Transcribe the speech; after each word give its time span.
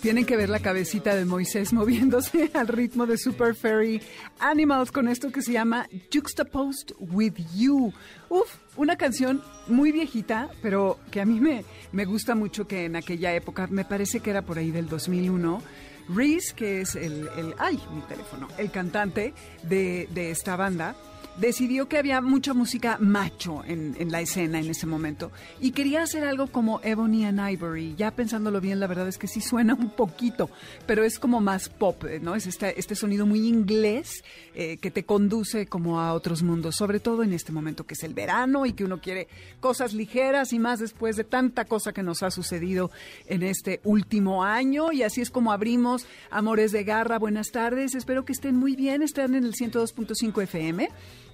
Tienen 0.00 0.24
que 0.24 0.36
ver 0.36 0.48
la 0.48 0.60
cabecita 0.60 1.14
de 1.14 1.26
Moisés 1.26 1.74
moviéndose 1.74 2.50
al 2.54 2.68
ritmo 2.68 3.04
de 3.04 3.18
Super 3.18 3.54
Fairy 3.54 4.00
Animals 4.38 4.90
con 4.90 5.08
esto 5.08 5.30
que 5.30 5.42
se 5.42 5.52
llama 5.52 5.86
Juxtaposed 6.10 6.94
with 6.98 7.34
You. 7.54 7.92
Uf, 8.30 8.56
una 8.76 8.96
canción 8.96 9.42
muy 9.66 9.92
viejita, 9.92 10.48
pero 10.62 10.98
que 11.10 11.20
a 11.20 11.26
mí 11.26 11.38
me, 11.38 11.66
me 11.92 12.06
gusta 12.06 12.34
mucho 12.34 12.66
que 12.66 12.86
en 12.86 12.96
aquella 12.96 13.34
época, 13.34 13.66
me 13.66 13.84
parece 13.84 14.20
que 14.20 14.30
era 14.30 14.40
por 14.40 14.56
ahí 14.56 14.70
del 14.70 14.88
2001, 14.88 15.62
Reese, 16.08 16.54
que 16.54 16.80
es 16.80 16.96
el, 16.96 17.28
el 17.36 17.54
ay, 17.58 17.78
mi 17.94 18.00
teléfono, 18.00 18.48
el 18.56 18.70
cantante 18.70 19.34
de, 19.64 20.08
de 20.12 20.30
esta 20.30 20.56
banda, 20.56 20.96
decidió 21.38 21.88
que 21.88 21.98
había 21.98 22.20
mucha 22.20 22.54
música 22.54 22.98
macho 23.00 23.62
en, 23.66 23.96
en, 23.98 24.10
la 24.10 24.20
escena 24.20 24.60
en 24.60 24.68
ese 24.68 24.86
momento 24.86 25.30
y 25.60 25.72
quería 25.72 26.02
hacer 26.02 26.24
algo 26.24 26.48
como 26.48 26.80
Ebony 26.82 27.24
and 27.24 27.40
Ivory. 27.50 27.94
Ya 27.96 28.10
pensándolo 28.10 28.60
bien, 28.60 28.80
la 28.80 28.86
verdad 28.86 29.08
es 29.08 29.18
que 29.18 29.26
sí 29.26 29.40
suena 29.40 29.74
un 29.74 29.90
poquito, 29.90 30.50
pero 30.86 31.04
es 31.04 31.18
como 31.18 31.40
más 31.40 31.68
pop, 31.68 32.04
¿no? 32.20 32.34
Es 32.34 32.46
este, 32.46 32.78
este 32.78 32.94
sonido 32.94 33.26
muy 33.26 33.46
inglés 33.46 34.22
eh, 34.54 34.78
que 34.78 34.90
te 34.90 35.04
conduce 35.04 35.66
como 35.66 36.00
a 36.00 36.12
otros 36.12 36.42
mundos, 36.42 36.76
sobre 36.76 37.00
todo 37.00 37.22
en 37.22 37.32
este 37.32 37.52
momento 37.52 37.84
que 37.84 37.94
es 37.94 38.02
el 38.02 38.14
verano 38.14 38.66
y 38.66 38.72
que 38.72 38.84
uno 38.84 39.00
quiere 39.00 39.28
cosas 39.60 39.94
ligeras 39.94 40.52
y 40.52 40.58
más 40.58 40.80
después 40.80 41.16
de 41.16 41.24
tanta 41.24 41.64
cosa 41.64 41.92
que 41.92 42.02
nos 42.02 42.22
ha 42.22 42.30
sucedido 42.30 42.90
en 43.26 43.42
este 43.42 43.80
último 43.84 44.44
año. 44.44 44.92
Y 44.92 45.02
así 45.02 45.20
es 45.20 45.30
como 45.30 45.52
abrimos 45.52 46.06
Amores 46.30 46.72
de 46.72 46.84
Garra. 46.84 47.18
Buenas 47.18 47.50
tardes, 47.50 47.94
espero 47.94 48.24
que 48.24 48.32
estén 48.32 48.56
muy 48.56 48.76
bien, 48.76 49.02
están 49.02 49.34
en 49.34 49.44
el 49.44 49.54
102.5 49.54 50.42
FM 50.42 50.88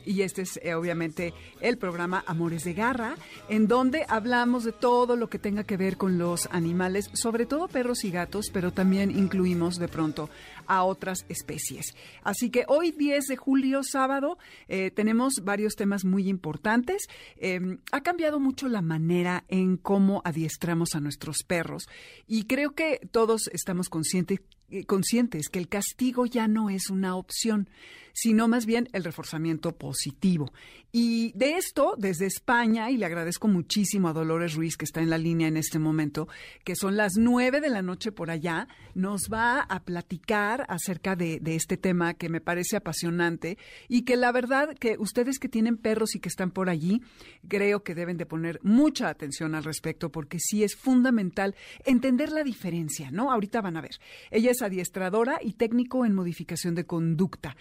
y 0.07 0.23
este 0.23 0.43
es 0.43 0.59
eh, 0.63 0.75
obviamente 0.75 1.35
el 1.61 1.77
programa 1.77 2.25
Amores 2.27 2.65
de 2.65 2.73
Garra, 2.73 3.17
en 3.49 3.67
donde 3.67 4.07
hablamos 4.09 4.65
de 4.65 4.73
todo 4.73 5.17
lo 5.17 5.29
que 5.29 5.39
tenga 5.39 5.65
que 5.65 5.77
ver 5.77 5.97
con 5.97 6.17
los 6.17 6.49
animales, 6.53 7.11
sobre 7.13 7.45
todo 7.45 7.69
perros 7.69 8.05
y 8.05 8.11
gatos, 8.11 8.47
pero 8.53 8.73
también 8.73 9.11
incluimos 9.11 9.79
de 9.79 9.89
pronto 9.89 10.31
a 10.67 10.85
otras 10.85 11.27
especies. 11.29 11.95
Así 12.23 12.51
que 12.51 12.65
hoy 12.69 12.93
10 12.93 13.27
de 13.27 13.37
julio, 13.37 13.83
sábado, 13.83 14.39
eh, 14.69 14.91
tenemos 14.91 15.43
varios 15.43 15.75
temas 15.75 16.05
muy 16.05 16.29
importantes. 16.29 17.09
Eh, 17.37 17.79
ha 17.93 18.01
cambiado 18.03 18.41
mucho 18.41 18.69
la 18.69 18.83
manera 18.83 19.45
en 19.49 19.77
cómo 19.77 20.23
adiestramos 20.25 20.95
a 20.95 21.01
nuestros 21.01 21.39
perros 21.47 21.89
y 22.27 22.45
creo 22.45 22.73
que 22.73 23.01
todos 23.11 23.49
estamos 23.53 23.89
conscientes 23.89 24.41
conscientes 24.87 25.49
que 25.49 25.59
el 25.59 25.69
castigo 25.69 26.27
ya 26.27 26.49
no 26.49 26.71
es 26.71 26.91
una 26.91 27.17
opción, 27.17 27.69
sino 28.17 28.49
más 28.49 28.65
bien 28.65 28.89
el 28.95 29.05
reforzamiento 29.05 29.77
positivo. 29.77 30.51
Y 30.91 31.33
de 31.35 31.59
esto, 31.59 31.95
desde 31.99 32.25
España, 32.25 32.91
y 32.91 32.97
le 32.97 33.05
agradezco 33.05 33.47
muchísimo 33.47 34.09
a 34.09 34.15
Dolores 34.15 34.55
Ruiz, 34.55 34.79
que 34.79 34.87
está 34.87 35.03
en 35.03 35.11
la 35.11 35.19
línea 35.19 35.49
en 35.49 35.59
este 35.59 35.79
momento, 35.79 36.27
que 36.65 36.77
son 36.77 36.97
las 36.97 37.13
nueve 37.19 37.61
de 37.61 37.69
la 37.69 37.83
noche 37.83 38.13
por 38.13 38.31
allá, 38.31 38.69
nos 38.95 39.29
va 39.31 39.61
a 39.61 39.85
platicar 39.85 40.65
acerca 40.71 41.15
de, 41.15 41.43
este 41.45 41.77
tema 41.77 42.15
que 42.15 42.31
me 42.31 42.41
parece 42.41 42.77
apasionante 42.77 43.59
y 43.89 44.03
que 44.03 44.17
la 44.17 44.33
verdad 44.33 44.75
que 44.75 44.97
ustedes 44.99 45.39
que 45.39 45.51
tienen 45.51 45.77
perros 45.77 46.15
y 46.15 46.21
que 46.21 46.31
están 46.31 46.51
por 46.51 46.71
allí, 46.71 47.03
creo 47.47 47.83
que 47.83 47.95
deben 47.95 48.17
de 48.17 48.25
poner 48.25 48.59
mucha 48.63 49.11
atención 49.11 49.55
al 49.55 49.65
respecto 49.65 50.11
porque 50.11 50.39
sí 50.41 50.65
es 50.65 50.77
fundamental 50.77 51.55
entender 51.85 52.33
la 52.33 52.43
diferencia, 52.45 53.11
¿no? 53.11 53.31
Ahorita 53.31 53.61
van 53.61 53.77
a 53.77 53.83
ver. 53.83 53.99
Ella 54.31 54.53
es 54.53 54.63
adiestradora 54.63 55.39
y 55.43 55.53
técnico 55.53 56.07
en 56.07 56.15
modificación 56.15 56.75
de 56.75 56.87
conducta. 56.87 57.55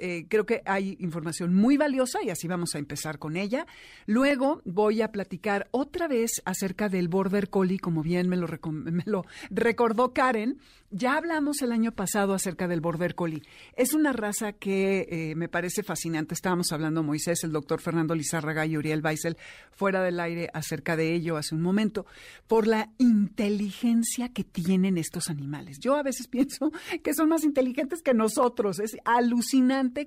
Eh, 0.00 0.26
creo 0.28 0.46
que 0.46 0.62
hay 0.64 0.96
información 0.98 1.54
muy 1.54 1.76
valiosa 1.76 2.22
y 2.22 2.30
así 2.30 2.48
vamos 2.48 2.74
a 2.74 2.78
empezar 2.78 3.18
con 3.18 3.36
ella. 3.36 3.66
Luego 4.06 4.62
voy 4.64 5.02
a 5.02 5.12
platicar 5.12 5.68
otra 5.72 6.08
vez 6.08 6.40
acerca 6.44 6.88
del 6.88 7.08
Border 7.08 7.50
Collie, 7.50 7.78
como 7.78 8.02
bien 8.02 8.28
me 8.28 8.36
lo, 8.36 8.46
lo 9.04 9.24
recordó 9.50 10.12
Karen. 10.12 10.58
Ya 10.94 11.16
hablamos 11.16 11.62
el 11.62 11.72
año 11.72 11.92
pasado 11.92 12.34
acerca 12.34 12.68
del 12.68 12.82
Border 12.82 13.14
Collie. 13.14 13.42
Es 13.76 13.94
una 13.94 14.12
raza 14.12 14.52
que 14.52 15.06
eh, 15.10 15.34
me 15.36 15.48
parece 15.48 15.82
fascinante. 15.82 16.34
Estábamos 16.34 16.70
hablando 16.72 17.02
Moisés, 17.02 17.44
el 17.44 17.52
doctor 17.52 17.80
Fernando 17.80 18.14
Lizárraga 18.14 18.66
y 18.66 18.76
Uriel 18.76 19.02
Weissel 19.02 19.38
fuera 19.70 20.02
del 20.02 20.20
aire 20.20 20.50
acerca 20.52 20.96
de 20.96 21.14
ello 21.14 21.38
hace 21.38 21.54
un 21.54 21.62
momento, 21.62 22.04
por 22.46 22.66
la 22.66 22.90
inteligencia 22.98 24.28
que 24.28 24.44
tienen 24.44 24.98
estos 24.98 25.30
animales. 25.30 25.78
Yo 25.78 25.96
a 25.96 26.02
veces 26.02 26.28
pienso 26.30 26.70
que 27.02 27.14
son 27.14 27.30
más 27.30 27.44
inteligentes 27.44 28.02
que 28.02 28.12
nosotros. 28.12 28.78
Es 28.78 28.96
alucinante 29.04 29.41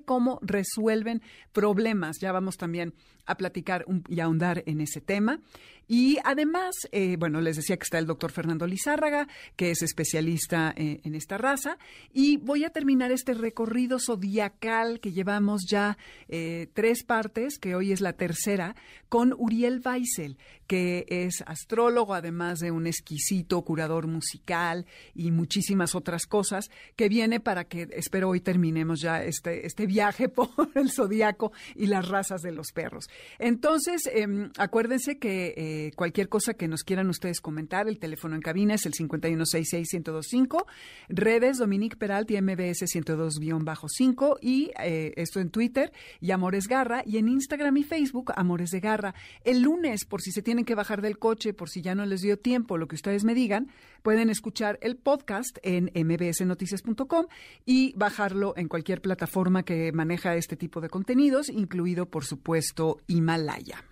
cómo 0.02 0.38
resuelven 0.42 1.22
problemas. 1.52 2.16
Ya 2.20 2.32
vamos 2.32 2.56
también 2.56 2.94
a 3.26 3.36
platicar 3.36 3.84
y 4.08 4.20
ahondar 4.20 4.62
en 4.66 4.80
ese 4.80 5.00
tema. 5.00 5.40
Y 5.88 6.18
además, 6.24 6.74
eh, 6.90 7.16
bueno, 7.16 7.40
les 7.40 7.56
decía 7.56 7.76
que 7.76 7.84
está 7.84 7.98
el 7.98 8.06
doctor 8.06 8.32
Fernando 8.32 8.66
Lizárraga, 8.66 9.28
que 9.54 9.70
es 9.70 9.82
especialista 9.82 10.72
en, 10.76 11.00
en, 11.04 11.14
esta 11.14 11.38
raza. 11.38 11.78
Y 12.12 12.38
voy 12.38 12.64
a 12.64 12.70
terminar 12.70 13.12
este 13.12 13.34
recorrido 13.34 13.98
zodiacal 14.00 14.98
que 14.98 15.12
llevamos 15.12 15.62
ya 15.68 15.96
eh, 16.28 16.68
tres 16.74 17.04
partes, 17.04 17.58
que 17.58 17.76
hoy 17.76 17.92
es 17.92 18.00
la 18.00 18.14
tercera, 18.14 18.74
con 19.08 19.32
Uriel 19.38 19.80
Weissel, 19.84 20.36
que 20.66 21.06
es 21.08 21.42
astrólogo, 21.46 22.14
además 22.14 22.58
de 22.58 22.70
un 22.70 22.86
exquisito 22.86 23.62
curador 23.62 24.08
musical 24.08 24.86
y 25.14 25.30
muchísimas 25.30 25.94
otras 25.94 26.26
cosas, 26.26 26.70
que 26.96 27.08
viene 27.08 27.38
para 27.38 27.64
que, 27.64 27.88
espero 27.92 28.30
hoy 28.30 28.40
terminemos 28.40 29.00
ya 29.00 29.22
este, 29.22 29.66
este 29.66 29.86
viaje 29.86 30.28
por 30.28 30.50
el 30.74 30.90
zodiaco 30.90 31.52
y 31.76 31.86
las 31.86 32.08
razas 32.08 32.42
de 32.42 32.52
los 32.52 32.72
perros. 32.72 33.08
Entonces, 33.38 34.08
eh, 34.12 34.26
acuérdense 34.58 35.18
que 35.18 35.54
eh, 35.56 35.90
cualquier 35.96 36.28
cosa 36.28 36.54
que 36.54 36.68
nos 36.68 36.84
quieran 36.84 37.08
ustedes 37.08 37.40
comentar, 37.40 37.88
el 37.88 37.98
teléfono 37.98 38.34
en 38.34 38.42
cabina 38.42 38.74
es 38.74 38.86
el 38.86 38.92
5166-1025, 38.92 40.66
redes 41.08 41.58
Dominique 41.58 41.96
Peralta 41.96 42.26
MBS 42.40 42.82
102-5 42.82 44.38
y 44.40 44.70
eh, 44.82 45.12
esto 45.16 45.40
en 45.40 45.50
Twitter 45.50 45.92
y 46.20 46.30
Amores 46.30 46.68
Garra. 46.68 47.02
Y 47.04 47.18
en 47.18 47.28
Instagram 47.28 47.76
y 47.76 47.84
Facebook 47.84 48.32
Amores 48.36 48.70
de 48.70 48.80
Garra. 48.80 49.14
El 49.44 49.62
lunes, 49.62 50.04
por 50.04 50.22
si 50.22 50.32
se 50.32 50.42
tienen 50.42 50.64
que 50.64 50.74
bajar 50.74 51.02
del 51.02 51.18
coche, 51.18 51.52
por 51.52 51.70
si 51.70 51.82
ya 51.82 51.94
no 51.94 52.06
les 52.06 52.20
dio 52.20 52.38
tiempo, 52.38 52.78
lo 52.78 52.88
que 52.88 52.96
ustedes 52.96 53.24
me 53.24 53.34
digan, 53.34 53.68
pueden 54.06 54.30
escuchar 54.30 54.78
el 54.82 54.94
podcast 54.94 55.58
en 55.64 55.90
mbsnoticias.com 55.92 57.26
y 57.64 57.92
bajarlo 57.96 58.54
en 58.56 58.68
cualquier 58.68 59.02
plataforma 59.02 59.64
que 59.64 59.90
maneja 59.90 60.36
este 60.36 60.54
tipo 60.54 60.80
de 60.80 60.88
contenidos, 60.88 61.48
incluido, 61.48 62.06
por 62.06 62.24
supuesto, 62.24 62.98
Himalaya. 63.08 63.82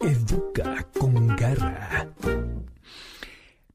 Educa 0.00 0.86
con 0.98 1.34
garra. 1.34 2.10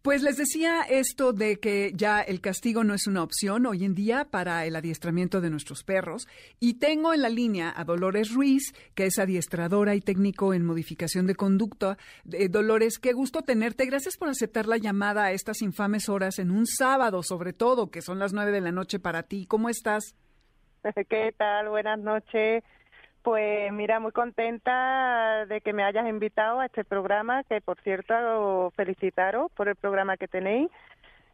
Pues 0.05 0.21
les 0.21 0.37
decía 0.37 0.83
esto 0.87 1.33
de 1.33 1.59
que 1.59 1.91
ya 1.95 2.21
el 2.21 2.39
castigo 2.39 2.83
no 2.83 2.93
es 2.93 3.07
una 3.07 3.23
opción 3.23 3.65
hoy 3.65 3.83
en 3.83 3.95
día 3.95 4.27
para 4.29 4.63
el 4.63 4.75
adiestramiento 4.75 5.41
de 5.41 5.49
nuestros 5.49 5.83
perros. 5.83 6.27
Y 6.59 6.75
tengo 6.77 7.11
en 7.11 7.23
la 7.23 7.29
línea 7.29 7.73
a 7.75 7.83
Dolores 7.85 8.31
Ruiz, 8.31 8.71
que 8.93 9.07
es 9.07 9.17
adiestradora 9.17 9.95
y 9.95 10.01
técnico 10.01 10.53
en 10.53 10.63
modificación 10.63 11.25
de 11.25 11.33
conducta. 11.33 11.97
Eh, 12.31 12.49
Dolores, 12.49 12.99
qué 12.99 13.13
gusto 13.13 13.41
tenerte. 13.41 13.87
Gracias 13.87 14.15
por 14.15 14.29
aceptar 14.29 14.67
la 14.67 14.77
llamada 14.77 15.23
a 15.23 15.31
estas 15.31 15.63
infames 15.63 16.07
horas 16.07 16.37
en 16.37 16.51
un 16.51 16.67
sábado, 16.67 17.23
sobre 17.23 17.53
todo, 17.53 17.89
que 17.89 18.03
son 18.03 18.19
las 18.19 18.31
nueve 18.31 18.51
de 18.51 18.61
la 18.61 18.71
noche 18.71 18.99
para 18.99 19.23
ti. 19.23 19.47
¿Cómo 19.47 19.69
estás? 19.69 20.15
¿Qué 21.09 21.33
tal? 21.35 21.69
Buenas 21.69 21.97
noches. 21.97 22.63
Pues 23.25 23.73
mira, 23.73 23.99
muy 23.99 24.11
contenta 24.11 25.47
de 25.47 25.59
que 25.61 25.73
me 25.73 25.83
hayas 25.83 26.07
invitado 26.07 26.59
a 26.59 26.67
este 26.67 26.83
programa, 26.83 27.43
que 27.45 27.59
por 27.59 27.81
cierto 27.81 28.71
felicitaros 28.75 29.51
por 29.53 29.67
el 29.67 29.75
programa 29.75 30.15
que 30.15 30.27
tenéis, 30.27 30.69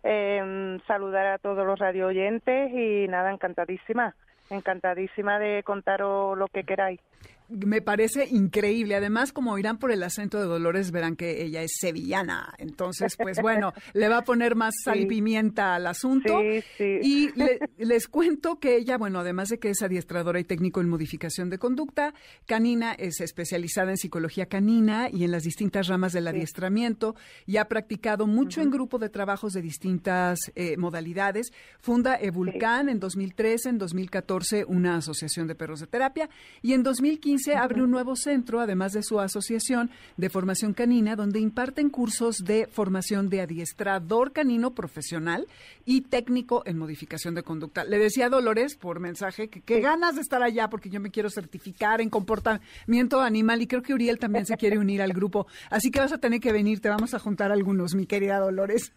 eh, 0.02 0.80
saludar 0.88 1.28
a 1.28 1.38
todos 1.38 1.68
los 1.68 1.78
radio 1.78 2.08
oyentes 2.08 2.72
y 2.72 3.10
nada, 3.10 3.30
encantadísima, 3.30 4.16
encantadísima 4.50 5.38
de 5.38 5.64
contaros 5.64 6.38
lo 6.38 6.48
que 6.48 6.64
queráis 6.64 7.02
me 7.52 7.82
parece 7.82 8.28
increíble. 8.30 8.96
Además, 8.96 9.32
como 9.34 9.52
oirán 9.52 9.78
por 9.78 9.92
el 9.92 10.04
acento 10.04 10.40
de 10.40 10.46
Dolores, 10.46 10.92
verán 10.92 11.16
que 11.16 11.44
ella 11.44 11.62
es 11.62 11.72
sevillana. 11.80 12.54
Entonces, 12.58 13.16
pues 13.18 13.42
bueno, 13.42 13.74
le 13.94 14.10
va 14.10 14.18
a 14.18 14.24
poner 14.24 14.56
más 14.56 14.74
sal 14.84 15.00
y 15.00 15.06
pimienta 15.06 15.76
al 15.76 15.88
asunto. 15.88 16.40
Sí, 16.40 16.64
sí. 16.78 17.00
Y 17.02 17.32
le, 17.36 17.60
les 17.78 18.08
cuento 18.08 18.60
que 18.60 18.78
ella, 18.78 18.98
bueno, 18.98 19.20
además 19.20 19.50
de 19.50 19.60
que 19.60 19.70
es 19.70 19.82
adiestradora 19.82 20.40
y 20.40 20.44
técnico 20.44 20.82
en 20.82 20.90
modificación 20.90 21.50
de 21.50 21.58
conducta, 21.58 22.14
canina 22.46 22.94
es 22.94 23.20
especializada 23.22 23.92
en 23.92 23.98
psicología 23.98 24.46
canina 24.46 25.10
y 25.12 25.24
en 25.24 25.32
las 25.32 25.44
distintas 25.44 25.88
ramas 25.88 26.14
del 26.14 26.28
adiestramiento 26.28 27.16
y 27.46 27.58
ha 27.58 27.68
practicado 27.68 28.28
mucho 28.28 28.60
uh 28.60 28.64
-huh. 28.64 28.68
en 28.68 28.72
grupo 28.72 29.00
de 29.00 29.10
trabajos 29.10 29.54
de 29.54 29.62
distintas 29.62 30.40
eh, 30.56 30.78
modalidades. 30.78 31.52
Funda 31.80 32.16
Evulcan 32.16 32.90
en 32.90 33.00
2013, 33.00 33.70
en 33.70 33.78
2014 33.78 34.66
una 34.66 34.98
asociación 34.98 35.48
de 35.48 35.56
perros 35.56 35.80
de 35.80 35.88
terapia 35.88 36.30
y 36.62 36.74
en 36.74 36.84
2015 36.84 37.41
Monse 37.42 37.58
abre 37.58 37.82
un 37.82 37.90
nuevo 37.90 38.16
centro, 38.16 38.60
además 38.60 38.94
de 38.94 39.02
su 39.02 39.20
asociación 39.20 39.90
de 40.16 40.30
formación 40.30 40.74
canina, 40.74 41.16
donde 41.16 41.40
imparten 41.40 41.90
cursos 41.90 42.38
de 42.38 42.68
formación 42.68 43.30
de 43.30 43.42
adiestrador 43.42 44.32
canino 44.32 44.76
profesional 44.76 45.48
y 45.84 46.02
técnico 46.02 46.62
en 46.68 46.78
modificación 46.78 47.34
de 47.34 47.42
conducta. 47.42 47.84
Le 47.84 47.98
decía 47.98 48.28
a 48.28 48.30
Dolores 48.30 48.76
por 48.76 49.00
mensaje 49.00 49.50
que 49.50 49.62
qué 49.62 49.82
ganas 49.82 50.16
de 50.16 50.22
estar 50.22 50.44
allá 50.44 50.70
porque 50.70 50.92
yo 50.92 51.00
me 51.00 51.10
quiero 51.10 51.32
certificar 51.32 52.00
en 52.00 52.12
comportamiento 52.12 53.22
animal 53.22 53.64
y 53.64 53.68
creo 53.68 53.82
que 53.82 53.96
Uriel 53.96 54.20
también 54.20 54.46
se 54.46 54.56
quiere 54.56 54.78
unir 54.78 55.02
al 55.02 55.14
grupo. 55.14 55.48
Así 55.72 55.90
que 55.90 56.00
vas 56.00 56.14
a 56.14 56.20
tener 56.20 56.42
que 56.42 56.54
venir, 56.54 56.80
te 56.80 56.90
vamos 56.90 57.16
a 57.16 57.20
juntar 57.20 57.52
algunos, 57.52 57.96
mi 57.96 58.06
querida 58.06 58.38
Dolores. 58.38 58.94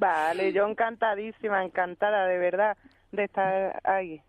Vale, 0.00 0.52
yo 0.52 0.66
encantadísima, 0.66 1.64
encantada 1.64 2.26
de 2.26 2.36
verdad 2.36 2.76
de 3.12 3.24
estar 3.24 3.80
ahí 3.84 4.20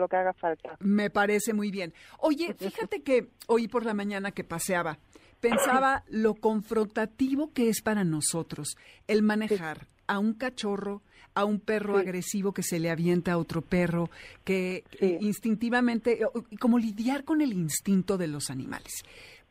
lo 0.00 0.08
que 0.08 0.16
haga 0.16 0.32
falta. 0.32 0.76
Me 0.80 1.10
parece 1.10 1.52
muy 1.52 1.70
bien. 1.70 1.92
Oye, 2.18 2.54
fíjate 2.58 3.02
que 3.02 3.28
hoy 3.46 3.68
por 3.68 3.84
la 3.84 3.94
mañana 3.94 4.32
que 4.32 4.44
paseaba, 4.44 4.98
pensaba 5.40 6.04
lo 6.08 6.34
confrontativo 6.34 7.52
que 7.52 7.68
es 7.68 7.82
para 7.82 8.04
nosotros 8.04 8.76
el 9.06 9.22
manejar 9.22 9.86
a 10.06 10.18
un 10.18 10.34
cachorro, 10.34 11.02
a 11.34 11.44
un 11.44 11.60
perro 11.60 11.98
agresivo 11.98 12.52
que 12.52 12.62
se 12.62 12.78
le 12.78 12.90
avienta 12.90 13.32
a 13.32 13.38
otro 13.38 13.60
perro, 13.60 14.08
que 14.44 14.84
instintivamente, 15.20 16.20
como 16.60 16.78
lidiar 16.78 17.24
con 17.24 17.40
el 17.40 17.52
instinto 17.52 18.16
de 18.16 18.28
los 18.28 18.50
animales 18.50 19.02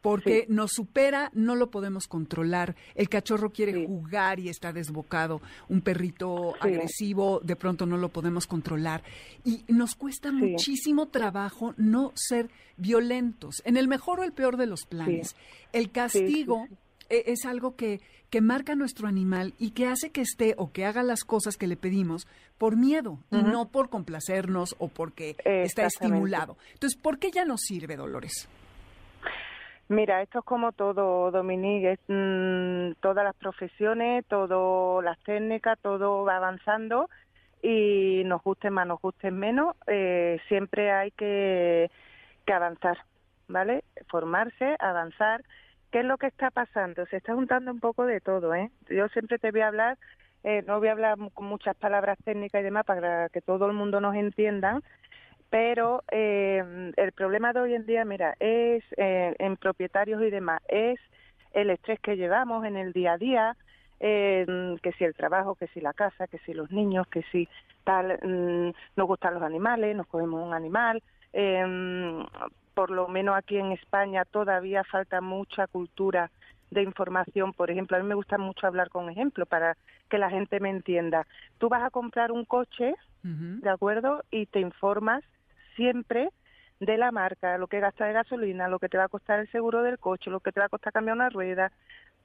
porque 0.06 0.46
nos 0.50 0.74
supera, 0.74 1.32
no 1.34 1.56
lo 1.56 1.72
podemos 1.72 2.08
controlar. 2.08 2.76
El 2.94 3.10
cachorro 3.10 3.50
quiere 3.50 3.88
jugar 3.88 4.40
y 4.40 4.50
está 4.50 4.72
desbocado. 4.72 5.42
Un 5.68 5.82
perrito 5.82 6.54
agresivo, 6.60 7.40
de 7.44 7.56
pronto 7.56 7.88
no 7.88 7.98
lo 7.98 8.10
podemos 8.10 8.46
controlar. 8.46 9.02
Y 9.44 9.64
nos 9.68 9.96
cuesta 9.96 10.32
muchísimo 10.32 11.08
trabajo 11.08 11.74
no 11.78 12.12
ser 12.14 12.52
violentos, 12.78 13.64
en 13.66 13.78
el 13.78 13.88
mejor 13.88 14.20
o 14.20 14.24
el 14.24 14.32
peor 14.32 14.58
de 14.58 14.68
los 14.68 14.86
planes. 14.86 15.36
El 15.74 15.90
castigo 15.90 16.68
e, 17.10 17.24
es 17.26 17.46
algo 17.46 17.76
que, 17.76 18.00
que 18.30 18.42
marca 18.42 18.76
nuestro 18.76 19.08
animal 19.08 19.56
y 19.58 19.72
que 19.72 19.88
hace 19.88 20.12
que 20.12 20.22
esté 20.22 20.54
o 20.60 20.72
que 20.72 20.86
haga 20.86 21.02
las 21.02 21.24
cosas 21.24 21.58
que 21.58 21.66
le 21.66 21.78
pedimos 21.78 22.28
por 22.60 22.78
miedo 22.78 23.18
y 23.32 23.38
no 23.38 23.70
por 23.70 23.90
complacernos 23.90 24.76
o 24.78 24.88
porque 24.88 25.36
está 25.44 25.88
estimulado. 25.88 26.58
Entonces, 26.74 26.96
¿por 27.02 27.18
qué 27.18 27.32
ya 27.32 27.44
no 27.44 27.58
sirve, 27.58 27.96
Dolores? 27.96 28.48
Mira, 29.88 30.24
esto 30.24 30.40
es 30.40 30.46
como 30.46 30.72
todo, 30.72 31.30
Dominique, 31.30 32.00
mm, 32.08 32.94
todas 33.02 33.24
las 33.24 33.36
profesiones, 33.36 34.26
todas 34.26 35.04
las 35.04 35.20
técnicas, 35.20 35.78
todo 35.80 36.24
va 36.26 36.38
avanzando 36.38 37.08
y 37.62 38.24
nos 38.26 38.42
gusten 38.42 38.74
más, 38.74 38.88
nos 38.88 39.00
gusten 39.00 39.38
menos, 39.38 39.76
eh, 39.86 40.40
siempre 40.48 40.92
hay 40.92 41.12
que, 41.12 41.92
que 42.48 42.54
avanzar, 42.54 42.98
¿vale? 43.48 43.84
Formarse, 44.10 44.76
avanzar. 44.80 45.44
¿Qué 45.92 46.00
es 46.00 46.06
lo 46.06 46.18
que 46.18 46.28
está 46.28 46.50
pasando? 46.50 47.06
Se 47.06 47.18
está 47.18 47.36
juntando 47.36 47.72
un 47.72 47.80
poco 47.80 48.06
de 48.08 48.22
todo, 48.22 48.56
¿eh? 48.56 48.72
Yo 48.90 49.08
siempre 49.10 49.38
te 49.38 49.52
voy 49.52 49.62
a 49.62 49.68
hablar, 49.68 49.98
eh, 50.44 50.64
no 50.66 50.80
voy 50.80 50.88
a 50.88 50.94
hablar 50.94 51.18
con 51.34 51.46
muchas 51.46 51.76
palabras 51.76 52.18
técnicas 52.26 52.62
y 52.62 52.64
demás 52.64 52.86
para 52.86 53.30
que 53.30 53.42
todo 53.42 53.68
el 53.68 53.74
mundo 53.74 54.02
nos 54.02 54.16
entienda, 54.16 54.82
pero 55.50 56.04
eh, 56.12 56.92
el 56.96 57.12
problema 57.12 57.54
de 57.54 57.60
hoy 57.60 57.74
en 57.76 57.86
día, 57.86 58.06
mira, 58.06 58.36
es 58.40 58.84
eh, 58.98 59.36
en 59.40 59.58
propietarios 59.58 60.22
y 60.22 60.30
demás, 60.30 60.62
es 60.68 61.00
el 61.54 61.70
estrés 61.70 62.00
que 62.02 62.18
llevamos 62.18 62.66
en 62.66 62.76
el 62.76 62.92
día 62.94 63.14
a 63.14 63.18
día, 63.18 63.58
eh, 64.00 64.76
que 64.82 64.92
si 64.94 65.06
el 65.06 65.16
trabajo, 65.16 65.56
que 65.56 65.68
si 65.68 65.80
la 65.80 65.94
casa, 65.94 66.28
que 66.28 66.40
si 66.40 66.54
los 66.54 66.72
niños, 66.72 67.08
que 67.08 67.24
si 67.32 67.48
tal, 67.84 68.20
mm, 68.22 68.74
nos 68.98 69.08
gustan 69.08 69.36
los 69.36 69.44
animales, 69.44 69.96
nos 69.96 70.08
cogemos 70.08 70.46
un 70.46 70.54
animal. 70.54 71.02
Em, 71.32 72.26
por 72.74 72.92
lo 72.92 73.08
menos 73.08 73.36
aquí 73.38 73.58
en 73.58 73.72
España 73.72 74.26
todavía 74.26 74.84
falta 74.84 75.22
mucha 75.22 75.68
cultura 75.68 76.30
de 76.72 76.84
información. 76.84 77.54
Por 77.54 77.72
ejemplo, 77.72 77.96
a 77.96 78.02
mí 78.02 78.06
me 78.06 78.16
gusta 78.16 78.38
mucho 78.38 78.68
hablar 78.68 78.90
con 78.90 79.10
ejemplos 79.10 79.48
para 79.48 79.78
que 80.10 80.18
la 80.18 80.30
gente 80.30 80.60
me 80.60 80.70
entienda. 80.70 81.26
Tú 81.58 81.70
vas 81.70 81.84
a 81.84 81.90
comprar 81.90 82.32
un 82.32 82.44
coche, 82.44 82.94
¿de 83.24 83.70
acuerdo? 83.70 84.24
Y 84.30 84.46
te 84.46 84.60
informas 84.60 85.24
siempre 85.76 86.30
de 86.80 86.98
la 86.98 87.12
marca, 87.12 87.58
lo 87.58 87.68
que 87.68 87.80
gasta 87.80 88.06
de 88.06 88.14
gasolina, 88.14 88.68
lo 88.68 88.80
que 88.80 88.90
te 88.90 88.98
va 88.98 89.06
a 89.06 89.10
costar 89.10 89.40
el 89.40 89.52
seguro 89.52 89.82
del 89.84 90.00
coche, 90.00 90.30
lo 90.30 90.40
que 90.40 90.52
te 90.52 90.60
va 90.60 90.66
a 90.66 90.70
costar 90.70 90.94
cambiar 90.94 91.16
una 91.16 91.30
rueda, 91.30 91.72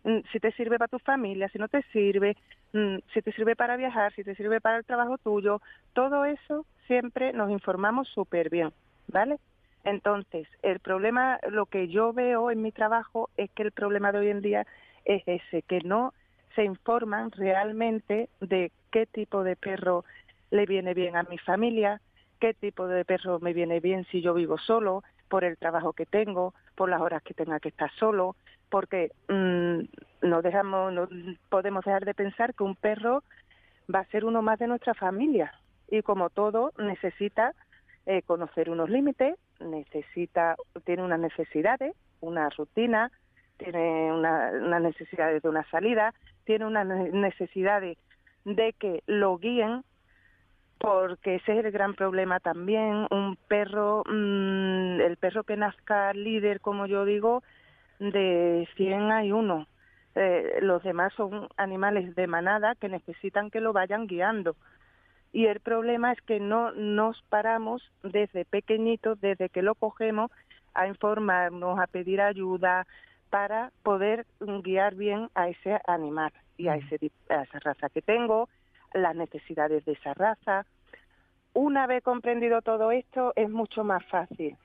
mm, 0.05 0.19
si 0.33 0.41
te 0.41 0.53
sirve 0.53 0.79
para 0.79 0.89
tu 0.89 0.99
familia, 0.99 1.49
si 1.49 1.59
no 1.59 1.69
te 1.69 1.83
sirve, 1.93 2.37
mm, 2.73 2.97
si 3.13 3.23
te 3.23 3.33
sirve 3.33 3.55
para 3.55 3.77
viajar, 3.77 4.13
si 4.15 4.25
te 4.25 4.35
sirve 4.35 4.61
para 4.61 4.79
el 4.79 4.85
trabajo 4.85 5.19
tuyo, 5.19 5.61
todo 5.93 6.25
eso 6.25 6.67
siempre 6.87 7.33
nos 7.33 7.51
informamos 7.51 8.09
súper 8.09 8.51
bien, 8.51 8.73
¿vale? 9.09 9.39
Entonces, 9.85 10.47
el 10.63 10.81
problema, 10.81 11.39
lo 11.49 11.67
que 11.67 11.89
yo 11.89 12.13
veo 12.13 12.51
en 12.51 12.63
mi 12.63 12.73
trabajo 12.73 13.31
es 13.37 13.51
que 13.53 13.63
el 13.63 13.73
problema 13.73 14.13
de 14.13 14.19
hoy 14.19 14.29
en 14.29 14.43
día 14.43 14.67
es 15.05 15.23
ese, 15.27 15.63
que 15.63 15.81
no 15.81 16.13
se 16.55 16.65
informan 16.65 17.31
realmente 17.31 18.29
de 18.41 18.73
qué 18.91 19.07
tipo 19.07 19.45
de 19.45 19.57
perro 19.57 20.05
le 20.51 20.67
viene 20.67 20.95
bien 20.95 21.17
a 21.17 21.23
mi 21.23 21.39
familia, 21.39 22.01
qué 22.41 22.55
tipo 22.55 22.89
de 22.89 23.05
perro 23.05 23.39
me 23.39 23.53
viene 23.53 23.81
bien 23.81 24.05
si 24.11 24.23
yo 24.23 24.35
vivo 24.35 24.59
solo, 24.59 25.05
por 25.29 25.45
el 25.45 25.57
trabajo 25.57 25.93
que 25.93 26.07
tengo, 26.07 26.55
por 26.75 26.89
las 26.89 27.01
horas 27.01 27.23
que 27.23 27.35
tenga 27.35 27.61
que 27.61 27.69
estar 27.69 27.91
solo, 27.93 28.35
porque 28.69 29.13
mm, 29.29 30.27
no 30.27 30.43
dejamos, 30.43 30.93
no 30.93 31.09
podemos 31.49 31.85
dejar 31.85 32.05
de 32.05 32.15
pensar 32.15 32.55
que 32.55 32.65
un 32.65 32.75
perro 32.75 33.23
va 33.95 34.01
a 34.01 34.07
ser 34.07 34.25
uno 34.25 34.43
más 34.43 34.59
de 34.59 34.67
nuestra 34.67 34.95
familia. 34.95 35.53
Y 35.89 36.03
como 36.03 36.31
todo 36.31 36.73
necesita 36.79 37.55
eh, 38.07 38.23
conocer 38.23 38.71
unos 38.71 38.91
límites, 38.91 39.37
necesita, 39.61 40.57
tiene 40.85 41.05
unas 41.05 41.21
necesidades, 41.21 41.95
una 42.21 42.49
rutina, 42.51 43.11
tiene 43.57 44.13
unas 44.13 44.55
una 44.55 44.81
necesidades 44.81 45.43
de 45.43 45.49
una 45.49 45.65
salida, 45.71 46.15
tiene 46.45 46.67
unas 46.67 46.87
necesidades 46.87 47.99
de 48.45 48.73
que 48.73 49.03
lo 49.07 49.37
guíen 49.39 49.85
porque 50.81 51.35
ese 51.37 51.59
es 51.59 51.65
el 51.65 51.71
gran 51.71 51.95
problema 51.95 52.41
también. 52.41 53.07
Un 53.11 53.37
perro, 53.49 54.03
mm, 54.07 55.01
el 55.03 55.17
perro 55.19 55.45
que 55.45 55.57
nazca 55.57 56.15
líder, 56.15 56.61
como 56.61 56.87
yo 56.87 57.05
digo, 57.05 57.43
de 57.99 58.67
100 58.77 59.13
hay 59.13 59.31
uno. 59.31 59.67
Eh, 60.15 60.59
los 60.63 60.83
demás 60.83 61.13
son 61.15 61.49
animales 61.59 62.15
de 62.17 62.27
manada 62.27 62.75
que 62.77 62.89
necesitan 62.89 63.51
que 63.51 63.61
lo 63.61 63.75
vayan 63.75 64.07
guiando. 64.07 64.57
Y 65.33 65.47
el 65.47 65.61
problema 65.61 66.13
es 66.13 66.21
que 66.23 66.41
no 66.41 66.73
nos 66.73 67.23
paramos 67.29 67.83
desde 68.03 68.47
pequeñitos, 68.47 69.21
desde 69.21 69.51
que 69.51 69.63
lo 69.63 69.75
cogemos, 69.75 70.31
a 70.73 70.87
informarnos, 70.87 71.79
a 71.79 71.89
pedir 71.89 72.23
ayuda 72.23 72.87
para 73.29 73.71
poder 73.83 74.27
guiar 74.41 74.95
bien 74.95 75.29
a 75.35 75.49
ese 75.51 75.79
animal 75.87 76.33
y 76.57 76.69
a, 76.69 76.77
ese, 76.77 77.13
a 77.29 77.43
esa 77.43 77.59
raza 77.61 77.91
que 77.91 78.01
tengo, 78.01 78.49
las 78.95 79.15
necesidades 79.15 79.85
de 79.85 79.93
esa 79.93 80.15
raza. 80.15 80.67
Una 81.53 81.87
vez 81.87 82.03
comprendido 82.03 82.63
todo 82.63 82.93
esto, 82.93 83.33
es 83.37 83.51
mucho 83.51 83.85
más 83.85 84.05
fácil. 84.07 84.57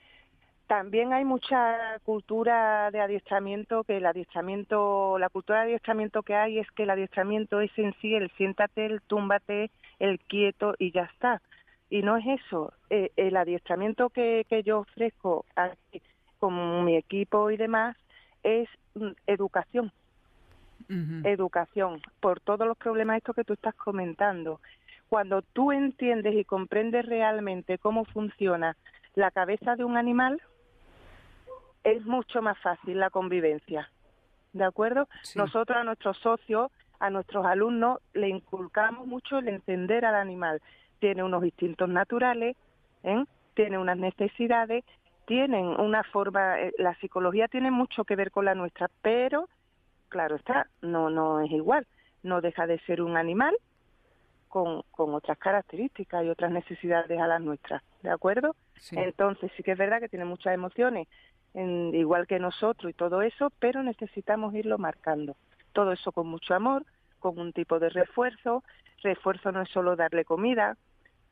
También 0.68 1.14
hay 1.14 1.26
mucha 1.26 2.00
cultura 2.04 2.90
de 2.90 3.00
adiestramiento, 3.00 3.84
que 3.84 3.98
el 3.98 4.06
adiestramiento, 4.06 5.18
la 5.20 5.30
cultura 5.30 5.60
de 5.60 5.66
adiestramiento 5.66 6.24
que 6.24 6.36
hay 6.36 6.58
es 6.60 6.72
que 6.72 6.84
el 6.84 6.90
adiestramiento 6.90 7.62
es 7.62 7.72
en 7.78 7.94
sí 8.02 8.16
el 8.16 8.32
siéntate, 8.32 8.86
el 8.88 9.02
túmbate, 9.02 9.70
el 10.00 10.20
quieto 10.20 10.74
y 10.80 10.92
ya 10.92 11.04
está. 11.04 11.42
Y 11.90 12.02
no 12.02 12.18
es 12.18 12.26
eso. 12.42 12.74
Eh, 12.90 13.12
el 13.16 13.38
adiestramiento 13.38 14.10
que, 14.10 14.46
que 14.50 14.64
yo 14.64 14.80
ofrezco 14.80 15.46
aquí, 15.56 16.02
con 16.40 16.84
mi 16.84 16.96
equipo 16.96 17.52
y 17.52 17.58
demás 17.58 17.96
es 18.42 18.68
mm, 18.96 19.12
educación 19.28 19.92
educación, 21.24 22.02
por 22.20 22.40
todos 22.40 22.68
los 22.68 22.78
problemas 22.78 23.18
estos 23.18 23.36
que 23.36 23.44
tú 23.44 23.54
estás 23.54 23.76
comentando. 23.76 24.60
Cuando 25.10 25.42
tú 25.42 25.72
entiendes 25.72 26.36
y 26.36 26.46
comprendes 26.46 27.06
realmente 27.06 27.78
cómo 27.78 28.06
funciona 28.06 28.76
la 29.16 29.32
cabeza 29.32 29.76
de 29.76 29.84
un 29.84 29.98
animal, 29.98 30.42
es 31.84 32.06
mucho 32.06 32.42
más 32.42 32.58
fácil 32.60 33.00
la 33.00 33.10
convivencia. 33.10 33.90
¿De 34.54 34.64
acuerdo? 34.64 35.08
Nosotros 35.36 35.78
a 35.78 35.84
nuestros 35.84 36.18
socios, 36.18 36.72
a 37.00 37.10
nuestros 37.10 37.46
alumnos, 37.46 38.00
le 38.14 38.30
inculcamos 38.30 39.06
mucho 39.06 39.38
el 39.40 39.50
entender 39.50 40.06
al 40.06 40.16
animal. 40.16 40.62
Tiene 41.00 41.24
unos 41.24 41.44
instintos 41.44 41.90
naturales, 41.90 42.56
¿eh? 43.04 43.24
tiene 43.54 43.78
unas 43.78 43.98
necesidades, 43.98 44.84
tienen 45.26 45.66
una 45.66 46.04
forma, 46.04 46.60
eh, 46.60 46.74
la 46.78 46.96
psicología 46.96 47.48
tiene 47.48 47.72
mucho 47.72 48.04
que 48.04 48.16
ver 48.16 48.32
con 48.32 48.46
la 48.46 48.56
nuestra, 48.56 48.90
pero 49.02 49.50
claro 50.10 50.36
está, 50.36 50.68
no, 50.82 51.10
no 51.10 51.42
es 51.42 51.52
igual. 51.52 51.88
No 52.24 52.42
deja 52.42 52.66
de 52.68 52.80
ser 52.80 53.02
un 53.02 53.18
animal 53.18 53.56
con, 54.48 54.84
con 54.92 55.14
otras 55.14 55.38
características 55.38 56.24
y 56.24 56.30
otras 56.30 56.52
necesidades 56.52 57.20
a 57.20 57.28
las 57.28 57.42
nuestras, 57.42 57.84
¿de 58.02 58.10
acuerdo? 58.10 58.56
Entonces 58.92 59.52
sí 59.56 59.64
que 59.64 59.72
es 59.72 59.78
verdad 59.78 60.00
que 60.00 60.10
tiene 60.10 60.26
muchas 60.26 60.54
emociones, 60.54 61.08
en, 61.54 61.94
igual 61.94 62.28
que 62.28 62.40
nosotros 62.40 62.90
y 62.90 62.94
todo 62.94 63.22
eso, 63.22 63.52
pero 63.60 63.84
necesitamos 63.84 64.54
irlo 64.54 64.78
marcando. 64.78 65.36
Todo 65.74 65.92
eso 65.92 66.12
con 66.12 66.28
mucho 66.28 66.54
amor, 66.54 66.86
con 67.20 67.40
un 67.40 67.54
tipo 67.54 67.80
de 67.80 67.90
refuerzo. 67.90 68.64
Refuerzo 69.04 69.52
no 69.52 69.62
es 69.62 69.70
solo 69.70 69.96
darle 69.96 70.26
comida, 70.26 70.78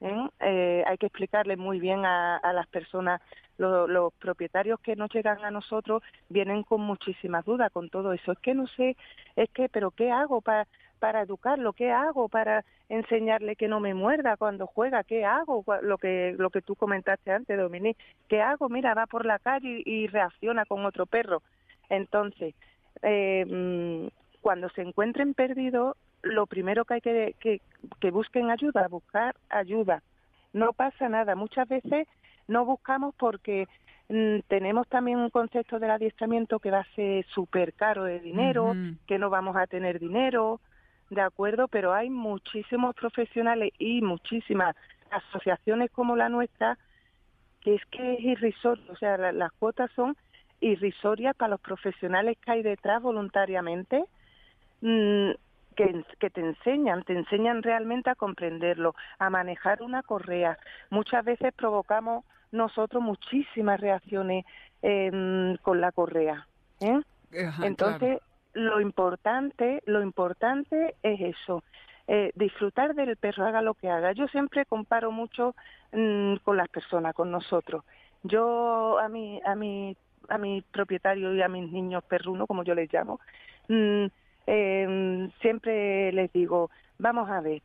¿eh? 0.02 0.30
Eh, 0.40 0.84
hay 0.86 0.98
que 0.98 1.08
explicarle 1.08 1.58
muy 1.58 1.80
bien 1.80 2.06
a, 2.06 2.38
a, 2.38 2.54
las 2.54 2.68
personas 2.68 3.22
los 3.58 4.14
propietarios 4.14 4.80
que 4.80 4.96
nos 4.96 5.12
llegan 5.14 5.44
a 5.46 5.52
nosotros 5.52 6.02
vienen 6.30 6.64
con 6.64 6.82
muchísimas 6.82 7.46
dudas 7.46 7.72
con 7.72 7.90
todo 7.90 8.14
eso. 8.14 8.32
Es 8.32 8.40
que 8.40 8.54
no 8.54 8.68
sé, 8.68 8.98
es 9.36 9.50
que, 9.52 9.70
pero 9.70 9.92
¿qué 9.92 10.12
hago 10.12 10.42
para 10.42 10.68
para 11.04 11.22
educarlo? 11.22 11.74
¿Qué 11.74 11.92
hago 11.92 12.30
para 12.30 12.64
enseñarle 12.88 13.58
que 13.58 13.68
no 13.68 13.82
me 13.82 13.94
muerda 13.94 14.38
cuando 14.38 14.68
juega? 14.68 15.04
¿Qué 15.04 15.26
hago? 15.26 15.66
Lo 15.82 15.98
que 15.98 16.34
lo 16.38 16.50
que 16.50 16.62
tú 16.62 16.76
comentaste 16.76 17.30
antes, 17.30 17.58
Dominique. 17.58 18.02
¿Qué 18.30 18.42
hago? 18.42 18.70
Mira, 18.70 18.94
va 18.94 19.06
por 19.06 19.26
la 19.26 19.38
calle 19.38 19.84
y, 19.86 20.08
reacciona 20.08 20.64
con 20.64 20.86
otro 20.86 21.06
perro. 21.06 21.42
Entonces, 21.90 22.56
eh, 23.02 23.44
mm, 23.46 24.08
cuando 24.40 24.70
se 24.70 24.82
encuentren 24.82 25.34
perdidos, 25.34 25.98
lo 26.22 26.46
primero 26.46 26.86
que 26.86 26.94
hay 26.94 27.02
que, 27.02 27.36
que, 27.38 27.60
que 28.00 28.10
busquen 28.10 28.50
ayuda, 28.50 28.88
buscar 28.88 29.36
ayuda. 29.50 30.02
No 30.54 30.72
pasa 30.72 31.10
nada. 31.10 31.36
Muchas 31.36 31.68
veces 31.68 32.08
no 32.48 32.66
buscamos 32.66 33.14
porque 33.16 33.68
mm, 34.10 34.40
tenemos 34.48 34.88
también 34.88 35.20
un 35.20 35.30
concepto 35.30 35.80
del 35.80 35.92
adiestramiento 35.92 36.60
que 36.60 36.72
va 36.72 36.80
a 36.80 36.96
ser 36.96 37.26
súper 37.28 37.74
caro 37.74 38.04
de 38.04 38.20
dinero, 38.20 38.76
que 39.08 39.20
no 39.20 39.30
vamos 39.30 39.56
a 39.56 39.68
tener 39.68 40.00
dinero, 40.00 40.60
¿de 41.10 41.22
acuerdo? 41.22 41.68
Pero 41.68 41.94
hay 41.94 42.10
muchísimos 42.10 42.96
profesionales 42.96 43.72
y 43.78 44.02
muchísimas 44.02 44.76
asociaciones 45.12 45.92
como 45.92 46.16
la 46.16 46.30
nuestra 46.30 46.78
que 47.62 47.76
es 47.76 47.86
que 47.86 48.16
es 48.16 48.20
irrisorio, 48.20 48.84
o 48.90 48.96
sea, 48.98 49.18
las 49.32 49.52
cuotas 49.54 49.90
son 49.96 50.18
irrisorias 50.60 51.34
para 51.36 51.52
los 51.52 51.62
profesionales 51.62 52.38
que 52.40 52.52
hay 52.52 52.62
detrás 52.62 53.02
voluntariamente. 53.02 54.04
Mm, 54.82 55.32
que, 55.74 56.30
te 56.30 56.42
enseñan, 56.42 57.04
te 57.04 57.14
enseñan 57.14 57.64
realmente 57.64 58.10
a 58.10 58.16
comprenderlo, 58.16 58.96
a 59.20 59.30
manejar 59.30 59.82
una 59.82 60.04
correa. 60.04 60.58
Muchas 60.90 61.26
veces 61.26 61.54
provocamos 61.54 62.26
nosotros 62.54 63.04
muchísimas 63.04 63.80
reacciones 63.80 64.46
em, 64.82 65.58
con 65.58 65.82
la 65.82 65.92
correa. 65.92 66.48
¿eh? 66.80 67.02
Entonces, 67.64 68.20
lo 68.54 68.80
importante, 68.80 69.82
lo 69.86 70.02
importante 70.02 70.96
es 71.02 71.36
eso, 71.36 71.64
eh, 72.08 72.32
disfrutar 72.36 72.94
del 72.94 73.18
perro, 73.18 73.46
haga 73.46 73.62
lo 73.62 73.74
que 73.74 73.90
haga. 73.90 74.12
Yo 74.12 74.28
siempre 74.28 74.66
comparo 74.66 75.12
mucho 75.12 75.56
mm, 75.92 76.36
con 76.44 76.58
las 76.58 76.70
personas, 76.70 77.16
con 77.16 77.32
nosotros. 77.32 77.84
Yo 78.22 79.00
a 79.00 79.10
mi, 79.10 79.42
a 79.44 79.56
mi, 79.56 79.98
a 80.30 80.38
mi 80.38 80.62
propietario 80.62 81.34
y 81.34 81.42
a 81.42 81.48
mis 81.48 81.72
niños 81.72 82.04
perrunos, 82.04 82.48
como 82.48 82.64
yo 82.64 82.76
les 82.76 82.92
llamo, 82.94 83.20
mm, 83.68 84.06
eh, 84.46 85.30
siempre 85.42 86.12
les 86.12 86.32
digo, 86.32 86.70
vamos 87.00 87.30
a 87.30 87.42
ver, 87.42 87.62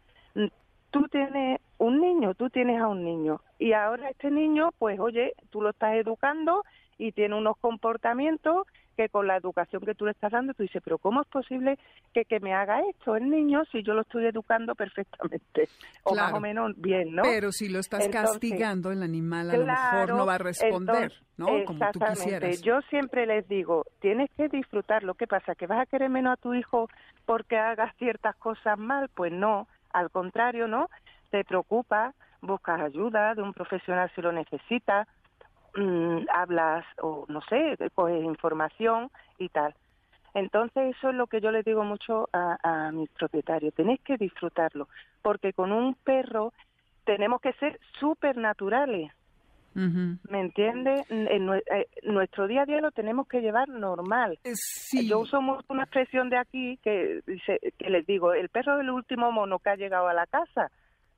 tú 0.90 1.07
tienes 1.09 1.61
un 1.78 2.00
niño, 2.00 2.35
tú 2.35 2.50
tienes 2.50 2.80
a 2.80 2.88
un 2.88 3.04
niño 3.04 3.40
y 3.59 3.73
ahora 3.73 4.11
este 4.11 4.30
niño, 4.30 4.71
pues 4.78 4.99
oye, 4.99 5.33
tú 5.50 5.61
lo 5.61 5.71
estás 5.71 5.95
educando 5.95 6.64
y 6.99 7.12
tiene 7.12 7.37
unos 7.37 7.57
comportamientos 7.59 8.66
que 8.99 9.09
con 9.09 9.28
la 9.28 9.37
educación 9.37 9.80
que 9.83 9.95
tú 9.95 10.07
le 10.07 10.11
estás 10.11 10.33
dando, 10.33 10.54
tú 10.54 10.64
dices, 10.64 10.83
pero 10.85 10.99
¿cómo 10.99 11.23
es 11.23 11.28
posible 11.28 11.78
que, 12.12 12.25
que 12.25 12.40
me 12.40 12.52
haga 12.52 12.80
esto 12.90 13.14
el 13.14 13.30
niño 13.30 13.62
si 13.71 13.85
yo 13.85 13.95
lo 13.95 14.00
estoy 14.00 14.26
educando 14.26 14.75
perfectamente? 14.75 15.68
O 16.02 16.16
más 16.16 16.33
o 16.33 16.40
menos 16.40 16.73
bien, 16.76 17.14
¿no? 17.14 17.23
Pero 17.23 17.52
si 17.52 17.68
lo 17.68 17.78
estás 17.78 18.09
castigando, 18.09 18.90
el 18.90 19.04
animal 19.04 19.50
a 19.50 19.57
lo 19.57 19.66
mejor 19.66 20.16
no 20.16 20.26
va 20.26 20.35
a 20.35 20.38
responder, 20.38 21.12
¿no? 21.37 21.47
Como 21.64 21.78
tú 21.92 22.00
quisieras. 22.00 22.61
Yo 22.61 22.80
siempre 22.90 23.25
les 23.25 23.47
digo, 23.47 23.85
tienes 24.00 24.30
que 24.37 24.49
disfrutar. 24.49 25.04
Lo 25.04 25.14
que 25.14 25.28
pasa, 25.28 25.54
que 25.54 25.68
vas 25.68 25.80
a 25.80 25.87
querer 25.87 26.11
menos 26.11 26.33
a 26.33 26.42
tu 26.42 26.52
hijo 26.54 26.88
porque 27.25 27.57
hagas 27.57 27.95
ciertas 27.99 28.35
cosas 28.37 28.76
mal, 28.78 29.09
pues 29.14 29.33
no. 29.33 29.68
Al 29.98 30.10
contrario, 30.10 30.68
¿no? 30.68 30.88
Te 31.30 31.44
preocupa, 31.44 32.14
buscas 32.40 32.80
ayuda 32.80 33.34
de 33.34 33.42
un 33.42 33.52
profesional 33.52 34.10
si 34.14 34.22
lo 34.22 34.32
necesitas, 34.32 35.06
Mm, 35.78 36.26
hablas 36.32 36.84
o 37.02 37.24
no 37.28 37.40
sé, 37.42 37.76
coges 37.94 38.24
información 38.24 39.10
y 39.38 39.48
tal. 39.48 39.74
Entonces 40.34 40.96
eso 40.96 41.10
es 41.10 41.14
lo 41.14 41.26
que 41.26 41.40
yo 41.40 41.50
le 41.50 41.62
digo 41.62 41.84
mucho 41.84 42.28
a, 42.32 42.90
mis 42.92 43.08
propietarios, 43.10 43.74
tenéis 43.74 44.00
que 44.00 44.16
disfrutarlo, 44.16 44.88
porque 45.22 45.52
con 45.52 45.72
un 45.72 45.94
perro 45.94 46.52
tenemos 47.04 47.40
que 47.40 47.52
ser 47.54 47.78
súper 47.98 48.36
naturales. 48.36 49.12
¿Me 50.28 50.40
entiende? 50.40 51.04
En, 51.08 51.49
eh, 51.52 51.87
nuestro 52.02 52.47
día 52.49 52.62
a 52.62 52.66
día 52.66 52.80
lo 52.80 52.90
tenemos 52.90 53.28
que 53.28 53.40
llevar 53.40 53.68
normal. 53.68 54.38
Eh, 54.44 54.52
yo 55.06 55.20
uso 55.20 55.40
mucho 55.40 55.64
una 55.68 55.85
expresión 55.85 56.30
de 56.30 56.38
aquí 56.38 56.78
que 56.82 57.20
dice 57.26 57.61
que 57.78 57.90
les 57.90 58.06
digo, 58.06 58.32
el 58.32 58.49
perro 58.49 58.75
es 58.75 58.80
el 58.80 58.90
último 58.90 59.30
mono 59.30 59.58
que 59.58 59.70
ha 59.70 59.76
llegado 59.76 60.08
a 60.08 60.14
la 60.14 60.26
casa, 60.26 60.70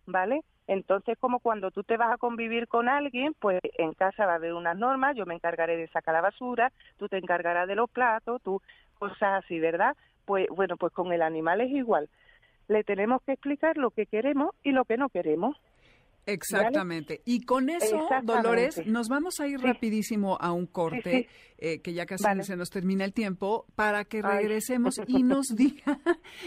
¿vale? 0.07 0.43
Entonces, 0.67 1.19
como 1.19 1.41
cuando 1.41 1.71
tú 1.71 1.83
te 1.83 1.97
vas 1.97 2.13
a 2.13 2.17
convivir 2.19 2.69
con 2.69 2.89
alguien, 2.89 3.35
pues 3.41 3.59
en 3.79 3.93
casa 3.93 4.27
va 4.27 4.35
a 4.35 4.37
haber 4.37 4.55
unas 4.55 4.77
normas, 4.77 5.17
yo 5.17 5.27
me 5.27 5.35
encargaré 5.35 5.77
de 5.77 5.89
sacar 5.89 6.15
la 6.15 6.21
basura, 6.21 6.71
tú 6.97 7.09
te 7.09 7.19
encargarás 7.19 7.67
de 7.67 7.75
los 7.75 7.91
platos, 7.91 8.41
tú 8.43 8.63
cosas 8.99 9.43
así, 9.45 9.59
¿verdad? 9.59 9.97
Pues 10.27 10.47
bueno, 10.49 10.77
pues 10.77 10.93
con 10.93 11.13
el 11.13 11.23
animal 11.23 11.61
es 11.61 11.71
igual. 11.71 12.09
Le 12.69 12.85
tenemos 12.85 13.21
que 13.23 13.33
explicar 13.33 13.77
lo 13.79 13.91
que 13.91 14.07
queremos 14.07 14.55
y 14.63 14.71
lo 14.71 14.85
que 14.85 14.97
no 14.97 15.09
queremos. 15.09 15.57
Exactamente. 16.27 17.23
Y 17.25 17.43
con 17.43 17.71
eso, 17.71 18.09
Dolores, 18.23 18.87
nos 18.87 19.09
vamos 19.09 19.41
a 19.41 19.49
ir 19.49 19.61
rapidísimo 19.61 20.37
a 20.41 20.53
un 20.53 20.67
corte, 20.67 21.29
eh, 21.59 21.81
que 21.81 21.93
ya 21.93 22.07
casi 22.07 22.25
se 22.43 22.57
nos 22.57 22.71
termina 22.71 23.05
el 23.05 23.13
tiempo, 23.13 23.67
para 23.75 24.05
que 24.05 24.23
regresemos 24.23 25.01
y 25.07 25.23
nos 25.23 25.49
diga, 25.49 25.99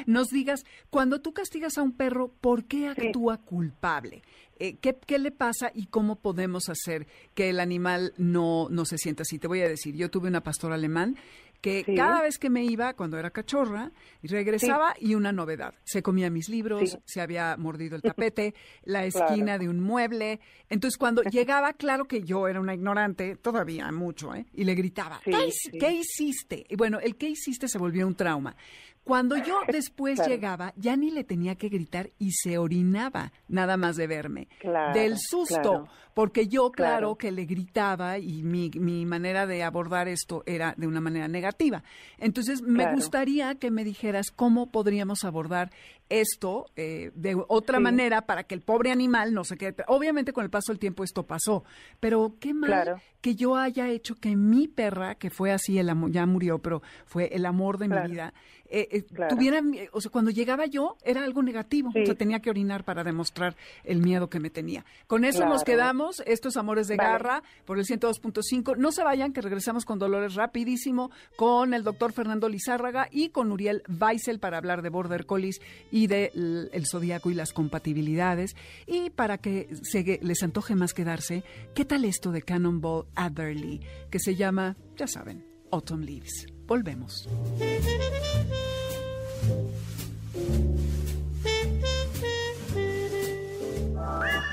nos 0.06 0.30
digas, 0.30 0.66
cuando 0.90 1.22
tú 1.22 1.34
castigas 1.34 1.78
a 1.78 1.84
un 1.84 1.92
perro, 1.92 2.32
¿por 2.42 2.66
qué 2.66 2.88
actúa 2.88 3.38
culpable? 3.38 4.24
Eh, 4.60 4.78
¿qué, 4.80 4.96
¿qué, 5.06 5.18
le 5.18 5.32
pasa 5.32 5.72
y 5.74 5.88
cómo 5.88 6.18
podemos 6.18 6.70
hacer 6.70 7.08
que 7.34 7.50
el 7.50 7.60
animal 7.60 8.14
no, 8.18 8.68
no 8.70 8.86
se 8.86 8.98
sienta 8.98 9.24
así? 9.24 9.40
Te 9.40 9.48
voy 9.48 9.62
a 9.62 9.68
decir, 9.68 9.96
yo 9.96 10.10
tuve 10.10 10.28
una 10.28 10.44
pastora 10.44 10.76
alemán 10.76 11.18
que 11.64 11.86
cada 11.96 12.22
vez 12.22 12.38
que 12.38 12.50
me 12.50 12.66
iba, 12.66 12.94
cuando 12.94 13.18
era 13.18 13.32
cachorra, 13.32 13.90
regresaba 14.22 14.96
y 15.00 15.16
una 15.16 15.32
novedad. 15.32 15.74
Se 15.86 16.04
comía 16.04 16.30
mis 16.30 16.50
libros, 16.50 17.00
se 17.06 17.22
había 17.22 17.56
mordido 17.56 17.96
el 17.96 18.02
tapete, 18.02 18.54
la 18.84 19.06
esquina 19.06 19.58
de 19.58 19.70
un 19.70 19.80
mueble. 19.80 20.42
Entonces, 20.70 20.98
cuando 20.98 21.22
llegaba, 21.32 21.72
claro 21.72 22.04
que 22.04 22.22
yo 22.22 22.50
era 22.50 22.60
una 22.60 22.74
ignorante, 22.74 23.38
todavía 23.38 23.90
mucho, 23.94 24.36
¿eh? 24.36 24.46
Y 24.54 24.66
le 24.66 24.76
gritaba, 24.76 25.22
¿qué 25.24 25.92
hiciste? 25.92 26.66
Y 26.68 26.76
bueno, 26.76 27.00
el 27.00 27.16
qué 27.16 27.30
hiciste 27.30 27.70
se 27.70 27.78
volvió 27.78 28.06
un 28.06 28.16
trauma. 28.16 28.58
Cuando 29.06 29.38
yo 29.38 29.60
después 29.68 30.20
llegaba, 30.28 30.74
ya 30.76 30.98
ni 30.98 31.12
le 31.12 31.24
tenía 31.24 31.56
que 31.56 31.70
gritar 31.70 32.12
y 32.20 32.32
se 32.32 32.58
orinaba 32.58 33.32
nada 33.48 33.78
más 33.78 33.96
de 33.96 34.08
verme. 34.08 34.50
del 34.94 35.18
susto. 35.18 35.88
Porque 36.14 36.48
yo, 36.48 36.72
claro, 36.72 37.16
que 37.16 37.32
le 37.32 37.46
gritaba 37.46 38.20
y 38.20 38.44
mi, 38.44 38.70
mi, 38.76 39.06
manera 39.06 39.48
de 39.48 39.64
abordar 39.64 40.08
esto 40.08 40.44
era 40.46 40.74
de 40.78 40.88
una 40.88 41.02
manera 41.02 41.28
negativa. 41.28 41.84
Entonces, 42.18 42.62
me 42.62 42.94
gustaría 42.94 43.56
que 43.56 43.72
me 43.72 43.84
dijeras 43.84 44.32
cómo 44.32 44.72
podríamos 44.72 45.24
abordar 45.24 45.72
esto 46.10 46.68
eh, 46.76 47.12
de 47.16 47.36
otra 47.48 47.80
manera 47.80 48.22
para 48.22 48.44
que 48.44 48.54
el 48.54 48.62
pobre 48.62 48.92
animal 48.92 49.34
no 49.34 49.44
se 49.44 49.58
quede. 49.58 49.84
Obviamente, 49.88 50.34
con 50.34 50.44
el 50.44 50.50
paso 50.50 50.72
del 50.72 50.80
tiempo 50.80 51.04
esto 51.04 51.24
pasó, 51.24 51.64
pero 52.00 52.36
qué 52.40 52.54
mal 52.54 53.02
que 53.24 53.36
yo 53.36 53.56
haya 53.56 53.90
hecho 53.90 54.16
que 54.16 54.36
mi 54.36 54.68
perra, 54.68 55.16
que 55.16 55.30
fue 55.30 55.54
así, 55.54 55.80
el 55.80 55.90
amor, 55.90 56.12
ya 56.12 56.26
murió, 56.26 56.60
pero 56.60 56.82
fue 57.06 57.30
el 57.34 57.46
amor 57.46 57.78
de 57.78 57.88
mi 57.88 58.12
vida, 58.12 58.34
eh, 58.70 58.90
eh, 58.92 59.02
tuviera, 59.30 59.62
o 59.94 60.02
sea, 60.02 60.12
cuando 60.12 60.30
llegaba 60.30 60.66
yo 60.66 60.98
era 61.06 61.24
algo 61.24 61.42
negativo, 61.42 61.90
o 61.90 62.06
sea, 62.06 62.16
tenía 62.16 62.42
que 62.42 62.50
orinar 62.50 62.84
para 62.84 63.02
demostrar 63.06 63.56
el 63.86 64.02
miedo 64.02 64.30
que 64.30 64.42
me 64.42 64.50
tenía. 64.50 64.84
Con 65.08 65.24
eso 65.24 65.46
nos 65.46 65.64
quedamos, 65.64 66.03
estos 66.26 66.58
amores 66.58 66.88
de 66.88 66.98
garra 66.98 67.44
por 67.66 67.80
el 67.80 67.86
102.5. 67.86 68.78
No 68.78 68.92
se 68.92 69.04
vayan, 69.04 69.34
que 69.34 69.42
regresamos 69.42 69.86
con 69.86 70.00
Dolores 70.00 70.36
rapidísimo 70.36 71.12
con 71.36 71.74
el 71.74 71.84
doctor 71.84 72.14
Fernando 72.14 72.50
Lizárraga 72.50 73.08
y 73.12 73.30
con 73.30 73.52
Uriel 73.52 73.84
Weissel 73.88 74.40
para 74.40 74.58
hablar 74.58 74.82
de 74.82 74.90
Border 74.90 75.26
Collies 75.26 75.62
y 75.92 76.08
de 76.08 76.32
el 76.34 76.86
zodiaco 76.90 77.32
y 77.32 77.34
las 77.34 77.54
compatibilidades. 77.54 78.56
Y 78.86 79.10
para 79.10 79.38
que 79.38 79.70
se, 79.84 80.20
les 80.22 80.44
antoje 80.44 80.76
más 80.76 80.94
quedarse, 80.94 81.44
¿qué 81.74 81.86
tal 81.86 82.06
esto 82.06 82.32
de 82.32 82.42
Cannonball 82.42 83.06
Adderley 83.16 83.82
que 84.10 84.20
se 84.20 84.36
llama, 84.36 84.76
ya 84.98 85.08
saben, 85.08 85.46
Autumn 85.72 86.06
Leaves? 86.06 86.48
Volvemos. 86.66 87.28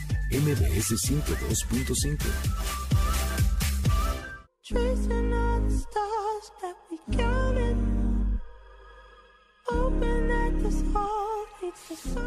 MBS 0.31 0.91
102.5. 0.93 2.17
tracing 4.65 5.33
all 5.33 5.59
the 5.59 5.71
stars 5.71 6.51
that 6.61 6.75
we 6.89 6.97
counted. 7.17 7.77
This 9.99 10.20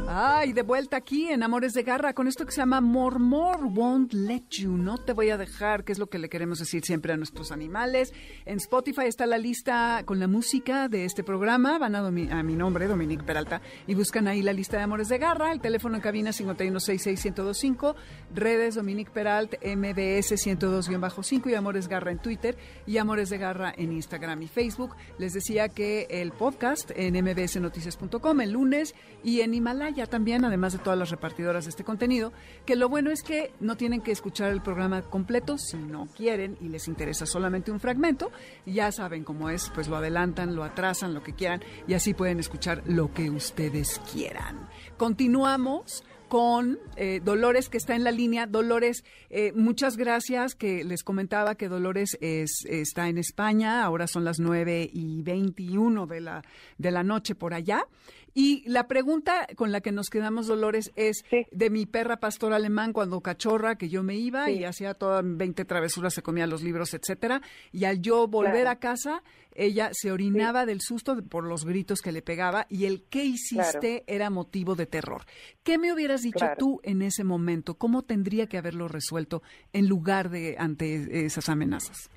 Ay, 0.09 0.53
de 0.53 0.63
vuelta 0.63 0.97
aquí 0.97 1.29
en 1.29 1.43
Amores 1.43 1.73
de 1.73 1.83
Garra 1.83 2.15
con 2.15 2.29
esto 2.29 2.45
que 2.45 2.53
se 2.53 2.59
llama 2.59 2.81
More 2.81 3.19
More 3.19 3.65
Won't 3.65 4.13
Let 4.13 4.45
You. 4.51 4.77
No 4.77 4.99
te 4.99 5.13
voy 5.13 5.31
a 5.31 5.37
dejar, 5.37 5.85
que 5.85 5.93
es 5.93 5.99
lo 5.99 6.09
que 6.09 6.19
le 6.19 6.29
queremos 6.29 6.59
decir 6.59 6.85
siempre 6.85 7.13
a 7.13 7.17
nuestros 7.17 7.53
animales. 7.53 8.13
En 8.45 8.59
Spotify 8.59 9.07
está 9.07 9.27
la 9.27 9.39
lista 9.39 10.03
con 10.05 10.21
la 10.21 10.29
música 10.29 10.89
de 10.89 11.05
este 11.05 11.25
programa. 11.25 11.79
Van 11.79 11.95
a, 11.95 12.11
mi 12.11 12.55
nombre, 12.55 12.87
Dominique 12.87 13.25
Peralta, 13.25 13.61
y 13.87 13.95
buscan 13.95 14.29
ahí 14.29 14.43
la 14.43 14.53
lista 14.53 14.77
de 14.77 14.85
Amores 14.85 15.09
de 15.09 15.19
Garra. 15.19 15.53
El 15.53 15.61
teléfono 15.61 15.97
en 15.97 16.03
cabina 16.03 16.31
5166125. 16.31 17.95
Redes 18.35 18.75
Dominique 18.75 19.11
Peralt, 19.11 19.55
MBS 19.65 20.33
102-5 20.33 21.51
y 21.51 21.55
Amores 21.55 21.89
Garra 21.89 22.11
en 22.11 22.19
Twitter 22.19 22.57
y 22.87 22.99
Amores 22.99 23.31
de 23.31 23.39
Garra 23.39 23.73
en 23.77 23.93
Instagram 23.93 24.43
y 24.43 24.49
Facebook. 24.49 24.95
Les 25.19 25.33
decía 25.33 25.69
que 25.69 26.07
el 26.11 26.33
podcast 26.33 26.91
en 26.95 27.23
mbsnoticias.com 27.23 28.41
el 28.41 28.53
lunes 28.53 28.95
y 29.23 29.34
en 29.41 29.55
Himalaya 29.55 30.07
también, 30.07 30.45
además 30.45 30.73
de 30.73 30.79
todas 30.79 30.99
las 30.99 31.11
repartidoras 31.11 31.64
de 31.64 31.71
este 31.71 31.85
contenido, 31.85 32.33
que 32.64 32.76
lo 32.76 32.88
bueno 32.88 33.11
es 33.11 33.23
que 33.23 33.53
no 33.61 33.76
tienen 33.76 34.00
que 34.00 34.12
escuchar 34.12 34.50
el 34.50 34.62
programa 34.62 35.03
completo 35.03 35.59
si 35.59 35.76
no 35.76 36.07
quieren 36.17 36.57
y 36.61 36.69
les 36.69 36.88
interesa 36.88 37.26
solamente 37.26 37.71
un 37.71 37.81
fragmento. 37.81 38.31
Ya 38.67 38.93
saben 38.93 39.25
cómo 39.25 39.50
es, 39.50 39.71
pues 39.75 39.88
lo 39.88 39.97
adelantan, 39.97 40.55
lo 40.55 40.64
atrasan, 40.64 41.14
lo 41.14 41.23
que 41.23 41.35
quieran 41.35 41.62
y 41.87 41.95
así 41.95 42.14
pueden 42.14 42.41
escuchar 42.41 42.83
lo 42.87 43.12
que 43.12 43.31
ustedes 43.31 44.00
quieran. 44.12 44.69
Continuamos 44.97 46.05
con 46.35 46.81
eh, 46.97 47.21
Dolores 47.23 47.69
que 47.69 47.76
está 47.76 47.95
en 47.95 48.03
la 48.03 48.11
línea. 48.11 48.47
Dolores, 48.47 49.05
eh, 49.31 49.53
muchas 49.55 49.97
gracias 49.97 50.55
que 50.55 50.83
les 50.83 51.05
comentaba 51.05 51.55
que 51.55 51.69
Dolores 51.69 52.19
es, 52.21 52.64
está 52.69 53.09
en 53.09 53.19
España, 53.19 53.85
ahora 53.85 54.09
son 54.09 54.25
las 54.25 54.41
9 54.41 54.91
y 54.93 55.23
21 55.23 56.07
de 56.07 56.21
la, 56.21 56.43
de 56.79 56.91
la 56.91 57.05
noche 57.05 57.35
por 57.37 57.55
allá. 57.55 57.87
Y 58.35 58.69
la 58.69 58.88
pregunta 58.88 59.47
con 59.55 59.71
la 59.71 59.81
que 59.81 59.93
nos 59.93 60.11
quedamos, 60.11 60.49
Dolores, 60.49 60.93
es 60.97 61.25
Sí. 61.31 61.47
de 61.53 61.71
mi 61.71 61.87
perra 61.87 62.17
pastor 62.19 62.53
alemán 62.53 62.93
cuando 62.93 63.21
cachorra, 63.21 63.76
que 63.76 63.88
yo 63.88 64.03
me 64.03 64.17
iba 64.17 64.50
y 64.50 64.64
hacía 64.64 64.95
todas 64.95 65.23
20 65.25 65.64
travesuras, 65.64 66.14
se 66.14 66.23
comía 66.23 66.49
los 66.49 66.62
libros, 66.62 66.95
etcétera. 66.95 67.41
Y 67.71 67.85
al 67.85 68.00
yo 68.00 68.26
volver 68.26 68.62
Claro. 68.62 68.71
a 68.71 68.76
casa, 68.81 69.23
ella 69.55 69.91
se 69.93 70.11
orinaba 70.11 70.67
del 70.67 70.81
susto 70.81 71.17
por 71.31 71.45
los 71.45 71.64
gritos 71.64 72.00
que 72.03 72.11
le 72.11 72.23
pegaba 72.23 72.67
y 72.69 72.87
el 72.87 73.05
qué 73.09 73.25
hiciste 73.25 74.03
era 74.09 74.31
motivo 74.31 74.75
de 74.75 74.87
terror. 74.87 75.23
¿Qué 75.62 75.79
me 75.79 75.93
hubieras 75.93 76.23
dicho 76.23 76.41
Claro. 76.41 76.57
tú 76.59 76.81
en 76.83 77.03
ese 77.03 77.23
momento? 77.23 77.75
¿Cómo 77.79 78.03
tendría 78.03 78.49
que 78.49 78.59
haberlo 78.59 78.88
resuelto 78.88 79.43
en 79.73 79.87
lugar 79.88 80.29
de 80.31 80.57
ante 80.59 81.25
esas 81.25 81.49
amenazas? 81.49 82.11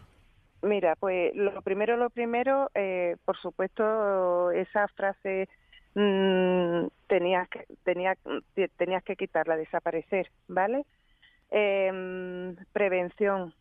Mira, 0.64 0.96
pues 0.96 1.36
lo 1.36 1.62
primero, 1.62 1.96
lo 1.96 2.10
primero, 2.10 2.72
eh, 2.74 3.18
por 3.24 3.38
supuesto, 3.40 4.50
esa 4.50 4.88
frase 4.96 5.48
mm, 6.02 6.88
tenías 7.08 7.50
que 7.50 7.66
tenías, 7.84 8.18
te- 8.54 8.68
tenías 8.70 9.04
que 9.04 9.16
quitarla, 9.16 9.58
desaparecer, 9.58 10.30
¿vale? 10.48 10.86
Em, 11.50 12.56
prevención, 12.74 13.54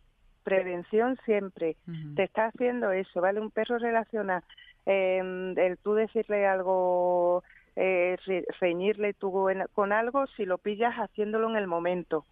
prevención 0.42 1.16
siempre. 1.24 1.76
Te 2.14 2.24
está 2.24 2.46
haciendo 2.46 2.90
eso, 2.92 3.20
¿vale? 3.20 3.40
Un 3.40 3.50
perro 3.50 3.78
relaciona 3.78 4.42
em, 4.88 5.58
el 5.58 5.78
tú 5.78 5.94
decirle 5.94 6.46
algo, 6.46 7.42
eh, 7.74 8.16
re- 8.26 8.44
reñirle 8.60 9.14
tú 9.14 9.48
en- 9.48 9.64
con 9.74 9.92
algo, 9.92 10.26
si 10.36 10.44
lo 10.44 10.58
pillas 10.58 10.94
haciéndolo 10.94 11.50
en 11.50 11.56
el 11.56 11.66
momento. 11.66 12.24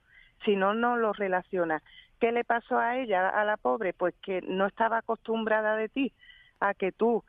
Si 0.44 0.54
no, 0.54 0.72
no 0.74 0.96
lo 0.96 1.12
relaciona. 1.12 1.82
¿Qué 2.20 2.30
le 2.30 2.44
pasó 2.44 2.78
a 2.78 2.96
ella, 2.98 3.28
a 3.28 3.44
la 3.44 3.56
pobre? 3.56 3.92
Pues 3.92 4.14
que 4.22 4.40
no 4.42 4.66
estaba 4.66 4.98
acostumbrada 4.98 5.74
de 5.76 5.88
ti 5.88 6.12
a 6.60 6.74
que 6.74 6.92
tú 6.92 7.24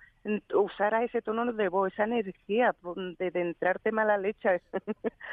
usaras 0.53 1.03
ese 1.03 1.21
tono 1.21 1.51
de 1.53 1.69
voz, 1.69 1.93
esa 1.93 2.05
energía 2.05 2.75
mm, 2.81 3.13
de, 3.19 3.31
de 3.31 3.41
entrarte 3.41 3.91
mala 3.91 4.17
leche. 4.17 4.61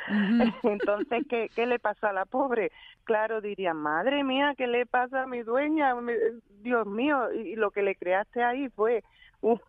Entonces, 0.62 1.24
¿qué, 1.28 1.48
¿qué 1.54 1.66
le 1.66 1.78
pasó 1.78 2.06
a 2.06 2.12
la 2.12 2.24
pobre? 2.24 2.72
Claro, 3.04 3.40
diría, 3.40 3.74
madre 3.74 4.22
mía, 4.24 4.54
¿qué 4.56 4.66
le 4.66 4.86
pasa 4.86 5.22
a 5.22 5.26
mi 5.26 5.42
dueña? 5.42 5.94
Dios 6.62 6.86
mío, 6.86 7.32
y 7.32 7.56
lo 7.56 7.70
que 7.70 7.82
le 7.82 7.96
creaste 7.96 8.42
ahí 8.42 8.68
fue 8.70 9.02
un, 9.40 9.60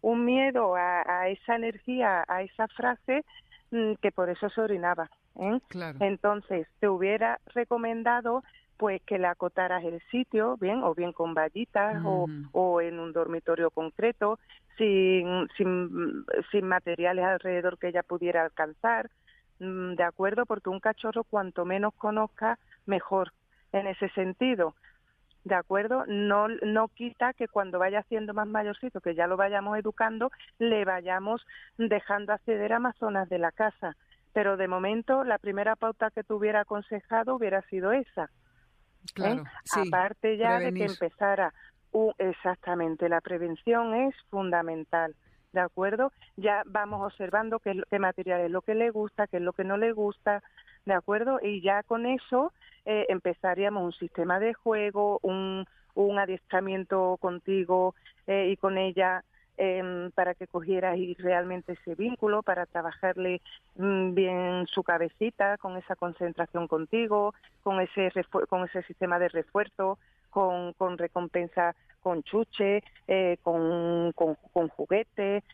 un 0.00 0.24
miedo 0.24 0.76
a, 0.76 1.02
a 1.06 1.28
esa 1.28 1.56
energía, 1.56 2.24
a 2.28 2.42
esa 2.42 2.68
frase, 2.68 3.24
mm, 3.70 3.94
que 4.00 4.12
por 4.12 4.30
eso 4.30 4.48
se 4.50 4.60
orinaba. 4.60 5.10
¿eh? 5.40 5.60
Claro. 5.68 5.98
Entonces, 6.00 6.68
te 6.80 6.88
hubiera 6.88 7.40
recomendado 7.54 8.42
pues 8.76 9.00
que 9.02 9.18
le 9.18 9.26
acotaras 9.26 9.84
el 9.84 10.00
sitio, 10.10 10.56
bien, 10.56 10.82
o 10.82 10.94
bien 10.94 11.12
con 11.12 11.34
vallitas 11.34 12.02
o, 12.04 12.26
o 12.52 12.80
en 12.80 12.98
un 12.98 13.12
dormitorio 13.12 13.70
concreto, 13.70 14.38
sin, 14.76 15.48
sin, 15.56 16.24
sin 16.50 16.66
materiales 16.66 17.24
alrededor 17.24 17.78
que 17.78 17.88
ella 17.88 18.02
pudiera 18.02 18.44
alcanzar, 18.44 19.10
mm, 19.60 19.94
¿de 19.94 20.02
acuerdo? 20.02 20.46
Porque 20.46 20.70
un 20.70 20.80
cachorro 20.80 21.24
cuanto 21.24 21.64
menos 21.64 21.94
conozca, 21.94 22.58
mejor 22.86 23.32
en 23.72 23.86
ese 23.86 24.08
sentido. 24.10 24.74
¿De 25.44 25.56
acuerdo? 25.56 26.04
No, 26.06 26.46
no 26.48 26.88
quita 26.88 27.32
que 27.32 27.48
cuando 27.48 27.78
vaya 27.80 28.02
siendo 28.04 28.32
más 28.32 28.46
mayorcito, 28.46 29.00
que 29.00 29.14
ya 29.14 29.26
lo 29.26 29.36
vayamos 29.36 29.76
educando, 29.76 30.30
le 30.58 30.84
vayamos 30.84 31.44
dejando 31.78 32.32
acceder 32.32 32.72
a 32.72 32.78
más 32.78 32.96
zonas 32.96 33.28
de 33.28 33.38
la 33.38 33.50
casa. 33.50 33.96
Pero 34.32 34.56
de 34.56 34.68
momento, 34.68 35.24
la 35.24 35.38
primera 35.38 35.74
pauta 35.74 36.10
que 36.10 36.22
te 36.22 36.32
hubiera 36.32 36.60
aconsejado 36.60 37.34
hubiera 37.34 37.60
sido 37.62 37.92
esa. 37.92 38.30
¿Eh? 39.16 39.42
Sí. 39.64 39.80
Aparte 39.88 40.36
ya 40.36 40.58
de 40.58 40.72
que 40.72 40.84
empezara 40.84 41.52
exactamente 42.18 43.08
la 43.08 43.20
prevención 43.20 43.94
es 43.94 44.14
fundamental. 44.30 45.14
¿De 45.52 45.60
acuerdo? 45.60 46.12
Ya 46.36 46.62
vamos 46.64 47.04
observando 47.04 47.58
qué 47.58 47.98
material 47.98 48.40
es 48.40 48.50
lo 48.50 48.62
que 48.62 48.74
le 48.74 48.90
gusta, 48.90 49.26
qué 49.26 49.36
es 49.36 49.42
lo 49.42 49.52
que 49.52 49.64
no 49.64 49.76
le 49.76 49.92
gusta, 49.92 50.42
¿de 50.86 50.94
acuerdo? 50.94 51.40
Y 51.42 51.60
ya 51.60 51.82
con 51.82 52.06
eso 52.06 52.52
eh, 52.86 53.04
empezaríamos 53.10 53.84
un 53.84 53.92
sistema 53.92 54.40
de 54.40 54.54
juego, 54.54 55.18
un, 55.22 55.66
un 55.94 56.18
adiestramiento 56.18 57.18
contigo 57.20 57.94
eh, 58.26 58.48
y 58.50 58.56
con 58.56 58.78
ella 58.78 59.24
em, 59.64 60.10
para 60.10 60.34
que 60.34 60.48
cogieras 60.48 60.98
y 60.98 61.14
realmente 61.14 61.74
ese 61.74 61.94
vínculo, 61.94 62.42
para 62.42 62.66
trabajarle 62.66 63.40
mm, 63.76 64.12
bien 64.12 64.66
su 64.66 64.82
cabecita, 64.82 65.56
con 65.58 65.76
esa 65.76 65.94
concentración 65.94 66.66
contigo, 66.66 67.32
con 67.62 67.80
ese 67.80 68.10
con 68.48 68.64
ese 68.64 68.82
sistema 68.82 69.20
de 69.20 69.28
refuerzo, 69.28 69.98
con, 70.30 70.98
recompensa 70.98 71.76
con 72.00 72.24
chuche, 72.24 72.82
eh, 73.06 73.36
con, 73.42 74.12
con, 74.12 74.68
juguetes, 74.70 75.44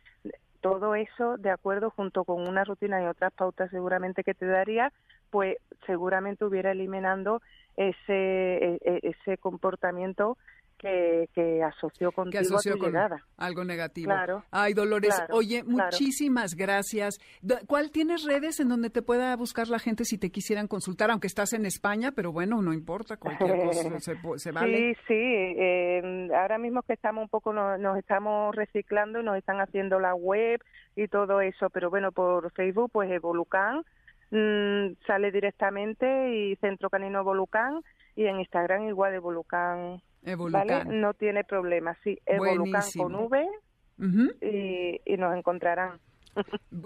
todo 0.63 0.95
eso 0.95 1.37
de 1.37 1.51
acuerdo 1.51 1.91
junto 1.91 2.25
con 2.25 2.49
una 2.49 2.65
rutina 2.65 3.03
y 3.03 3.07
otras 3.07 3.33
pautas 3.35 3.71
seguramente 3.71 4.25
que 4.25 4.33
te 4.33 4.47
daría, 4.47 4.91
pues 5.31 5.59
seguramente 5.85 6.47
hubiera 6.47 6.71
eliminando 6.73 7.43
ese 7.77 7.99
e- 8.09 8.79
e- 8.81 9.01
ese 9.03 9.37
comportamiento 9.37 10.39
que, 10.79 11.29
que 11.35 11.63
asoció 11.63 12.11
que 12.11 12.15
contigo 12.17 12.41
asoció 12.41 12.73
a 12.73 12.75
tu 12.75 12.81
con 12.81 12.89
llegada. 12.93 13.25
algo 13.37 13.65
negativo. 13.65 14.07
Claro, 14.13 14.45
Ay, 14.51 14.75
Dolores, 14.75 15.15
claro, 15.15 15.35
oye, 15.35 15.63
claro. 15.65 15.85
muchísimas 15.91 16.55
gracias. 16.55 17.19
¿Cuál 17.67 17.91
tienes 17.91 18.25
redes 18.25 18.61
en 18.61 18.69
donde 18.69 18.91
te 18.91 19.03
pueda 19.03 19.35
buscar 19.37 19.69
la 19.69 19.79
gente 19.79 20.05
si 20.05 20.19
te 20.19 20.31
quisieran 20.31 20.69
consultar? 20.69 21.11
Aunque 21.11 21.27
estás 21.27 21.53
en 21.53 21.67
España, 21.67 22.13
pero 22.13 22.33
bueno, 22.33 22.63
no 22.63 22.73
importa, 22.73 23.17
cualquier 23.17 23.57
cosa 23.57 24.01
se, 24.01 24.17
se 24.37 24.53
vale. 24.53 24.95
Sí, 24.95 24.95
sí. 25.09 25.15
eh, 25.15 26.29
ahora 26.35 26.59
mismo 26.59 26.83
que 26.83 26.93
estamos 26.95 27.23
un 27.23 27.29
poco, 27.29 27.53
nos, 27.53 27.79
nos 27.81 27.99
estamos 27.99 28.55
reciclando 28.55 29.21
y 29.21 29.25
nos 29.25 29.37
están 29.37 29.61
haciendo 29.61 29.99
la 29.99 30.15
web 30.15 30.61
y 30.97 31.09
todo 31.09 31.41
eso, 31.41 31.71
pero 31.71 31.91
bueno, 31.91 32.13
por 32.13 32.51
Facebook, 32.53 32.91
pues 32.93 33.11
Evolucan 33.11 33.83
mm, 34.31 34.95
sale 35.07 35.31
directamente 35.31 36.35
y 36.35 36.57
Centro 36.57 36.91
Canino 36.91 37.21
Evolucan 37.21 37.83
y 38.19 38.27
en 38.27 38.41
Instagram 38.41 38.89
igual 38.89 39.15
Evolucan, 39.15 40.03
Evolucan. 40.25 40.67
¿vale? 40.67 40.85
No 40.87 41.15
tiene 41.15 41.45
problema, 41.45 41.97
sí, 42.03 42.19
Evolucan 42.27 42.65
Buenísimo. 42.73 43.05
con 43.05 43.15
V 43.15 43.47
y, 44.43 45.01
y 45.05 45.17
nos 45.17 45.37
encontrarán. 45.37 46.01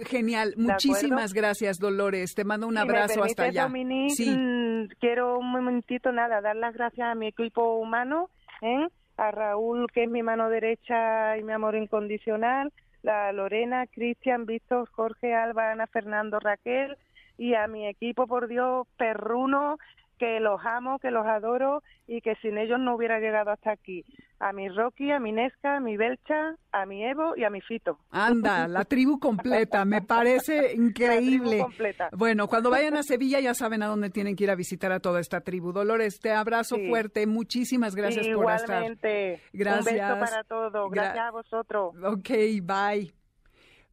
Genial, 0.07 0.53
muchísimas 0.59 1.33
gracias, 1.33 1.79
Dolores. 1.79 2.35
Te 2.35 2.45
mando 2.45 2.67
un 2.67 2.75
Si 2.75 2.77
me 2.77 2.81
abrazo 2.83 3.25
hasta 3.25 3.45
allá. 3.45 3.63
Dominique, 3.63 4.15
Sí, 4.15 4.31
mm, 4.31 4.89
quiero 5.01 5.39
un 5.39 5.51
momentito, 5.51 6.13
nada, 6.13 6.43
dar 6.43 6.57
las 6.57 6.75
gracias 6.75 7.09
a 7.09 7.15
mi 7.15 7.29
equipo 7.29 7.77
humano, 7.77 8.29
¿eh? 8.61 8.87
a 9.17 9.31
Raúl, 9.31 9.87
que 9.93 10.05
es 10.05 10.11
mi 10.11 10.23
mano 10.23 10.51
derecha 10.51 11.39
y 11.39 11.43
mi 11.45 11.53
amor 11.53 11.77
incondicional, 11.77 12.73
la 13.03 13.33
Lorena, 13.33 13.87
Cristian, 13.87 14.45
Víctor, 14.45 14.87
Jorge, 14.91 15.35
Alba, 15.35 15.73
Ana, 15.73 15.87
Fernando, 15.87 16.39
Raquel, 16.41 16.97
y 17.39 17.55
a 17.55 17.67
mi 17.69 17.87
equipo, 17.89 18.27
por 18.27 18.49
Dios, 18.49 18.87
perruno, 18.99 19.79
que 20.23 20.39
los 20.39 20.65
amo, 20.65 21.01
que 21.01 21.11
los 21.11 21.27
adoro 21.27 21.83
y 22.07 22.21
que 22.21 22.37
sin 22.37 22.57
ellos 22.57 22.79
no 22.79 22.95
hubiera 22.95 23.19
llegado 23.19 23.51
hasta 23.51 23.73
aquí. 23.73 24.05
a 24.39 24.53
mi 24.53 24.69
Rocky, 24.69 25.11
a 25.13 25.19
mi 25.21 25.31
Nesca, 25.33 25.77
a 25.77 25.81
mi 25.81 25.97
Belcha, 25.97 26.57
a 26.73 26.85
mi 26.87 27.05
Evo 27.05 27.37
y 27.37 27.45
a 27.45 27.51
mi 27.51 27.61
Fito. 27.61 27.99
Anda, 28.11 28.67
la 28.69 28.85
tribu 28.85 29.19
completa, 29.21 29.85
me 29.85 30.03
parece 30.03 30.75
increíble. 30.75 31.45
La 31.45 31.51
tribu 31.51 31.63
completa. 31.65 32.09
Bueno, 32.13 32.47
cuando 32.49 32.69
vayan 32.71 32.97
a 32.97 33.03
Sevilla 33.05 33.39
ya 33.41 33.55
saben 33.55 33.83
a 33.83 33.87
dónde 33.87 34.11
tienen 34.11 34.35
que 34.37 34.45
ir 34.45 34.51
a 34.51 34.57
visitar 34.57 34.91
a 34.93 34.99
toda 35.01 35.21
esta 35.21 35.41
tribu. 35.43 35.73
Dolores, 35.73 36.19
te 36.21 36.31
abrazo 36.33 36.75
Sí. 36.77 36.89
fuerte, 36.89 37.27
muchísimas 37.27 37.95
gracias 37.97 38.27
por 38.29 38.51
estar. 38.53 38.69
Igualmente. 38.83 39.41
Gracias. 39.53 39.87
Un 39.87 40.21
beso 40.21 40.21
para 40.33 40.45
todos. 40.45 40.91
Gra- 40.91 40.95
Gracias 41.03 41.25
a 41.27 41.31
vosotros. 41.31 41.95
Ok, 42.05 42.31
bye. 42.63 43.13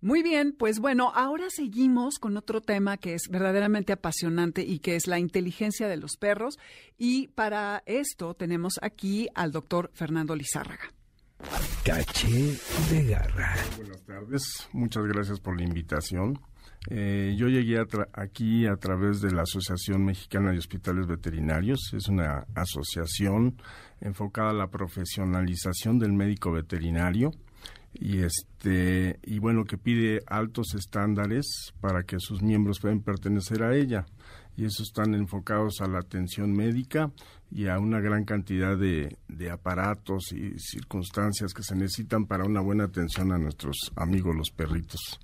Muy 0.01 0.23
bien, 0.23 0.55
pues 0.57 0.79
bueno, 0.79 1.12
ahora 1.13 1.49
seguimos 1.49 2.19
con 2.19 2.38
otro 2.38 2.62
tema 2.62 2.95
que 2.97 3.15
es 3.15 3.23
verdaderamente 3.29 3.91
apasionante 3.91 4.62
y 4.62 4.79
que 4.79 4.95
es 4.95 5.07
la 5.07 5.19
inteligencia 5.19 5.89
de 5.89 5.97
los 5.97 6.15
perros. 6.15 6.57
Y 6.97 7.27
para 7.29 7.83
esto 7.85 8.33
tenemos 8.33 8.79
aquí 8.81 9.27
al 9.35 9.51
doctor 9.51 9.91
Fernando 9.93 10.35
Lizárraga. 10.35 10.93
Caché 11.83 12.57
de 12.91 13.05
garra. 13.07 13.55
Buenas 13.77 14.01
tardes, 14.05 14.69
muchas 14.71 15.03
gracias 15.05 15.39
por 15.41 15.57
la 15.57 15.63
invitación. 15.63 16.39
Eh, 16.89 17.35
yo 17.38 17.47
llegué 17.47 17.77
a 17.77 17.83
tra- 17.83 18.07
aquí 18.13 18.65
a 18.67 18.75
través 18.77 19.19
de 19.19 19.31
la 19.31 19.41
Asociación 19.41 20.05
Mexicana 20.05 20.51
de 20.51 20.59
Hospitales 20.59 21.07
Veterinarios. 21.07 21.91
Es 21.93 22.07
una 22.07 22.45
asociación 22.55 23.62
enfocada 23.99 24.51
a 24.51 24.53
la 24.53 24.67
profesionalización 24.69 25.99
del 25.99 26.13
médico 26.13 26.51
veterinario 26.53 27.31
y 27.99 28.23
este 28.23 29.19
y 29.23 29.39
bueno 29.39 29.65
que 29.65 29.77
pide 29.77 30.21
altos 30.27 30.73
estándares 30.73 31.73
para 31.81 32.03
que 32.03 32.17
sus 32.19 32.41
miembros 32.41 32.79
puedan 32.79 33.01
pertenecer 33.01 33.63
a 33.63 33.75
ella. 33.75 34.05
Y 34.55 34.65
eso 34.65 34.83
están 34.83 35.13
enfocados 35.13 35.79
a 35.81 35.88
la 35.88 35.99
atención 35.99 36.51
médica 36.51 37.12
y 37.51 37.67
a 37.67 37.79
una 37.79 37.99
gran 37.99 38.25
cantidad 38.25 38.77
de, 38.77 39.17
de 39.27 39.49
aparatos 39.51 40.31
y 40.31 40.57
circunstancias 40.59 41.53
que 41.53 41.63
se 41.63 41.75
necesitan 41.75 42.25
para 42.25 42.45
una 42.45 42.62
buena 42.62 42.85
atención 42.85 43.31
a 43.31 43.38
nuestros 43.38 43.91
amigos 43.95 44.35
los 44.35 44.51
perritos 44.51 45.19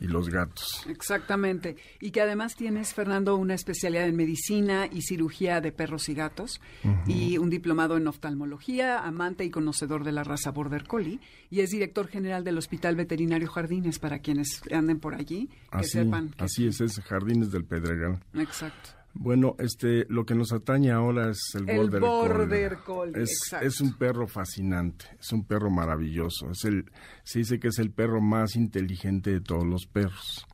y 0.00 0.06
los 0.06 0.28
gatos. 0.28 0.84
Exactamente. 0.88 1.76
Y 2.00 2.10
que 2.10 2.20
además 2.20 2.56
tienes, 2.56 2.94
Fernando, 2.94 3.36
una 3.36 3.54
especialidad 3.54 4.06
en 4.06 4.16
medicina 4.16 4.86
y 4.90 5.02
cirugía 5.02 5.60
de 5.60 5.72
perros 5.72 6.08
y 6.08 6.14
gatos 6.14 6.60
y 7.06 7.38
un 7.38 7.50
diplomado 7.50 7.96
en 7.96 8.06
oftalmología, 8.06 8.98
amante 8.98 9.44
y 9.44 9.50
conocedor 9.50 10.04
de 10.04 10.12
la 10.12 10.24
raza 10.24 10.50
Border 10.50 10.84
Collie 10.86 11.20
y 11.50 11.60
es 11.60 11.70
director 11.70 12.06
general 12.08 12.44
del 12.44 12.58
Hospital 12.58 12.96
Veterinario 12.96 13.48
Jardines 13.48 13.98
para 13.98 14.18
quienes 14.18 14.62
anden 14.72 15.00
por 15.00 15.14
allí, 15.14 15.46
que 15.70 15.78
Así, 15.78 15.90
sepan. 15.90 16.30
que- 16.30 16.44
así 16.44 16.66
es, 16.66 16.80
es 16.80 17.00
Jardines 17.00 17.50
del 17.50 17.64
Pedregal. 17.64 18.22
Exacto. 18.34 18.90
Bueno, 19.14 19.56
este, 19.58 20.06
lo 20.08 20.24
que 20.24 20.34
nos 20.34 20.52
atañe 20.52 20.90
ahora 20.90 21.30
es 21.30 21.54
el, 21.54 21.68
El 21.68 21.76
Border, 21.76 22.00
Border 22.00 22.78
Collie. 22.78 23.12
Collie, 23.12 23.22
Es, 23.22 23.54
es 23.60 23.80
un 23.80 23.92
perro 23.94 24.26
fascinante, 24.26 25.04
es 25.20 25.32
un 25.32 25.44
perro 25.44 25.70
maravilloso. 25.70 26.50
Es 26.50 26.64
el, 26.64 26.90
se 27.22 27.40
dice 27.40 27.60
que 27.60 27.68
es 27.68 27.78
el 27.78 27.90
perro 27.90 28.20
más 28.20 28.56
inteligente 28.56 29.30
de 29.30 29.40
todos 29.40 29.66
los 29.66 29.86
perros. 29.86 30.46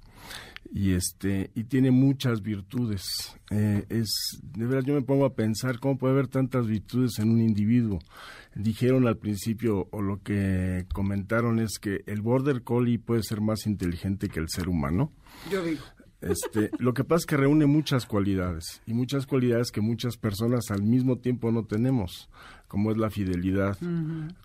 Y 0.71 0.92
este, 0.92 1.51
y 1.55 1.64
tiene 1.64 1.90
muchas 1.90 2.42
virtudes. 2.42 3.03
Eh, 3.51 3.87
es, 3.88 4.38
de 4.42 4.66
verdad, 4.66 4.83
yo 4.85 4.94
me 4.94 5.03
pongo 5.03 5.25
a 5.25 5.35
pensar 5.35 5.79
cómo 5.81 5.97
puede 5.97 6.12
haber 6.12 6.29
tantas 6.29 6.66
virtudes 6.66 7.18
en 7.21 7.31
un 7.31 7.40
individuo. 7.40 8.01
Dijeron 8.55 9.07
al 9.07 9.16
principio, 9.16 9.88
o 9.92 10.03
lo 10.03 10.23
que 10.23 10.85
comentaron 10.92 11.59
es 11.59 11.79
que 11.81 12.03
el 12.07 12.21
Border 12.21 12.62
Collie 12.64 12.99
puede 12.99 13.23
ser 13.23 13.40
más 13.40 13.66
inteligente 13.66 14.29
que 14.29 14.40
el 14.40 14.49
ser 14.49 14.68
humano. 14.68 15.12
Yo 15.51 15.62
digo. 15.64 15.83
Este, 16.20 16.70
lo 16.78 16.94
que 16.94 17.04
pasa 17.04 17.20
es 17.20 17.26
que 17.26 17.37
reúne 17.37 17.66
muchas 17.66 18.04
cualidades 18.04 18.83
y 18.87 18.92
muchas 18.92 19.24
cualidades 19.26 19.70
que 19.70 19.81
muchas 19.81 20.16
personas 20.16 20.70
al 20.70 20.83
mismo 20.83 21.18
tiempo 21.18 21.52
no 21.52 21.64
tenemos, 21.64 22.28
como 22.66 22.90
es 22.90 22.96
la 22.98 23.09
fidelidad, 23.11 23.78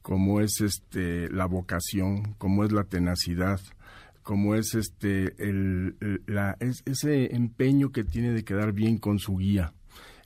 como 0.04 0.40
es 0.40 0.62
este 0.62 1.30
la 1.32 1.46
vocación, 1.48 2.36
como 2.38 2.64
es 2.64 2.72
la 2.72 2.84
tenacidad, 2.84 3.60
como 4.22 4.54
es 4.54 4.76
este 4.76 5.34
el, 5.44 5.96
el- 6.00 6.22
la, 6.28 6.56
es- 6.60 6.84
ese 6.86 7.36
empeño 7.36 7.92
que 7.92 8.04
tiene 8.04 8.32
de 8.34 8.44
quedar 8.44 8.72
bien 8.72 8.98
con 9.00 9.18
su 9.18 9.38
guía. 9.38 9.74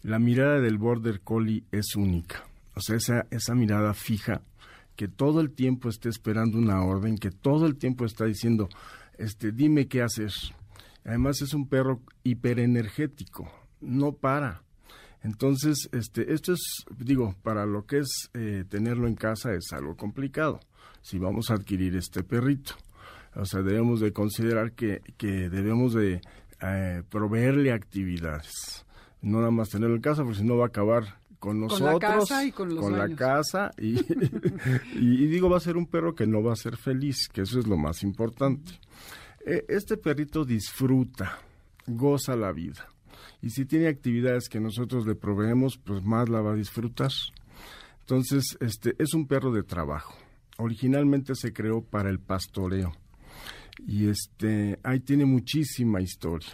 La 0.04 0.20
mirada 0.20 0.60
del 0.60 0.78
border 0.78 1.22
collie 1.22 1.64
es 1.72 1.96
única, 1.96 2.44
o 2.76 2.82
sea 2.82 2.98
esa 2.98 3.26
esa 3.32 3.56
mirada 3.56 3.94
fija 3.94 4.42
que 4.98 5.08
todo 5.08 5.40
el 5.42 5.52
tiempo 5.52 5.88
está 5.90 6.10
esperando 6.10 6.58
una 6.58 6.84
orden, 6.84 7.18
que 7.18 7.32
todo 7.32 7.68
el 7.68 7.78
tiempo 7.78 8.04
está 8.04 8.26
diciendo, 8.26 8.68
este, 9.18 9.52
dime 9.52 9.88
qué 9.88 10.02
hacer. 10.02 10.32
Además 11.08 11.42
es 11.42 11.54
un 11.56 11.68
perro 11.70 12.02
hiperenergético, 12.24 13.50
no 13.82 14.12
para. 14.12 14.62
Entonces, 15.24 15.90
este, 15.94 16.34
esto 16.34 16.54
es, 16.54 16.86
digo, 17.00 17.34
para 17.42 17.66
lo 17.66 17.86
que 17.86 18.00
es 18.00 18.30
eh, 18.34 18.66
tenerlo 18.70 19.08
en 19.08 19.16
casa 19.16 19.54
es 19.54 19.72
algo 19.72 19.96
complicado. 19.96 20.60
Si 21.02 21.18
vamos 21.18 21.50
a 21.50 21.56
adquirir 21.56 21.96
este 21.96 22.24
perrito, 22.24 22.74
o 23.36 23.46
sea, 23.46 23.62
debemos 23.62 24.02
de 24.02 24.12
considerar 24.12 24.74
que, 24.74 25.02
que 25.18 25.50
debemos 25.50 25.94
de 25.94 26.22
eh, 26.62 27.04
proveerle 27.10 27.72
actividades, 27.72 28.86
no 29.22 29.40
nada 29.40 29.52
más 29.52 29.70
tenerlo 29.70 29.96
en 29.96 30.02
casa, 30.02 30.24
porque 30.24 30.40
si 30.40 30.44
no 30.46 30.58
va 30.58 30.66
a 30.66 30.68
acabar 30.68 31.20
con 31.40 31.66
Con 31.68 31.84
la 31.84 31.92
nosotros, 31.94 32.00
casa 32.00 32.46
y 32.46 32.52
con 32.52 32.76
los 32.76 32.84
la 32.92 33.08
dueños. 33.08 33.20
casa 33.20 33.72
y, 33.78 34.00
y, 34.96 35.24
y 35.24 35.28
digo 35.28 35.50
va 35.50 35.58
a 35.58 35.62
ser 35.62 35.78
un 35.78 35.88
perro 35.88 36.16
que 36.16 36.28
no 36.28 36.44
va 36.44 36.54
a 36.54 36.58
ser 36.58 36.76
feliz, 36.78 37.30
que 37.32 37.42
eso 37.42 37.60
es 37.60 37.68
lo 37.68 37.78
más 37.78 38.04
importante. 38.04 38.74
Este 39.68 39.96
perrito 39.96 40.44
disfruta, 40.44 41.40
goza 41.86 42.36
la 42.36 42.52
vida. 42.52 42.88
Y 43.42 43.50
si 43.52 43.66
tiene 43.66 43.88
actividades 43.88 44.50
que 44.50 44.60
nosotros 44.60 45.08
le 45.08 45.16
proveemos, 45.16 45.78
pues 45.78 46.04
más 46.04 46.28
la 46.28 46.42
va 46.42 46.52
a 46.52 46.56
disfrutar. 46.56 47.12
Entonces, 48.02 48.58
este 48.60 48.96
es 49.00 49.14
un 49.14 49.26
perro 49.28 49.52
de 49.54 49.64
trabajo. 49.64 50.16
Originalmente 50.58 51.34
se 51.36 51.54
creó 51.54 51.82
para 51.82 52.10
el 52.10 52.20
pastoreo. 52.20 52.92
Y 53.86 54.10
este 54.10 54.80
ahí 54.84 55.00
tiene 55.00 55.26
muchísima 55.26 56.02
historia. 56.02 56.50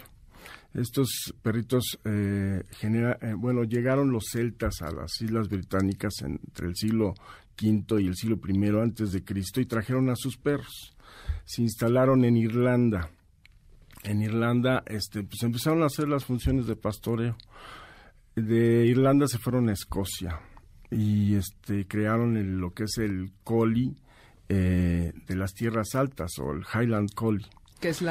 Estos 0.72 1.34
perritos, 1.42 1.98
eh, 2.04 2.62
genera- 2.78 3.18
eh, 3.22 3.34
bueno, 3.34 3.64
llegaron 3.64 4.10
los 4.12 4.24
celtas 4.30 4.82
a 4.82 4.90
las 4.92 5.20
islas 5.20 5.48
británicas 5.48 6.14
entre 6.22 6.68
el 6.68 6.76
siglo 6.76 7.14
V 7.60 8.02
y 8.02 8.06
el 8.08 8.14
siglo 8.14 8.38
I 8.46 8.68
antes 8.80 9.12
de 9.12 9.24
Cristo 9.24 9.60
y 9.60 9.66
trajeron 9.66 10.10
a 10.10 10.16
sus 10.16 10.36
perros. 10.36 10.93
Se 11.44 11.62
instalaron 11.62 12.24
en 12.24 12.36
Irlanda. 12.36 13.10
En 14.02 14.20
Irlanda, 14.22 14.82
este, 14.86 15.22
pues 15.22 15.42
empezaron 15.42 15.82
a 15.82 15.86
hacer 15.86 16.08
las 16.08 16.24
funciones 16.24 16.66
de 16.66 16.76
pastoreo. 16.76 17.36
De 18.34 18.86
Irlanda 18.86 19.26
se 19.28 19.38
fueron 19.38 19.68
a 19.68 19.72
Escocia 19.72 20.40
y 20.90 21.34
este 21.36 21.86
crearon 21.86 22.36
el- 22.36 22.58
lo 22.58 22.72
que 22.72 22.84
es 22.84 22.98
el 22.98 23.32
collie 23.44 23.94
eh, 24.48 25.12
de 25.26 25.36
las 25.36 25.54
tierras 25.54 25.94
altas 25.94 26.32
o 26.38 26.52
el 26.52 26.62
Highland 26.74 27.14
Collie. 27.14 27.46
¿Qué 27.80 27.88
es 27.88 28.02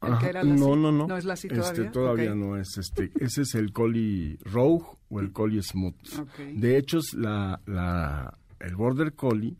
Ajá, 0.00 0.18
que 0.22 0.28
era? 0.30 0.42
No, 0.44 0.74
no, 0.76 0.90
no. 0.92 1.06
¿No 1.06 1.16
es 1.18 1.24
Lassie 1.26 1.48
Este, 1.52 1.60
todavía? 1.60 1.92
todavía 1.92 2.30
Ok. 2.30 2.36
no 2.36 2.56
es. 2.56 2.78
Este, 2.78 3.10
ese 3.20 3.42
es 3.42 3.54
el 3.54 3.72
Collie 3.72 4.38
Rogue 4.44 4.86
o 5.10 5.20
el 5.20 5.32
Collie 5.32 5.62
Smooth. 5.62 6.18
Ok. 6.20 6.38
De 6.54 6.78
hecho, 6.78 6.98
es 6.98 7.12
la, 7.14 7.60
la, 7.66 8.38
el 8.60 8.74
Border 8.76 9.12
Collie 9.14 9.56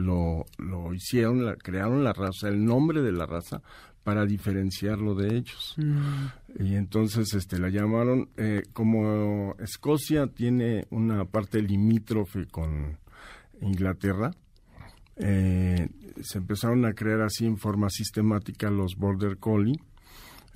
lo, 0.00 0.46
lo 0.58 0.92
hicieron, 0.94 1.44
la, 1.44 1.56
crearon 1.56 2.04
la 2.04 2.12
raza, 2.12 2.48
el 2.48 2.64
nombre 2.64 3.02
de 3.02 3.12
la 3.12 3.26
raza, 3.26 3.62
para 4.02 4.24
diferenciarlo 4.24 5.14
de 5.14 5.36
ellos. 5.36 5.74
Mm. 5.76 6.64
Y 6.64 6.74
entonces 6.74 7.32
este, 7.34 7.58
la 7.58 7.68
llamaron, 7.68 8.30
eh, 8.36 8.62
como 8.72 9.54
Escocia 9.58 10.26
tiene 10.26 10.86
una 10.90 11.24
parte 11.24 11.62
limítrofe 11.62 12.46
con 12.46 12.98
Inglaterra, 13.60 14.32
eh, 15.16 15.88
se 16.22 16.38
empezaron 16.38 16.84
a 16.86 16.94
crear 16.94 17.20
así 17.20 17.44
en 17.44 17.58
forma 17.58 17.90
sistemática 17.90 18.70
los 18.70 18.96
Border 18.96 19.36
Collie 19.36 19.78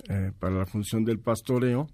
eh, 0.09 0.31
para 0.39 0.55
la 0.55 0.65
función 0.65 1.05
del 1.05 1.19
pastoreo. 1.19 1.87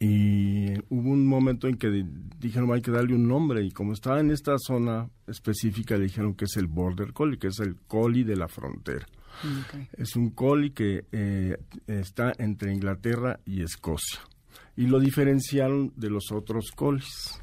Y 0.00 0.78
hubo 0.90 1.10
un 1.10 1.26
momento 1.26 1.66
en 1.66 1.76
que 1.76 1.90
di- 1.90 2.04
dijeron 2.38 2.72
hay 2.72 2.80
que 2.82 2.92
darle 2.92 3.14
un 3.14 3.26
nombre 3.26 3.64
y 3.64 3.70
como 3.72 3.92
estaba 3.92 4.20
en 4.20 4.30
esta 4.30 4.54
zona 4.58 5.08
específica 5.26 5.96
le 5.96 6.04
dijeron 6.04 6.34
que 6.34 6.44
es 6.44 6.56
el 6.56 6.66
Border 6.68 7.12
Collie, 7.12 7.38
que 7.38 7.48
es 7.48 7.58
el 7.58 7.74
collie 7.88 8.24
de 8.24 8.36
la 8.36 8.46
frontera. 8.48 9.06
Ok. 9.42 9.88
Es 9.98 10.14
un 10.16 10.30
collie 10.30 10.72
que 10.72 11.04
eh, 11.10 11.56
está 11.88 12.32
entre 12.38 12.72
Inglaterra 12.72 13.40
y 13.44 13.62
Escocia. 13.62 14.20
Y 14.76 14.86
lo 14.86 15.00
diferenciaron 15.00 15.92
de 15.96 16.10
los 16.10 16.30
otros 16.30 16.70
collies. 16.70 17.40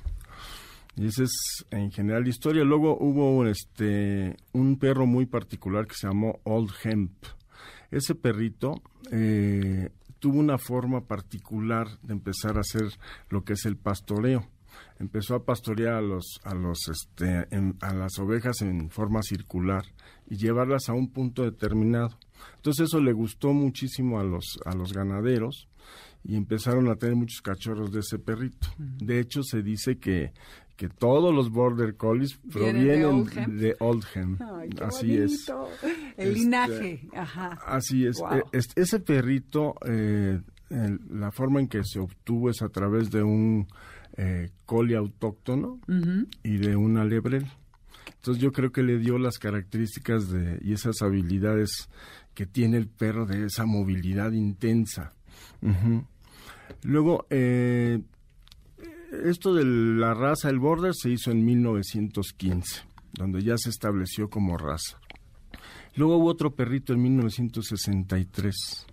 Y 0.96 1.08
esa 1.08 1.24
es 1.24 1.66
en 1.72 1.92
general 1.92 2.24
la 2.24 2.30
historia. 2.30 2.64
Luego 2.64 2.98
hubo 2.98 3.46
este 3.48 4.38
un 4.54 4.78
perro 4.80 5.06
muy 5.06 5.26
particular 5.26 5.86
que 5.88 5.96
se 5.96 6.08
llamó 6.08 6.40
Old 6.44 6.72
Hemp. 6.86 7.12
Ese 7.92 8.16
perrito 8.16 8.82
eh, 9.12 9.90
tuvo 10.26 10.40
una 10.40 10.58
forma 10.58 11.02
particular 11.06 11.88
de 12.02 12.14
empezar 12.14 12.58
a 12.58 12.62
hacer 12.62 12.88
lo 13.30 13.44
que 13.44 13.54
es 13.54 13.64
el 13.66 13.78
pastoreo. 13.78 14.48
Empezó 14.98 15.36
a 15.36 15.46
pastorear 15.46 15.94
a 15.94 16.02
los 16.02 16.40
a 16.44 16.56
los 16.56 16.80
este 16.90 17.46
en- 17.56 17.78
a 17.82 17.94
las 17.94 18.18
ovejas 18.18 18.64
en 18.64 18.90
forma 18.90 19.22
circular 19.22 19.86
y 20.28 20.38
llevarlas 20.38 20.90
a 20.90 20.94
un 20.94 21.12
punto 21.14 21.44
determinado. 21.44 22.18
Entonces 22.56 22.88
eso 22.88 23.00
le 23.02 23.14
gustó 23.14 23.54
muchísimo 23.54 24.20
a 24.20 24.24
los 24.24 24.58
a 24.66 24.74
los 24.74 24.94
ganaderos 24.94 25.68
y 26.24 26.36
empezaron 26.38 26.90
a 26.90 26.96
tener 26.96 27.16
muchos 27.16 27.44
cachorros 27.44 27.92
de 27.92 28.00
ese 28.00 28.18
perrito. 28.18 28.68
De 28.80 29.20
hecho 29.20 29.44
se 29.44 29.62
dice 29.62 30.00
que 30.00 30.34
que 30.76 30.90
todos 30.90 31.34
los 31.34 31.52
Border 31.52 31.96
Collies 31.96 32.38
provienen 32.52 33.26
de 33.58 33.76
Oldham. 33.80 34.38
así 34.82 35.16
es. 35.16 35.50
El 36.18 36.30
este, 36.30 36.34
linaje, 36.34 37.08
ajá. 37.14 37.58
Así 37.66 38.06
es. 38.06 38.22
E, 38.52 38.60
ese 38.76 39.00
perrito, 39.00 39.76
eh, 39.86 40.40
la 40.70 41.32
forma 41.32 41.60
en 41.60 41.68
que 41.68 41.82
se 41.84 42.00
obtuvo 42.00 42.50
es 42.50 42.62
a 42.62 42.70
través 42.70 43.10
de 43.12 43.24
un 43.24 43.68
eh, 44.18 44.50
collie 44.66 44.98
autóctono 44.98 45.80
y 46.44 46.58
de 46.58 46.76
una 46.76 47.06
lebrel. 47.06 47.48
Entonces 48.08 48.42
yo 48.42 48.52
creo 48.52 48.72
que 48.72 48.84
le 48.84 48.98
dio 48.98 49.18
las 49.18 49.38
características 49.38 50.30
de, 50.30 50.60
y 50.62 50.74
esas 50.74 51.02
habilidades 51.02 51.90
que 52.34 52.46
tiene 52.46 52.78
el 52.78 52.88
perro 52.88 53.26
de 53.26 53.46
esa 53.46 53.66
movilidad 53.66 54.32
intensa. 54.32 55.14
Luego, 56.84 57.26
eh, 57.30 58.02
esto 59.24 59.54
de 59.54 59.66
la 59.66 60.14
raza, 60.14 60.50
el 60.50 60.60
border, 60.60 60.94
se 60.94 61.10
hizo 61.10 61.32
en 61.32 61.46
1915, 61.46 62.82
donde 63.14 63.42
ya 63.42 63.58
se 63.58 63.70
estableció 63.70 64.30
como 64.30 64.58
raza. 64.58 65.00
Luego 65.96 66.18
hubo 66.18 66.28
otro 66.28 66.56
perrito 66.56 66.94
en 66.94 67.02
1963, 67.04 68.88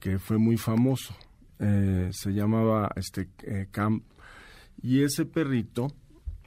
que 0.00 0.18
fue 0.18 0.38
muy 0.38 0.56
famoso. 0.56 1.14
Eh, 1.58 2.08
se 2.12 2.30
llamaba 2.30 2.90
este 2.96 3.28
eh, 3.42 3.66
Camp. 3.70 4.04
Y 4.82 5.02
ese 5.02 5.26
perrito 5.26 5.88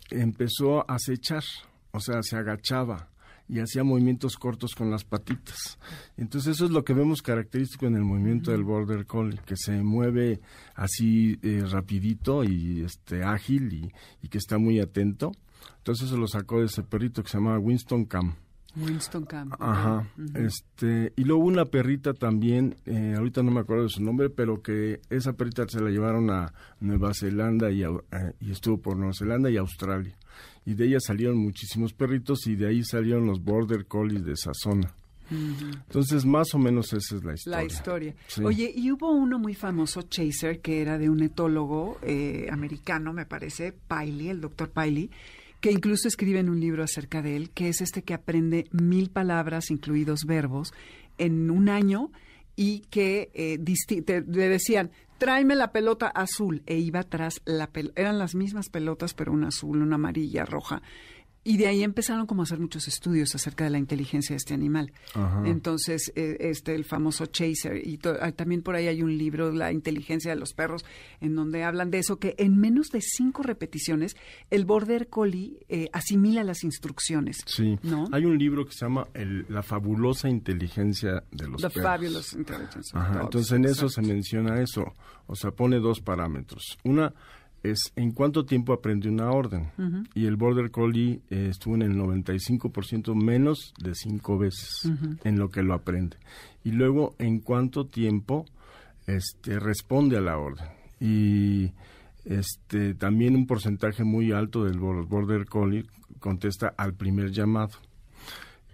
empezó 0.09 0.79
a 0.79 0.95
acechar, 0.95 1.43
o 1.91 1.99
sea, 1.99 2.23
se 2.23 2.37
agachaba 2.37 3.10
y 3.51 3.59
hacía 3.59 3.83
movimientos 3.83 4.37
cortos 4.37 4.73
con 4.73 4.89
las 4.89 5.03
patitas. 5.03 5.77
Entonces 6.15 6.55
eso 6.55 6.65
es 6.65 6.71
lo 6.71 6.85
que 6.85 6.93
vemos 6.93 7.21
característico 7.21 7.85
en 7.85 7.95
el 7.95 8.03
movimiento 8.03 8.51
del 8.51 8.63
border 8.63 9.05
collie, 9.05 9.41
que 9.45 9.57
se 9.57 9.83
mueve 9.83 10.39
así 10.73 11.37
eh, 11.43 11.61
rapidito 11.69 12.45
y 12.45 12.81
este 12.81 13.23
ágil 13.23 13.73
y, 13.73 13.91
y, 14.21 14.29
que 14.29 14.37
está 14.37 14.57
muy 14.57 14.79
atento. 14.79 15.33
Entonces 15.79 16.09
se 16.09 16.17
lo 16.17 16.27
sacó 16.27 16.59
de 16.59 16.67
ese 16.67 16.83
perrito 16.83 17.21
que 17.23 17.29
se 17.29 17.37
llamaba 17.39 17.59
Winston 17.59 18.05
Cam. 18.05 18.35
Winston 18.77 19.25
Camp. 19.25 19.53
Ajá. 19.59 20.07
Este, 20.33 21.11
y 21.17 21.25
luego 21.25 21.43
una 21.43 21.65
perrita 21.65 22.13
también, 22.13 22.77
eh, 22.85 23.15
ahorita 23.17 23.43
no 23.43 23.51
me 23.51 23.59
acuerdo 23.59 23.83
de 23.83 23.89
su 23.89 24.01
nombre, 24.01 24.29
pero 24.29 24.61
que 24.61 25.01
esa 25.09 25.33
perrita 25.33 25.65
se 25.67 25.81
la 25.81 25.89
llevaron 25.89 26.29
a 26.29 26.53
Nueva 26.79 27.11
Zelanda 27.13 27.69
y, 27.69 27.83
eh, 27.83 27.89
y 28.39 28.51
estuvo 28.51 28.77
por 28.77 28.95
Nueva 28.95 29.13
Zelanda 29.13 29.49
y 29.49 29.57
Australia. 29.57 30.15
Y 30.65 30.73
de 30.75 30.85
ella 30.85 30.99
salieron 30.99 31.37
muchísimos 31.37 31.93
perritos 31.93 32.45
y 32.47 32.55
de 32.55 32.67
ahí 32.67 32.83
salieron 32.83 33.25
los 33.25 33.43
Border 33.43 33.85
Collies 33.85 34.23
de 34.23 34.33
esa 34.33 34.51
zona. 34.53 34.93
Entonces, 35.31 36.25
más 36.25 36.53
o 36.53 36.59
menos 36.59 36.91
esa 36.93 37.15
es 37.15 37.23
la 37.23 37.33
historia. 37.33 37.57
La 37.57 37.63
historia. 37.63 38.15
Oye, 38.43 38.71
y 38.75 38.91
hubo 38.91 39.11
uno 39.11 39.39
muy 39.39 39.53
famoso, 39.53 40.01
Chaser, 40.01 40.59
que 40.59 40.81
era 40.81 40.97
de 40.97 41.09
un 41.09 41.23
etólogo 41.23 41.97
eh, 42.01 42.47
americano, 42.51 43.13
me 43.13 43.25
parece, 43.25 43.73
Piley, 43.87 44.29
el 44.29 44.41
doctor 44.41 44.71
Piley, 44.71 45.09
que 45.61 45.71
incluso 45.71 46.07
escribe 46.07 46.39
en 46.39 46.49
un 46.49 46.59
libro 46.59 46.83
acerca 46.83 47.21
de 47.21 47.37
él, 47.37 47.49
que 47.51 47.69
es 47.69 47.81
este 47.81 48.01
que 48.01 48.13
aprende 48.13 48.67
mil 48.71 49.09
palabras, 49.09 49.71
incluidos 49.71 50.25
verbos, 50.25 50.73
en 51.17 51.49
un 51.49 51.69
año 51.69 52.11
y 52.55 52.79
que 52.89 53.31
eh, 53.33 53.57
le 54.27 54.49
decían, 54.49 54.91
tráeme 55.21 55.55
la 55.55 55.71
pelota 55.71 56.07
azul, 56.07 56.63
e 56.65 56.79
iba 56.79 57.03
tras 57.03 57.43
la 57.45 57.67
pelota, 57.67 58.01
eran 58.01 58.17
las 58.17 58.33
mismas 58.33 58.69
pelotas, 58.69 59.13
pero 59.13 59.31
una 59.31 59.49
azul, 59.49 59.83
una 59.83 59.93
amarilla, 59.93 60.45
roja. 60.45 60.81
Y 61.43 61.57
de 61.57 61.67
ahí 61.67 61.83
empezaron 61.83 62.27
como 62.27 62.41
a 62.41 62.43
hacer 62.43 62.59
muchos 62.59 62.87
estudios 62.87 63.33
acerca 63.33 63.63
de 63.63 63.71
la 63.71 63.79
inteligencia 63.79 64.35
de 64.35 64.37
este 64.37 64.53
animal. 64.53 64.91
Entonces, 65.43 66.11
eh, 66.15 66.37
este, 66.39 66.75
el 66.75 66.85
famoso 66.85 67.25
Chaser, 67.25 67.77
y 67.77 67.99
ah, 68.21 68.31
también 68.31 68.61
por 68.61 68.75
ahí 68.75 68.87
hay 68.87 69.01
un 69.01 69.17
libro, 69.17 69.51
La 69.51 69.71
inteligencia 69.71 70.31
de 70.31 70.39
los 70.39 70.53
perros, 70.53 70.85
en 71.19 71.35
donde 71.35 71.63
hablan 71.63 71.89
de 71.89 71.99
eso, 71.99 72.19
que 72.19 72.35
en 72.37 72.57
menos 72.57 72.89
de 72.89 73.01
cinco 73.01 73.41
repeticiones, 73.41 74.15
el 74.51 74.65
Border 74.65 75.07
Collie 75.07 75.57
eh, 75.67 75.89
asimila 75.93 76.43
las 76.43 76.63
instrucciones. 76.63 77.39
Sí, 77.47 77.79
¿no? 77.81 78.05
hay 78.11 78.25
un 78.25 78.37
libro 78.37 78.65
que 78.65 78.73
se 78.73 78.85
llama 78.85 79.07
La 79.49 79.63
fabulosa 79.63 80.29
inteligencia 80.29 81.23
de 81.31 81.47
los 81.47 81.61
The 81.61 81.69
perros. 81.69 81.83
Fabulous 81.83 82.33
Intelligence. 82.33 82.95
entonces 83.19 83.51
en 83.51 83.65
eso 83.65 83.89
se 83.89 84.01
menciona 84.01 84.61
eso, 84.61 84.83
o 85.25 85.35
sea, 85.35 85.51
pone 85.51 85.79
dos 85.79 86.01
parámetros. 86.01 86.77
Una, 86.83 87.13
es 87.63 87.91
en 87.95 88.11
cuánto 88.11 88.45
tiempo 88.45 88.73
aprende 88.73 89.09
una 89.09 89.31
orden. 89.31 89.71
Y 90.13 90.25
el 90.25 90.35
Border 90.35 90.71
Collie 90.71 91.21
eh, 91.29 91.47
estuvo 91.49 91.75
en 91.75 91.83
el 91.83 91.95
95% 91.95 93.13
menos 93.15 93.73
de 93.79 93.93
cinco 93.95 94.37
veces 94.37 94.91
en 95.23 95.37
lo 95.37 95.49
que 95.49 95.61
lo 95.61 95.73
aprende. 95.73 96.17
Y 96.63 96.71
luego, 96.71 97.15
en 97.19 97.39
cuánto 97.39 97.85
tiempo 97.85 98.45
este, 99.07 99.59
responde 99.59 100.17
a 100.17 100.21
la 100.21 100.37
orden. 100.37 100.67
Y 100.99 101.71
este, 102.25 102.93
también 102.93 103.35
un 103.35 103.47
porcentaje 103.47 104.03
muy 104.03 104.31
alto 104.31 104.63
del 104.63 104.79
Border 104.79 105.45
Collie 105.45 105.85
contesta 106.19 106.73
al 106.77 106.93
primer 106.93 107.31
llamado. 107.31 107.71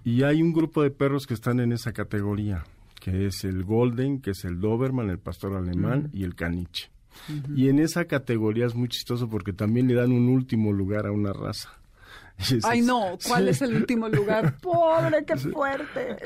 Y 0.04 0.24
hay 0.24 0.42
un 0.42 0.54
grupo 0.54 0.84
de 0.84 0.92
perros 0.92 1.26
que 1.28 1.34
están 1.34 1.60
en 1.60 1.74
esa 1.74 1.92
categoría, 1.92 2.64
que 3.02 3.26
es 3.26 3.44
el 3.44 3.64
Golden, 3.64 4.22
que 4.22 4.32
es 4.32 4.46
el 4.46 4.60
Doberman, 4.60 5.10
el 5.10 5.20
pastor 5.20 5.56
alemán 5.56 6.10
y 6.14 6.24
el 6.24 6.36
caniche. 6.36 6.90
Y 7.56 7.70
en 7.70 7.80
esa 7.80 8.06
categoría 8.06 8.66
es 8.66 8.76
muy 8.76 8.90
chistoso 8.90 9.30
porque 9.30 9.54
también 9.54 9.88
le 9.88 9.96
dan 9.96 10.12
un 10.12 10.30
último 10.30 10.72
lugar 10.72 11.08
a 11.08 11.12
una 11.12 11.34
raza. 11.34 11.70
Ay, 12.64 12.82
no, 12.82 13.18
¿cuál 13.28 13.48
es 13.48 13.62
el 13.62 13.76
último 13.76 14.08
lugar? 14.10 14.58
Pobre, 14.62 15.26
qué 15.26 15.38
fuerte. 15.38 16.18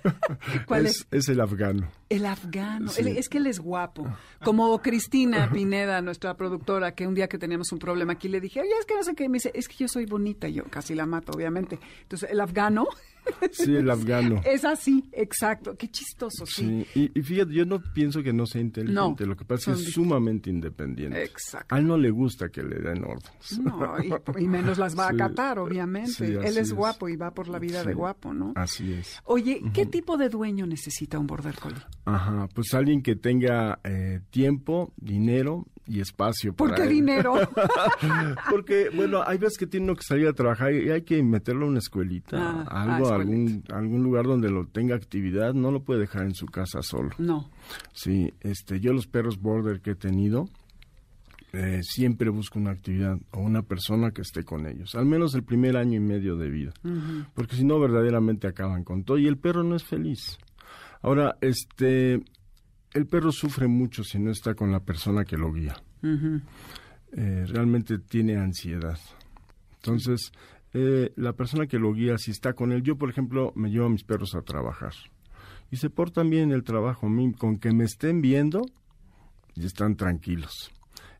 ¿Cuál 0.66 0.86
es, 0.86 1.06
es? 1.10 1.28
el 1.28 1.40
afgano. 1.40 1.88
El 2.08 2.26
afgano. 2.26 2.90
es 2.96 3.28
que 3.28 3.38
él 3.38 3.46
es 3.46 3.58
guapo. 3.58 4.06
Como 4.44 4.80
Cristina 4.80 5.50
Pineda, 5.50 6.00
nuestra 6.02 6.36
productora, 6.36 6.94
que 6.94 7.06
un 7.06 7.14
día 7.14 7.28
que 7.28 7.38
teníamos 7.38 7.72
un 7.72 7.78
problema 7.78 8.12
aquí 8.12 8.28
le 8.28 8.40
dije, 8.40 8.60
oye, 8.60 8.70
es 8.78 8.86
que 8.86 8.94
no 8.94 9.02
sé 9.02 9.14
qué. 9.14 9.28
Me 9.28 9.34
dice, 9.34 9.50
es 9.54 9.68
que 9.68 9.76
yo 9.78 9.88
soy 9.88 10.06
bonita. 10.06 10.48
yo 10.48 10.64
casi 10.64 10.94
la 10.94 11.06
mato, 11.06 11.32
obviamente. 11.32 11.78
Entonces, 12.02 12.30
el 12.30 12.40
afgano 12.40 12.86
Sí, 13.52 13.74
el 13.74 13.90
afgano. 13.90 14.40
Es 14.46 14.64
así, 14.64 15.04
exacto. 15.12 15.76
Qué 15.76 15.88
chistoso, 15.88 16.46
sí. 16.46 16.86
Y, 16.94 17.08
fíjate, 17.22 17.52
yo 17.52 17.64
no 17.64 17.82
pienso 17.82 18.22
que 18.22 18.32
no 18.32 18.46
sea 18.46 18.60
inteligente. 18.60 19.26
lo 19.26 19.36
que 19.36 19.44
pasa 19.44 19.72
es 19.72 19.78
que 19.78 19.84
es 19.84 19.92
sumamente 19.92 20.50
independiente. 20.50 21.22
Exacto. 21.22 21.74
A 21.74 21.78
él 21.78 21.86
no 21.86 21.96
le 21.96 22.10
gusta 22.10 22.48
que 22.48 22.62
le 22.62 22.76
den 22.76 23.04
órdenes. 23.04 23.58
No, 23.58 23.96
y, 24.38 24.46
menos 24.46 24.78
las 24.78 24.98
va 24.98 25.06
a 25.06 25.10
acatar, 25.10 25.58
obviamente. 25.58 26.24
él 26.24 26.56
es, 26.56 26.72
guapo 26.72 27.08
y 27.08 27.16
va 27.16 27.32
por 27.32 27.48
la 27.48 27.58
vida 27.58 27.84
de 27.84 27.94
guapo, 27.94 28.32
¿no? 28.32 28.52
Así 28.54 28.92
es. 28.92 29.20
Oye, 29.24 29.62
¿qué 29.72 29.86
tipo 29.86 30.16
de 30.16 30.28
dueño 30.28 30.66
necesita 30.66 31.18
un 31.18 31.26
border 31.26 31.56
collie? 31.58 31.82
Ajá, 32.06 32.48
pues 32.54 32.72
alguien 32.72 33.02
que 33.02 33.16
tenga 33.16 33.80
eh, 33.82 34.20
tiempo, 34.30 34.92
dinero 34.96 35.66
y 35.88 36.00
espacio. 36.00 36.52
¿Por 36.54 36.72
qué 36.72 36.86
dinero? 36.86 37.34
Porque, 38.50 38.90
bueno, 38.94 39.22
hay 39.26 39.38
veces 39.38 39.58
que 39.58 39.66
tiene 39.66 39.92
que 39.94 40.02
salir 40.02 40.28
a 40.28 40.32
trabajar 40.32 40.72
y 40.72 40.88
hay 40.90 41.02
que 41.02 41.20
meterlo 41.24 41.66
a 41.66 41.68
una 41.68 41.80
escuelita, 41.80 42.64
ah, 42.68 42.94
algo, 42.94 43.08
ah, 43.08 43.16
algún, 43.16 43.64
algún 43.70 44.04
lugar 44.04 44.24
donde 44.24 44.50
lo 44.50 44.66
tenga 44.68 44.94
actividad, 44.94 45.52
no 45.52 45.72
lo 45.72 45.82
puede 45.82 46.00
dejar 46.00 46.22
en 46.22 46.34
su 46.34 46.46
casa 46.46 46.80
solo. 46.80 47.10
No. 47.18 47.50
Sí, 47.92 48.32
este, 48.40 48.78
yo 48.78 48.92
los 48.92 49.08
perros 49.08 49.40
border 49.40 49.80
que 49.80 49.90
he 49.90 49.96
tenido, 49.96 50.48
eh, 51.52 51.80
siempre 51.82 52.30
busco 52.30 52.60
una 52.60 52.70
actividad 52.70 53.18
o 53.32 53.40
una 53.40 53.62
persona 53.62 54.12
que 54.12 54.22
esté 54.22 54.44
con 54.44 54.66
ellos, 54.66 54.94
al 54.94 55.06
menos 55.06 55.34
el 55.34 55.42
primer 55.42 55.76
año 55.76 55.96
y 55.96 56.00
medio 56.00 56.36
de 56.36 56.50
vida, 56.50 56.72
porque 57.34 57.56
si 57.56 57.64
no 57.64 57.80
verdaderamente 57.80 58.46
acaban 58.46 58.84
con 58.84 59.02
todo 59.02 59.18
y 59.18 59.26
el 59.26 59.38
perro 59.38 59.64
no 59.64 59.74
es 59.74 59.82
feliz. 59.82 60.38
Ahora, 61.02 61.36
este, 61.40 62.20
el 62.92 63.06
perro 63.06 63.32
sufre 63.32 63.66
mucho 63.66 64.04
si 64.04 64.18
no 64.18 64.30
está 64.30 64.54
con 64.54 64.72
la 64.72 64.80
persona 64.80 65.24
que 65.24 65.36
lo 65.36 65.52
guía. 65.52 65.74
Eh, 66.02 67.44
realmente 67.46 67.98
tiene 67.98 68.36
ansiedad. 68.36 68.98
Entonces, 69.76 70.32
eh, 70.72 71.12
la 71.16 71.32
persona 71.32 71.66
que 71.66 71.78
lo 71.78 71.92
guía, 71.92 72.18
si 72.18 72.30
está 72.30 72.52
con 72.52 72.72
él, 72.72 72.82
yo 72.82 72.96
por 72.96 73.10
ejemplo 73.10 73.52
me 73.54 73.70
llevo 73.70 73.86
a 73.86 73.90
mis 73.90 74.04
perros 74.04 74.34
a 74.34 74.42
trabajar 74.42 74.92
y 75.70 75.76
se 75.76 75.90
portan 75.90 76.30
bien 76.30 76.44
en 76.44 76.52
el 76.52 76.64
trabajo, 76.64 77.08
con 77.38 77.58
que 77.58 77.72
me 77.72 77.84
estén 77.84 78.20
viendo 78.20 78.62
y 79.54 79.66
están 79.66 79.96
tranquilos. 79.96 80.70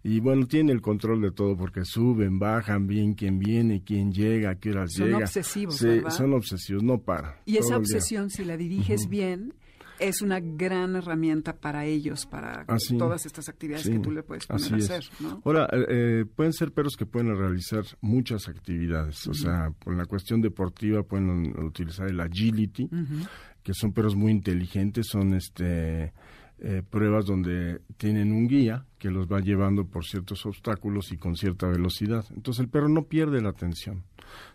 Y 0.03 0.21
bueno, 0.21 0.47
tienen 0.47 0.75
el 0.75 0.81
control 0.81 1.21
de 1.21 1.33
todo 1.33 1.57
porque 1.57 1.85
suben, 1.85 2.39
bajan 2.39 2.87
bien 2.87 3.15
quién 3.15 3.41
viene, 3.41 3.83
quién 3.83 4.13
llega, 4.13 4.55
qué 4.55 4.71
horas 4.71 4.93
llega. 4.97 5.13
Son 5.13 5.23
obsesivos, 5.23 5.77
sí, 5.77 6.01
Son 6.11 6.33
obsesivos, 6.33 6.83
no 6.85 6.99
paran. 6.99 7.35
Y 7.45 7.57
esa 7.57 7.77
obsesión, 7.77 8.31
si 8.31 8.45
la 8.45 8.57
diriges 8.57 9.09
bien, 9.09 9.55
es 9.99 10.23
una 10.23 10.41
gran 10.41 10.97
herramienta 10.97 11.55
para 11.55 11.85
ellos, 11.85 12.27
para 12.27 12.67
todas 12.99 13.27
estas 13.27 13.49
actividades 13.49 13.89
que 13.89 13.99
tú 13.99 14.11
le 14.11 14.23
puedes 14.23 14.47
poner 14.47 14.75
a 14.75 14.77
hacer. 14.77 15.05
Ahora, 15.45 15.69
eh, 15.73 15.87
eh, 15.89 16.25
pueden 16.35 16.53
ser 16.53 16.73
perros 16.73 16.97
que 16.97 17.07
pueden 17.07 17.37
realizar 17.37 17.85
muchas 18.01 18.49
actividades, 18.49 19.27
o 19.27 19.35
sea, 19.35 19.71
por 19.79 19.97
la 19.97 20.07
cuestión 20.07 20.41
deportiva 20.41 21.03
pueden 21.03 21.59
utilizar 21.59 22.09
el 22.09 22.21
agility, 22.21 22.89
que 23.63 23.75
son 23.75 23.93
perros 23.93 24.15
muy 24.15 24.33
inteligentes, 24.33 25.07
son 25.11 25.35
este 25.35 26.13
eh, 26.59 26.83
pruebas 26.89 27.27
donde 27.27 27.83
tienen 27.99 28.33
un 28.33 28.49
guía 28.49 28.87
que 28.99 29.11
los 29.11 29.27
va 29.27 29.41
llevando 29.41 29.85
por 29.85 30.07
ciertos 30.07 30.47
obstáculos 30.47 31.13
y 31.13 31.19
con 31.19 31.37
cierta 31.37 31.67
velocidad. 31.67 32.25
Entonces 32.35 32.61
el 32.61 32.71
perro 32.71 32.89
no 32.89 33.03
pierde 33.03 33.43
la 33.43 33.51
atención. 33.51 34.05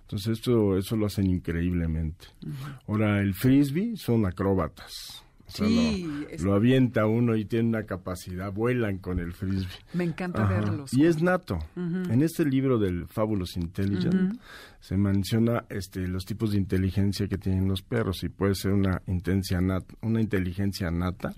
Entonces 0.01 0.39
esto 0.39 0.77
eso 0.77 0.95
lo 0.95 1.05
hacen 1.05 1.27
increíblemente. 1.27 2.25
Ahora 2.87 3.21
el 3.21 3.35
frisbee 3.35 3.95
son 3.97 4.25
acróbatas 4.25 5.23
sí, 5.53 6.25
lo, 6.39 6.53
avienta 6.53 7.05
uno 7.05 7.35
y 7.35 7.45
tiene 7.45 7.69
una 7.69 7.83
capacidad, 7.83 8.51
vuelan 8.51 8.97
con 8.97 9.19
el 9.19 9.33
frisbee. 9.33 9.67
Me 9.93 10.03
encanta 10.03 10.45
verlos. 10.45 10.93
Y 10.93 11.05
es 11.05 11.21
nato. 11.21 11.59
En 11.75 12.21
este 12.21 12.45
libro 12.45 12.77
del 12.79 13.07
Fabulous 13.07 13.57
Intelligent 13.57 14.39
se 14.79 14.97
menciona 14.97 15.65
este, 15.69 16.07
los 16.07 16.25
tipos 16.25 16.51
de 16.51 16.57
inteligencia 16.57 17.27
que 17.27 17.37
tienen 17.37 17.67
los 17.67 17.81
perros 17.81 18.23
y 18.23 18.29
puede 18.29 18.55
ser 18.55 18.71
una, 18.71 19.01
una 20.01 20.21
inteligencia 20.21 20.89
nata, 20.91 21.33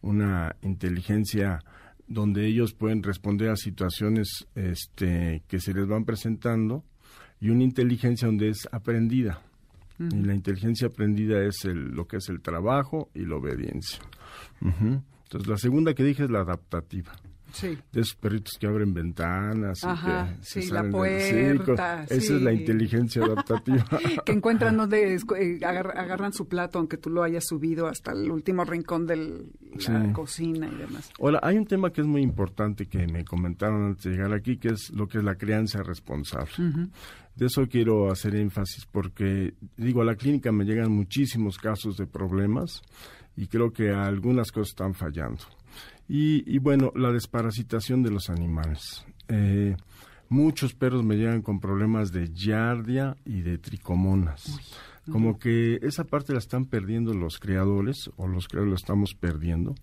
una 0.00 0.56
inteligencia 0.62 1.60
donde 2.08 2.46
ellos 2.46 2.74
pueden 2.74 3.02
responder 3.02 3.50
a 3.50 3.56
situaciones 3.56 4.46
este, 4.54 5.42
que 5.48 5.60
se 5.60 5.72
les 5.72 5.86
van 5.86 6.04
presentando 6.04 6.84
y 7.40 7.50
una 7.50 7.64
inteligencia 7.64 8.26
donde 8.26 8.50
es 8.50 8.68
aprendida. 8.70 9.40
Y 10.10 10.22
la 10.22 10.34
inteligencia 10.34 10.88
aprendida 10.88 11.42
es 11.44 11.64
el, 11.64 11.90
lo 11.90 12.06
que 12.06 12.16
es 12.16 12.28
el 12.28 12.40
trabajo 12.40 13.10
y 13.14 13.24
la 13.24 13.36
obediencia. 13.36 14.00
Entonces, 14.60 15.48
la 15.48 15.56
segunda 15.56 15.94
que 15.94 16.04
dije 16.04 16.24
es 16.24 16.30
la 16.30 16.40
adaptativa. 16.40 17.12
Sí. 17.52 17.78
De 17.92 18.00
esos 18.00 18.14
perritos 18.16 18.54
que 18.58 18.66
abren 18.66 18.92
ventanas. 18.94 19.84
Ajá, 19.84 20.36
sí, 20.40 20.70
la 20.70 20.88
puerta. 20.88 22.04
Esa 22.04 22.34
es 22.34 22.42
la 22.42 22.52
inteligencia 22.52 23.24
adaptativa. 23.24 23.84
que 24.24 24.32
encuentran 24.32 24.76
donde 24.76 25.14
eh, 25.38 25.60
agarran 25.64 26.32
su 26.32 26.48
plato, 26.48 26.78
aunque 26.78 26.96
tú 26.96 27.10
lo 27.10 27.22
hayas 27.22 27.46
subido 27.46 27.86
hasta 27.86 28.12
el 28.12 28.30
último 28.30 28.64
rincón 28.64 29.06
de 29.06 29.44
la 29.88 30.12
cocina 30.12 30.68
y 30.68 30.76
demás. 30.76 31.10
Hola, 31.18 31.40
hay 31.42 31.56
un 31.56 31.66
tema 31.66 31.92
que 31.92 32.00
es 32.00 32.06
muy 32.06 32.22
importante 32.22 32.86
que 32.86 33.06
me 33.06 33.24
comentaron 33.24 33.84
antes 33.84 34.04
de 34.04 34.10
llegar 34.10 34.32
aquí, 34.32 34.56
que 34.56 34.68
es 34.68 34.90
lo 34.90 35.06
que 35.06 35.18
es 35.18 35.24
la 35.24 35.36
crianza 35.36 35.82
responsable. 35.82 36.50
De 37.36 37.46
eso 37.46 37.66
quiero 37.66 38.10
hacer 38.10 38.36
énfasis 38.36 38.86
porque, 38.86 39.54
digo, 39.76 40.02
a 40.02 40.04
la 40.04 40.16
clínica 40.16 40.52
me 40.52 40.64
llegan 40.64 40.92
muchísimos 40.92 41.56
casos 41.58 41.96
de 41.96 42.06
problemas 42.06 42.82
y 43.36 43.46
creo 43.46 43.72
que 43.72 43.90
algunas 43.90 44.52
cosas 44.52 44.70
están 44.70 44.94
fallando. 44.94 45.42
Y, 46.14 46.58
bueno, 46.58 46.92
la 46.94 47.10
desparasitación 47.10 48.02
de 48.02 48.10
los 48.10 48.28
animales. 48.28 49.02
Eh, 49.28 49.74
muchos 50.28 50.74
perros 50.74 51.02
me 51.02 51.16
llegan 51.16 51.40
con 51.40 51.58
problemas 51.58 52.12
de 52.12 52.30
yardia 52.34 53.16
y 53.24 53.40
de 53.40 53.56
tricomonas. 53.56 54.60
Como 55.10 55.38
que 55.38 55.76
esa 55.80 56.04
parte 56.04 56.34
la 56.34 56.38
están 56.38 56.66
perdiendo 56.66 57.14
los 57.14 57.38
criadores, 57.38 58.10
o 58.16 58.28
los 58.28 58.46
criadores 58.46 58.72
la 58.72 58.76
estamos 58.76 59.14
perdiendo, 59.14 59.74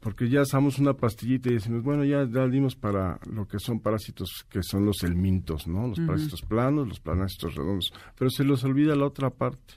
porque 0.00 0.30
ya 0.30 0.40
usamos 0.40 0.78
una 0.78 0.94
pastillita 0.94 1.50
y 1.50 1.54
decimos, 1.56 1.82
bueno, 1.82 2.02
ya, 2.02 2.26
ya 2.26 2.48
dimos 2.48 2.74
para 2.74 3.20
lo 3.30 3.46
que 3.46 3.58
son 3.58 3.80
parásitos, 3.80 4.46
que 4.48 4.62
son 4.62 4.86
los 4.86 5.02
elmintos, 5.02 5.66
¿no? 5.66 5.86
Los 5.86 6.00
parásitos 6.00 6.40
planos, 6.48 6.88
los 6.88 7.00
parásitos 7.00 7.54
redondos, 7.54 7.92
pero 8.16 8.30
se 8.30 8.42
los 8.42 8.64
olvida 8.64 8.96
la 8.96 9.04
otra 9.04 9.28
parte. 9.28 9.74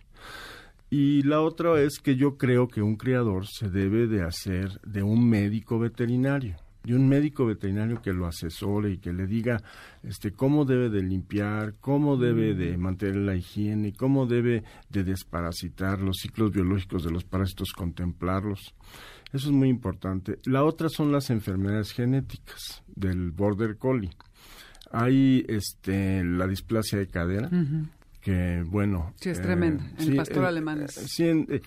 Y 0.93 1.21
la 1.21 1.39
otra 1.39 1.81
es 1.81 1.99
que 1.99 2.17
yo 2.17 2.37
creo 2.37 2.67
que 2.67 2.81
un 2.81 2.97
criador 2.97 3.47
se 3.47 3.69
debe 3.69 4.07
de 4.07 4.23
hacer 4.23 4.81
de 4.81 5.01
un 5.01 5.25
médico 5.25 5.79
veterinario, 5.79 6.57
de 6.83 6.93
un 6.93 7.07
médico 7.07 7.45
veterinario 7.45 8.01
que 8.01 8.11
lo 8.11 8.27
asesore 8.27 8.91
y 8.91 8.97
que 8.97 9.13
le 9.13 9.25
diga 9.25 9.63
este 10.03 10.33
cómo 10.33 10.65
debe 10.65 10.89
de 10.89 11.01
limpiar, 11.01 11.75
cómo 11.79 12.17
debe 12.17 12.55
de 12.55 12.77
mm. 12.77 12.81
mantener 12.81 13.15
la 13.15 13.37
higiene, 13.37 13.93
cómo 13.93 14.25
debe 14.25 14.65
de 14.89 15.05
desparasitar 15.05 16.01
los 16.01 16.17
ciclos 16.17 16.51
biológicos 16.51 17.05
de 17.05 17.11
los 17.11 17.23
parásitos, 17.23 17.71
contemplarlos. 17.71 18.75
Eso 19.31 19.47
es 19.47 19.53
muy 19.53 19.69
importante. 19.69 20.39
La 20.43 20.65
otra 20.65 20.89
son 20.89 21.09
las 21.13 21.29
enfermedades 21.29 21.93
genéticas 21.93 22.83
del 22.93 23.31
border 23.31 23.77
collie. 23.77 24.11
Hay 24.91 25.45
este 25.47 26.21
la 26.25 26.47
displasia 26.47 26.99
de 26.99 27.07
cadera, 27.07 27.49
que 28.21 28.63
bueno... 28.65 29.13
Sí, 29.17 29.29
es 29.29 29.41
tremendo, 29.41 29.83
en 29.97 30.09
el 30.09 30.15
pastor 30.15 30.45
alemán. 30.45 30.87
Sí, 30.87 31.25
eh, 31.25 31.61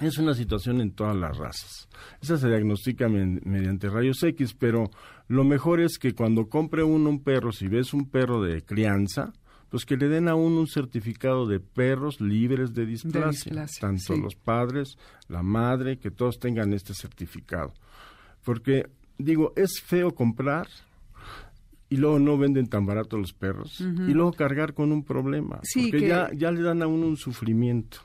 es 0.00 0.18
una 0.18 0.34
situación 0.34 0.80
en 0.80 0.92
todas 0.92 1.16
las 1.16 1.36
razas. 1.36 1.88
Esa 2.22 2.38
se 2.38 2.48
diagnostica 2.48 3.08
mediante 3.08 3.88
rayos 3.88 4.22
X, 4.22 4.54
pero 4.54 4.90
lo 5.26 5.44
mejor 5.44 5.80
es 5.80 5.98
que 5.98 6.14
cuando 6.14 6.48
compre 6.48 6.82
uno 6.82 7.10
un 7.10 7.22
perro, 7.22 7.52
si 7.52 7.68
ves 7.68 7.92
un 7.92 8.08
perro 8.08 8.42
de 8.42 8.62
crianza, 8.62 9.32
pues 9.68 9.84
que 9.84 9.96
le 9.96 10.08
den 10.08 10.28
a 10.28 10.34
uno 10.34 10.60
un 10.60 10.66
certificado 10.66 11.46
de 11.46 11.60
perros 11.60 12.20
libres 12.20 12.72
de 12.72 12.86
displasia, 12.86 13.66
tanto 13.80 14.16
los 14.16 14.34
padres, 14.34 14.96
la 15.28 15.42
madre, 15.42 15.98
que 15.98 16.10
todos 16.10 16.38
tengan 16.38 16.72
este 16.72 16.94
certificado. 16.94 17.74
Porque 18.44 18.86
digo, 19.18 19.52
es 19.56 19.82
feo 19.84 20.14
comprar 20.14 20.68
y 21.90 21.96
luego 21.96 22.18
no 22.18 22.36
venden 22.36 22.68
tan 22.68 22.86
barato 22.86 23.16
los 23.16 23.32
perros 23.32 23.80
y 23.80 24.12
luego 24.12 24.32
cargar 24.32 24.74
con 24.74 24.92
un 24.92 25.04
problema 25.04 25.60
porque 25.74 26.06
ya 26.06 26.30
ya 26.34 26.50
le 26.50 26.60
dan 26.62 26.82
a 26.82 26.86
uno 26.86 27.06
un 27.06 27.16
sufrimiento 27.16 27.98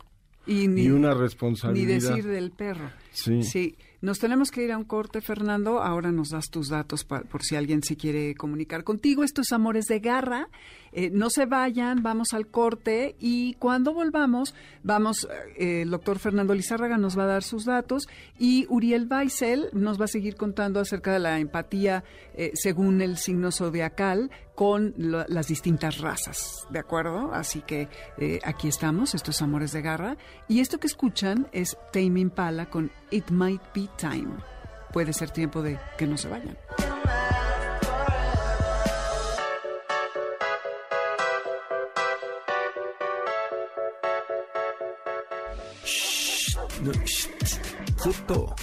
y, 0.45 0.67
ni, 0.67 0.89
una 0.89 1.13
responsabilidad. 1.13 1.87
ni 1.87 1.93
decir 1.93 2.27
del 2.27 2.51
perro. 2.51 2.91
Sí. 3.11 3.43
sí. 3.43 3.77
Nos 4.01 4.19
tenemos 4.19 4.51
que 4.51 4.63
ir 4.63 4.71
a 4.73 4.77
un 4.77 4.83
corte 4.83 5.21
Fernando. 5.21 5.81
Ahora 5.81 6.11
nos 6.11 6.29
das 6.29 6.49
tus 6.49 6.67
datos 6.67 7.05
por 7.05 7.43
si 7.43 7.55
alguien 7.55 7.81
se 7.83 7.95
quiere 7.95 8.35
comunicar 8.35 8.83
contigo. 8.83 9.23
Estos 9.23 9.53
amores 9.53 9.85
de 9.85 9.99
garra 9.99 10.49
eh, 10.93 11.09
no 11.11 11.29
se 11.29 11.45
vayan, 11.45 12.03
vamos 12.03 12.33
al 12.33 12.47
corte 12.47 13.15
y 13.19 13.55
cuando 13.55 13.93
volvamos, 13.93 14.53
vamos, 14.83 15.27
eh, 15.57 15.81
el 15.81 15.89
doctor 15.89 16.19
Fernando 16.19 16.53
Lizárraga 16.53 16.97
nos 16.97 17.17
va 17.17 17.23
a 17.23 17.27
dar 17.27 17.43
sus 17.43 17.65
datos 17.65 18.07
y 18.37 18.67
Uriel 18.69 19.07
Weissel 19.09 19.69
nos 19.73 19.99
va 19.99 20.05
a 20.05 20.07
seguir 20.07 20.35
contando 20.35 20.79
acerca 20.79 21.11
de 21.11 21.19
la 21.19 21.39
empatía 21.39 22.03
eh, 22.35 22.51
según 22.53 23.01
el 23.01 23.17
signo 23.17 23.51
zodiacal 23.51 24.29
con 24.55 24.93
las 24.97 25.47
distintas 25.47 25.97
razas, 25.97 26.67
¿de 26.69 26.77
acuerdo? 26.77 27.33
Así 27.33 27.61
que 27.61 27.89
aquí 28.43 28.67
estamos, 28.67 29.15
estos 29.15 29.41
amores 29.41 29.71
de 29.71 29.81
garra. 29.81 30.15
Y 30.47 30.59
esto 30.59 30.79
que 30.79 30.85
escuchan 30.85 31.47
es 31.51 31.75
Tame 31.91 32.19
Impala 32.19 32.69
con 32.69 32.91
It 33.09 33.31
Might 33.31 33.63
Be 33.73 33.89
Time. 33.97 34.31
Puede 34.91 35.11
ser 35.11 35.31
tiempo 35.31 35.63
de 35.63 35.79
que 35.97 36.05
no 36.05 36.17
se 36.17 36.29
vayan. 36.29 36.55
Quieto. 48.01 48.55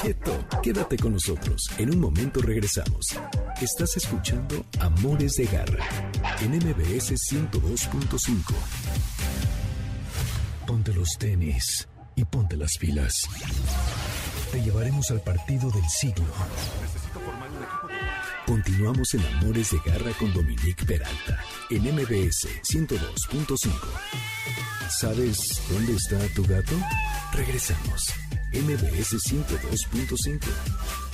Quieto. 0.00 0.44
Quédate 0.62 0.96
con 0.96 1.12
nosotros. 1.12 1.70
En 1.78 1.90
un 1.90 2.00
momento 2.00 2.40
regresamos. 2.40 3.06
Estás 3.60 3.96
escuchando 3.96 4.64
Amores 4.80 5.34
de 5.34 5.46
Garra 5.46 5.86
en 6.40 6.56
MBS 6.56 7.14
102.5. 7.30 8.54
Ponte 10.66 10.92
los 10.92 11.08
tenis 11.18 11.88
y 12.14 12.24
ponte 12.24 12.56
las 12.56 12.76
pilas. 12.78 13.28
Te 14.52 14.62
llevaremos 14.62 15.10
al 15.10 15.20
partido 15.20 15.70
del 15.70 15.88
siglo. 15.88 16.24
Continuamos 18.46 19.14
en 19.14 19.26
Amores 19.26 19.70
de 19.70 19.78
Garra 19.84 20.12
con 20.18 20.32
Dominique 20.32 20.84
Peralta 20.84 21.40
en 21.70 21.82
MBS 21.82 22.48
102.5. 22.62 23.70
¿Sabes 24.88 25.60
dónde 25.68 25.94
está 25.94 26.18
tu 26.34 26.44
gato? 26.44 26.74
Regresamos. 27.32 28.12
MBS 28.52 29.14
102.5. 29.14 31.05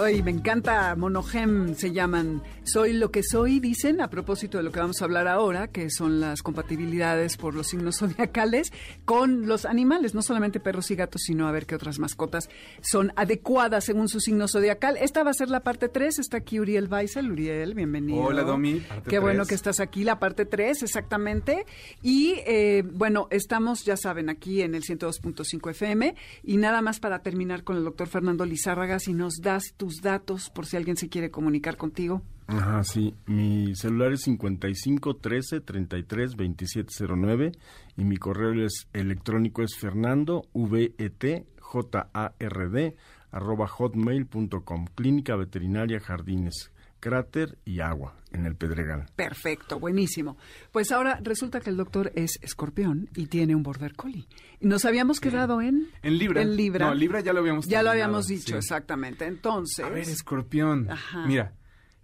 Ay, 0.00 0.22
me 0.22 0.30
encanta, 0.30 0.94
monogem 0.94 1.74
se 1.74 1.90
llaman. 1.90 2.40
Soy 2.62 2.92
lo 2.92 3.10
que 3.10 3.22
soy, 3.24 3.58
dicen, 3.58 4.00
a 4.00 4.08
propósito 4.08 4.58
de 4.58 4.62
lo 4.62 4.70
que 4.70 4.78
vamos 4.78 5.00
a 5.02 5.04
hablar 5.06 5.26
ahora, 5.26 5.68
que 5.68 5.90
son 5.90 6.20
las 6.20 6.42
compatibilidades 6.42 7.36
por 7.36 7.54
los 7.54 7.68
signos 7.68 7.96
zodiacales 7.98 8.72
con 9.04 9.48
los 9.48 9.64
animales, 9.64 10.14
no 10.14 10.22
solamente 10.22 10.60
perros 10.60 10.90
y 10.92 10.94
gatos, 10.94 11.22
sino 11.24 11.48
a 11.48 11.52
ver 11.52 11.66
qué 11.66 11.74
otras 11.74 11.98
mascotas 11.98 12.48
son 12.80 13.12
adecuadas 13.16 13.86
según 13.86 14.08
su 14.08 14.20
signo 14.20 14.46
zodiacal. 14.46 14.96
Esta 14.98 15.24
va 15.24 15.30
a 15.30 15.34
ser 15.34 15.48
la 15.48 15.60
parte 15.60 15.88
3, 15.88 16.20
está 16.20 16.36
aquí 16.36 16.60
Uriel 16.60 16.88
Weissel. 16.88 17.32
Uriel, 17.32 17.74
bienvenido. 17.74 18.20
Hola, 18.20 18.44
Domi. 18.44 18.82
Qué 19.08 19.18
bueno 19.18 19.46
que 19.46 19.56
estás 19.56 19.80
aquí, 19.80 20.04
la 20.04 20.20
parte 20.20 20.44
3, 20.44 20.84
exactamente. 20.84 21.66
Y 22.02 22.34
eh, 22.46 22.84
bueno, 22.84 23.26
estamos, 23.30 23.84
ya 23.84 23.96
saben, 23.96 24.28
aquí 24.28 24.62
en 24.62 24.76
el 24.76 24.84
102.5 24.84 25.70
FM. 25.70 26.14
Y 26.44 26.56
nada 26.58 26.82
más 26.82 27.00
para 27.00 27.20
terminar 27.20 27.64
con 27.64 27.76
el 27.76 27.84
doctor 27.84 28.06
Fernando 28.06 28.44
Lizárraga, 28.44 29.00
si 29.00 29.12
nos 29.12 29.38
das 29.42 29.74
tus 29.88 30.02
datos 30.02 30.50
por 30.50 30.66
si 30.66 30.76
alguien 30.76 30.98
se 30.98 31.08
quiere 31.08 31.30
comunicar 31.30 31.78
contigo. 31.78 32.20
Ajá, 32.46 32.84
sí. 32.84 33.14
Mi 33.24 33.74
celular 33.74 34.12
es 34.12 34.20
55 34.22 35.16
13 35.16 35.60
33 35.62 36.36
2709 36.36 37.52
y 37.96 38.04
mi 38.04 38.18
correo 38.18 38.66
es 38.66 38.86
electrónico 38.92 39.62
es 39.62 39.76
fernando 39.76 40.44
v 40.52 40.92
e 40.98 41.08
t 41.08 41.46
j 41.58 42.10
a 42.12 42.32
r 42.38 42.68
d 42.68 42.96
arroba 43.30 43.66
hotmail.com. 43.66 44.88
Clínica 44.94 45.36
Veterinaria 45.36 46.00
Jardines 46.00 46.70
cráter 47.00 47.58
y 47.64 47.80
agua 47.80 48.14
en 48.32 48.46
el 48.46 48.56
Pedregal. 48.56 49.06
Perfecto, 49.16 49.78
buenísimo. 49.78 50.36
Pues 50.72 50.92
ahora 50.92 51.18
resulta 51.22 51.60
que 51.60 51.70
el 51.70 51.76
doctor 51.76 52.12
es 52.14 52.38
escorpión 52.42 53.08
y 53.14 53.26
tiene 53.26 53.54
un 53.54 53.62
border 53.62 53.94
collie. 53.94 54.26
Nos 54.60 54.84
habíamos 54.84 55.20
quedado 55.20 55.62
en... 55.62 55.88
En 56.02 56.18
Libra. 56.18 56.42
En 56.42 56.56
Libra. 56.56 56.86
No, 56.86 56.94
Libra 56.94 57.20
ya 57.20 57.32
lo 57.32 57.40
habíamos 57.40 57.66
Ya 57.66 57.82
lo 57.82 57.90
habíamos 57.90 58.26
dicho, 58.26 58.56
exactamente. 58.56 59.26
Entonces... 59.26 59.84
A 59.84 59.88
ver, 59.88 60.02
escorpión. 60.08 60.90
Ajá. 60.90 61.26
Mira, 61.26 61.52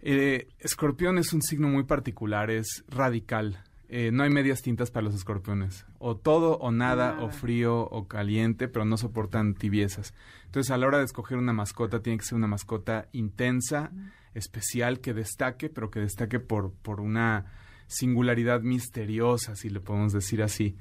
Eh, 0.07 0.47
escorpión 0.59 1.17
es 1.17 1.33
un 1.33 1.41
signo 1.41 1.67
muy 1.67 1.83
particular, 1.83 2.51
es 2.51 2.83
radical. 2.87 3.63
Eh, 3.87 4.09
no 4.11 4.23
hay 4.23 4.29
medias 4.29 4.61
tintas 4.61 4.89
para 4.89 5.05
los 5.05 5.15
escorpiones. 5.15 5.85
O 5.99 6.17
todo 6.17 6.57
o 6.57 6.71
nada, 6.71 7.19
o 7.21 7.29
frío 7.29 7.81
o 7.81 8.07
caliente, 8.07 8.67
pero 8.67 8.85
no 8.85 8.97
soportan 8.97 9.53
tibiezas. 9.53 10.13
Entonces, 10.45 10.71
a 10.71 10.77
la 10.77 10.87
hora 10.87 10.97
de 10.97 11.05
escoger 11.05 11.37
una 11.37 11.53
mascota, 11.53 12.01
tiene 12.01 12.17
que 12.17 12.25
ser 12.25 12.35
una 12.35 12.47
mascota 12.47 13.07
intensa, 13.11 13.91
especial, 14.33 14.99
que 14.99 15.13
destaque, 15.13 15.69
pero 15.69 15.91
que 15.91 15.99
destaque 15.99 16.39
por, 16.39 16.71
por 16.73 16.99
una 16.99 17.45
singularidad 17.87 18.61
misteriosa, 18.61 19.55
si 19.55 19.69
le 19.69 19.79
podemos 19.79 20.13
decir 20.13 20.41
así. 20.41 20.77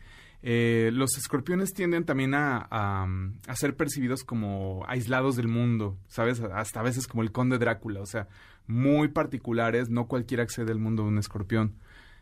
Eh, 0.47 0.91
los 0.93 1.17
escorpiones 1.17 1.73
tienden 1.73 2.05
también 2.05 2.35
a, 2.35 2.67
a, 2.71 3.07
a 3.47 3.57
ser 3.57 3.77
percibidos 3.77 4.25
como 4.25 4.85
aislados 4.87 5.37
del 5.37 5.49
mundo, 5.49 5.97
¿sabes? 6.09 6.41
Hasta 6.41 6.81
a 6.81 6.83
veces 6.83 7.07
como 7.07 7.23
el 7.23 7.33
conde 7.33 7.59
Drácula, 7.59 8.01
o 8.01 8.07
sea, 8.07 8.29
muy 8.67 9.09
particulares, 9.09 9.89
no 9.89 10.07
cualquiera 10.07 10.43
accede 10.43 10.73
al 10.73 10.79
mundo 10.79 11.03
de 11.03 11.09
un 11.09 11.19
escorpión. 11.19 11.75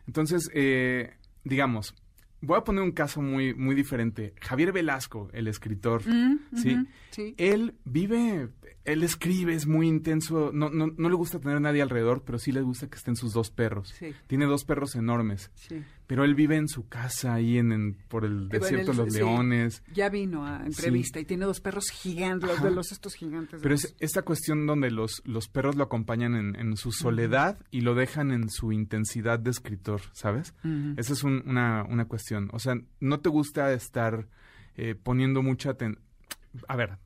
Entonces, 0.07 0.49
eh, 0.53 1.13
digamos, 1.43 1.95
voy 2.41 2.57
a 2.57 2.63
poner 2.63 2.83
un 2.83 2.91
caso 2.91 3.21
muy, 3.21 3.53
muy 3.53 3.75
diferente. 3.75 4.33
Javier 4.41 4.71
Velasco, 4.71 5.29
el 5.33 5.47
escritor, 5.47 6.01
Mm, 6.07 6.39
¿sí? 6.55 6.77
sí. 7.11 7.35
Él 7.37 7.75
vive, 7.85 8.49
él 8.85 9.01
escribe, 9.03 9.53
es 9.53 9.65
muy 9.65 9.87
intenso, 9.87 10.51
no, 10.53 10.69
no, 10.69 10.87
no 10.87 11.09
le 11.09 11.15
gusta 11.15 11.39
tener 11.39 11.61
nadie 11.61 11.81
alrededor, 11.81 12.23
pero 12.25 12.37
sí 12.37 12.51
le 12.51 12.61
gusta 12.61 12.87
que 12.89 12.97
estén 12.97 13.15
sus 13.15 13.31
dos 13.33 13.49
perros. 13.49 13.93
Sí. 13.97 14.13
Tiene 14.27 14.45
dos 14.45 14.65
perros 14.65 14.95
enormes, 14.95 15.51
Sí. 15.55 15.81
pero 16.05 16.25
él 16.25 16.35
vive 16.35 16.57
en 16.57 16.67
su 16.67 16.87
casa 16.89 17.33
ahí 17.33 17.57
en, 17.57 17.71
en- 17.71 17.93
por 18.09 18.25
el 18.25 18.49
desierto 18.49 18.91
de 18.91 18.97
los 18.97 19.13
sí. 19.13 19.19
leones. 19.19 19.83
Ya 19.93 20.09
vino 20.09 20.45
a 20.45 20.65
entrevista 20.65 21.19
y 21.19 21.25
tiene 21.25 21.45
dos 21.45 21.61
perros 21.61 21.89
gigantes, 21.91 22.49
los 22.49 22.61
de 22.61 22.71
los 22.71 22.91
estos 22.91 23.13
gigantes. 23.15 23.61
Pero 23.61 23.73
los- 23.73 23.85
es 23.85 23.95
esta 23.99 24.23
cuestión 24.23 24.65
donde 24.67 24.91
los, 24.91 25.21
los 25.25 25.47
perros 25.47 25.75
lo 25.77 25.85
acompañan 25.85 26.35
en, 26.35 26.55
en 26.57 26.75
su 26.75 26.91
soledad 26.91 27.57
y 27.71 27.81
lo 27.81 27.95
dejan 27.95 28.31
en 28.31 28.49
su 28.49 28.73
intensidad 28.73 29.39
de 29.39 29.51
escritor, 29.51 30.01
¿sabes? 30.11 30.53
Esa 30.97 31.13
es 31.13 31.23
un- 31.23 31.43
una, 31.45 31.83
una 31.89 32.05
cuestión. 32.05 32.49
O 32.51 32.59
sea, 32.59 32.75
no 32.99 33.19
te 33.21 33.29
gusta 33.29 33.71
estar 33.71 34.27
eh, 34.75 34.95
poniendo 34.95 35.41
mucha 35.41 35.69
atención. 35.69 36.03
A 36.67 36.75
ver, 36.75 36.97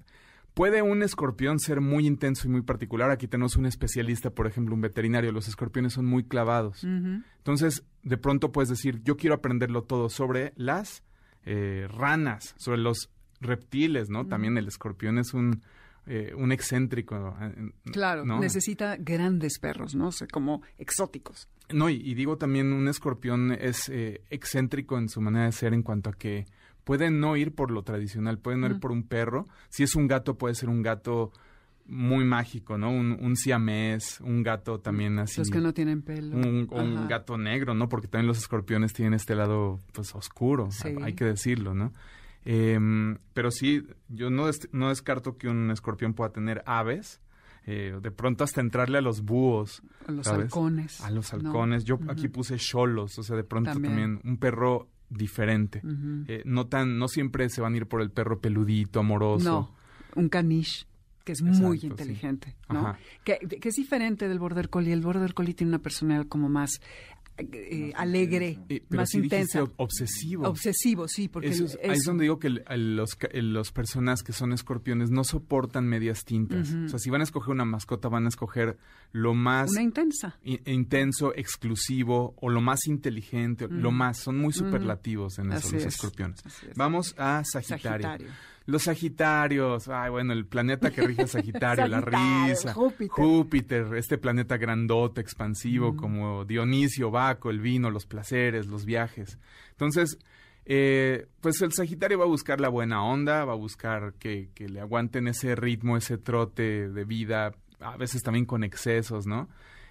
puede 0.57 0.81
un 0.81 1.03
escorpión 1.03 1.59
ser 1.59 1.81
muy 1.81 2.07
intenso 2.07 2.47
y 2.47 2.51
muy 2.51 2.63
particular. 2.63 3.11
Aquí 3.11 3.27
tenemos 3.27 3.55
un 3.57 3.67
especialista, 3.67 4.31
por 4.31 4.47
ejemplo, 4.47 4.73
un 4.73 4.81
veterinario. 4.81 5.31
Los 5.31 5.47
escorpiones 5.47 5.93
son 5.93 6.07
muy 6.07 6.23
clavados. 6.23 6.83
Entonces, 6.83 7.83
de 8.01 8.17
pronto 8.17 8.51
puedes 8.51 8.67
decir, 8.69 9.03
yo 9.03 9.17
quiero 9.17 9.35
aprenderlo 9.35 9.83
todo 9.83 10.09
sobre 10.09 10.53
las 10.55 11.03
eh, 11.45 11.87
ranas, 11.91 12.55
sobre 12.57 12.79
los 12.79 13.11
reptiles, 13.39 14.09
¿no? 14.09 14.25
También 14.25 14.57
el 14.57 14.67
escorpión 14.67 15.19
es 15.19 15.35
un, 15.35 15.61
eh, 16.07 16.33
un 16.35 16.51
excéntrico. 16.51 17.37
eh, 17.39 17.71
Claro, 17.91 18.25
¿no? 18.25 18.39
necesita 18.39 18.97
grandes 18.97 19.59
perros, 19.59 19.93
¿no? 19.93 20.07
O 20.07 20.11
sea, 20.11 20.27
como 20.27 20.63
exóticos. 20.79 21.47
No, 21.71 21.87
y, 21.87 21.97
y 21.97 22.15
digo 22.15 22.37
también, 22.37 22.73
un 22.73 22.87
escorpión 22.87 23.51
es 23.51 23.89
eh, 23.89 24.21
excéntrico 24.31 24.97
en 24.97 25.07
su 25.07 25.21
manera 25.21 25.45
de 25.45 25.51
ser 25.51 25.75
en 25.75 25.83
cuanto 25.83 26.09
a 26.09 26.13
que 26.13 26.45
puede 26.87 27.11
no 27.11 27.35
ir 27.35 27.53
por 27.53 27.69
lo 27.69 27.83
tradicional, 27.83 28.39
puede 28.39 28.57
no 28.57 28.65
ir 28.67 28.79
por 28.79 28.91
un 28.91 29.03
perro. 29.03 29.47
Si 29.69 29.83
es 29.83 29.93
un 29.95 30.07
gato, 30.07 30.37
puede 30.37 30.55
ser 30.55 30.69
un 30.69 30.81
gato 30.81 31.31
muy 31.85 32.23
mágico, 32.25 32.77
¿no? 32.77 32.89
Un, 32.89 33.11
un 33.21 33.35
siamés, 33.35 34.19
un 34.21 34.41
gato 34.41 34.79
también 34.79 35.19
así. 35.19 35.39
Los 35.41 35.49
que 35.49 35.59
no 35.59 35.73
tienen 35.73 36.01
pelo. 36.01 36.35
un, 36.37 37.07
gato 37.07 37.37
negro, 37.37 37.73
¿no? 37.75 37.87
Porque 37.89 38.07
también 38.07 38.27
los 38.27 38.37
escorpiones 38.39 38.93
tienen 38.93 39.13
este 39.13 39.35
lado, 39.35 39.79
pues, 39.93 40.15
oscuro, 40.15 40.71
Sí. 40.71 40.95
hay 41.03 41.13
que 41.13 41.25
decirlo, 41.25 41.73
¿no? 41.73 41.91
Em, 42.45 43.17
pero 43.33 43.51
sí, 43.51 43.85
yo 44.07 44.29
no, 44.29 44.47
des- 44.47 44.69
no 44.71 44.89
descarto 44.89 45.37
que 45.37 45.49
un 45.49 45.69
escorpión 45.71 46.13
pueda 46.13 46.31
tener 46.31 46.63
aves, 46.65 47.19
eh, 47.65 47.97
de 48.01 48.11
pronto 48.11 48.45
hasta 48.45 48.61
entrarle 48.61 48.97
a 48.99 49.01
los 49.01 49.21
búhos, 49.23 49.81
A 50.07 50.11
los 50.13 50.25
¿sabes? 50.25 50.45
halcones. 50.45 51.01
a 51.01 51.11
los 51.11 51.33
¿no? 51.33 51.39
halcones. 51.49 51.83
Yo 51.83 51.99
aquí 52.07 52.29
puse 52.29 52.55
cholos, 52.57 53.19
o 53.19 53.23
sea, 53.23 53.35
de 53.35 53.43
pronto 53.43 53.71
También. 53.71 53.93
también, 53.93 54.21
un 54.23 54.37
perro 54.37 54.87
diferente. 55.09 55.81
Eh, 56.27 56.41
no 56.45 56.67
tan, 56.67 56.97
no 56.97 57.07
siempre 57.07 57.49
se 57.49 57.61
van 57.61 57.73
a 57.73 57.77
ir 57.77 57.85
por 57.87 58.01
el 58.01 58.11
perro 58.11 58.39
peludito, 58.39 58.99
amoroso. 58.99 59.49
No, 59.49 60.21
un 60.21 60.29
caniche 60.29 60.85
que 61.23 61.33
es 61.33 61.41
Exacto, 61.41 61.67
muy 61.67 61.77
sí. 61.77 61.87
inteligente, 61.87 62.55
¿no? 62.69 62.95
Que, 63.25 63.37
que 63.39 63.67
es 63.67 63.75
diferente 63.75 64.29
del 64.29 64.39
border 64.39 64.69
collie. 64.69 64.93
El 64.93 65.01
border 65.01 65.33
collie 65.33 65.53
tiene 65.53 65.71
una 65.71 65.79
personalidad 65.79 66.25
como 66.27 66.47
más 66.47 66.79
eh, 67.37 67.91
alegre, 67.95 68.59
Eh, 68.69 68.83
pero 68.89 69.01
más 69.01 69.09
sí 69.09 69.19
intensa. 69.19 69.61
ob- 69.63 69.73
obsesivo. 69.77 70.47
Obsesivo, 70.47 71.07
sí, 71.07 71.27
porque 71.27 71.49
Eso 71.49 71.65
es- 71.65 71.77
ahí 71.83 71.91
es 71.91 72.03
donde 72.03 72.23
digo 72.23 72.39
que 72.39 72.47
el- 72.47 72.63
el- 72.69 72.95
los, 72.95 73.15
ca- 73.15 73.29
el- 73.31 73.53
los 73.53 73.71
personas 73.71 74.23
que 74.23 74.33
son 74.33 74.53
escorpiones 74.53 75.11
no 75.11 75.23
soportan 75.23 75.85
medias 75.87 76.25
tintas. 76.25 76.73
O 76.73 76.87
sea, 76.89 76.99
si 76.99 77.09
van 77.09 77.21
a 77.21 77.23
escoger 77.25 77.51
una 77.51 77.65
mascota, 77.65 78.09
van 78.09 78.25
a 78.25 78.29
escoger 78.29 78.77
lo 79.11 79.33
más 79.33 79.71
una 79.71 79.81
intensa. 79.83 80.37
intenso, 80.43 81.33
exclusivo 81.35 82.35
o 82.41 82.49
lo 82.49 82.61
más 82.61 82.87
inteligente, 82.87 83.67
lo 83.69 83.91
más. 83.91 84.17
Son 84.17 84.37
muy 84.37 84.53
superlativos 84.53 85.39
en 85.39 85.47
eso 85.51 85.67
Así 85.67 85.75
los 85.75 85.83
es, 85.85 85.95
escorpiones. 85.95 86.39
es. 86.45 86.75
Vamos 86.75 87.13
a 87.17 87.43
Sagitario. 87.45 88.07
Sagitario. 88.07 88.27
Los 88.67 88.83
Sagitarios, 88.83 89.87
ay, 89.87 90.11
bueno, 90.11 90.33
el 90.33 90.45
planeta 90.45 90.91
que 90.91 91.01
rige 91.01 91.25
Sagitario, 91.25 91.87
la 91.87 92.01
risa. 92.01 92.73
Júpiter. 92.73 93.09
Júpiter, 93.09 93.95
este 93.95 94.17
planeta 94.17 94.57
grandote, 94.57 95.21
expansivo, 95.21 95.93
Mm. 95.93 95.95
como 95.95 96.45
Dionisio, 96.45 97.09
Baco, 97.09 97.49
el 97.49 97.59
vino, 97.61 97.89
los 97.89 98.05
placeres, 98.05 98.67
los 98.67 98.85
viajes. 98.85 99.39
Entonces, 99.71 100.19
eh, 100.65 101.27
pues 101.39 101.61
el 101.61 101.71
Sagitario 101.71 102.19
va 102.19 102.25
a 102.25 102.27
buscar 102.27 102.59
la 102.59 102.67
buena 102.69 103.01
onda, 103.03 103.45
va 103.45 103.53
a 103.53 103.55
buscar 103.55 104.13
que, 104.19 104.49
que 104.53 104.67
le 104.67 104.81
aguanten 104.81 105.27
ese 105.29 105.55
ritmo, 105.55 105.95
ese 105.95 106.17
trote 106.17 106.89
de 106.89 107.03
vida, 107.05 107.53
a 107.79 107.95
veces 107.95 108.21
también 108.21 108.45
con 108.45 108.65
excesos, 108.65 109.25
¿no? 109.27 109.47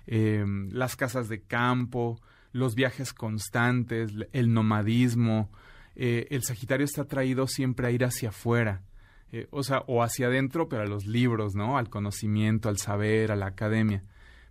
Eh, 0.07 0.45
las 0.71 0.97
casas 0.97 1.29
de 1.31 1.41
campo, 1.41 2.21
los 2.53 2.75
viajes 2.75 3.15
constantes, 3.15 4.13
el 4.33 4.53
nomadismo. 4.53 5.51
Eh, 5.97 6.29
el 6.31 6.43
Sagitario 6.43 6.85
está 6.85 7.03
atraído 7.03 7.47
siempre 7.47 7.87
a 7.87 7.91
ir 7.91 8.05
hacia 8.05 8.29
afuera. 8.29 8.83
Eh, 9.33 9.49
o 9.51 9.63
sea, 9.63 9.83
o 9.87 10.03
hacia 10.03 10.29
adentro, 10.29 10.69
pero 10.69 10.83
a 10.83 10.87
los 10.87 11.07
libros, 11.07 11.55
¿no? 11.55 11.79
Al 11.79 11.89
conocimiento, 11.89 12.69
al 12.69 12.79
saber, 12.79 13.33
a 13.33 13.37
la 13.37 13.47
academia. 13.47 14.03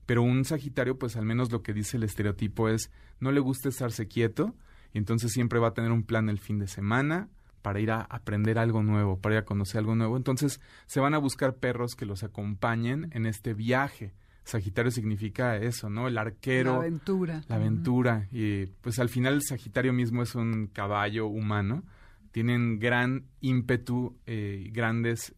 Pero 0.06 0.22
un 0.22 0.43
Sagitario, 0.43 1.00
pues 1.00 1.16
al 1.16 1.26
menos 1.26 1.52
lo 1.52 1.62
que 1.62 1.74
dice 1.74 1.98
el 1.98 2.04
estereotipo 2.04 2.68
es, 2.68 2.91
no 3.20 3.32
le 3.32 3.39
gusta 3.39 3.70
estarse 3.70 4.08
quieto, 4.08 4.56
y 4.93 4.98
entonces 4.98 5.32
siempre 5.32 5.60
va 5.60 5.70
a 5.70 5.74
tener 5.74 5.91
un 5.91 6.04
plan 6.04 6.30
el 6.30 6.39
fin 6.39 6.60
de 6.60 6.68
semana 6.68 7.30
para 7.62 7.80
ir 7.80 7.89
a 7.91 8.02
aprender 8.02 8.60
algo 8.60 8.84
nuevo, 8.84 9.20
para 9.20 9.36
ir 9.36 9.39
a 9.39 9.46
conocer 9.46 9.80
algo 9.80 9.96
nuevo. 9.96 10.18
Entonces 10.18 10.62
se 10.86 11.00
van 11.00 11.14
a 11.14 11.18
buscar 11.18 11.56
perros 11.56 11.96
que 11.96 12.06
los 12.06 12.24
acompañen 12.24 13.10
en 13.12 13.26
este 13.26 13.54
viaje. 13.54 14.14
Sagitario 14.46 14.91
significa 14.91 15.58
eso, 15.58 15.89
¿no? 15.89 16.08
El 16.08 16.18
arquero, 16.18 16.74
La 16.74 16.78
aventura. 16.78 17.41
la 17.48 17.56
aventura. 17.56 18.28
Y 18.32 18.68
pues 18.68 19.00
al 19.00 19.10
final 19.10 19.34
el 19.34 19.41
Sagitario 19.41 19.91
mismo 19.91 20.22
es 20.22 20.36
un 20.36 20.68
caballo 20.68 21.26
humano. 21.28 21.84
Tienen 22.32 22.80
gran 22.80 23.26
ímpetu, 23.41 24.16
eh, 24.28 24.70
grandes 24.72 25.34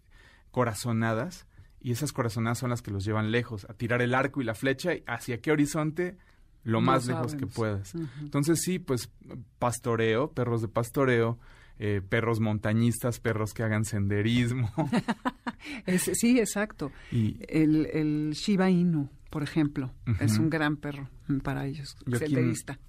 corazonadas. 0.52 1.48
Y 1.80 1.92
esas 1.92 2.12
corazonadas 2.12 2.58
son 2.58 2.70
las 2.70 2.82
que 2.82 2.92
los 2.92 3.06
llevan 3.06 3.32
lejos, 3.32 3.66
a 3.70 3.74
tirar 3.74 4.02
el 4.02 4.14
arco 4.14 4.42
y 4.42 4.44
la 4.44 4.56
flecha 4.56 4.92
hacia 5.06 5.40
qué 5.40 5.52
horizonte, 5.52 6.18
lo 6.64 6.82
No 6.82 6.88
más 6.88 7.08
lejos 7.08 7.36
que 7.36 7.48
puedas. 7.48 7.94
Entonces 8.20 8.60
sí, 8.62 8.78
pues 8.78 9.10
pastoreo, 9.58 10.32
perros 10.32 10.62
de 10.62 10.68
pastoreo, 10.68 11.40
eh, 11.80 12.02
perros 12.08 12.40
montañistas, 12.40 13.20
perros 13.20 13.54
que 13.54 13.64
hagan 13.64 13.86
senderismo. 13.86 14.72
Es- 15.86 16.12
sí, 16.14 16.40
exacto. 16.40 16.92
y 17.12 17.38
El, 17.48 17.88
el 17.88 18.32
Shiba 18.34 18.70
Inu, 18.70 19.10
por 19.30 19.44
ejemplo, 19.44 19.92
es 20.20 20.38
un 20.38 20.50
gran 20.50 20.78
perro 20.78 21.10
para 21.44 21.66
ellos, 21.66 21.96
Yo 22.06 22.16
aquí 22.18 22.26
en- 22.26 22.32
senderista. 22.32 22.80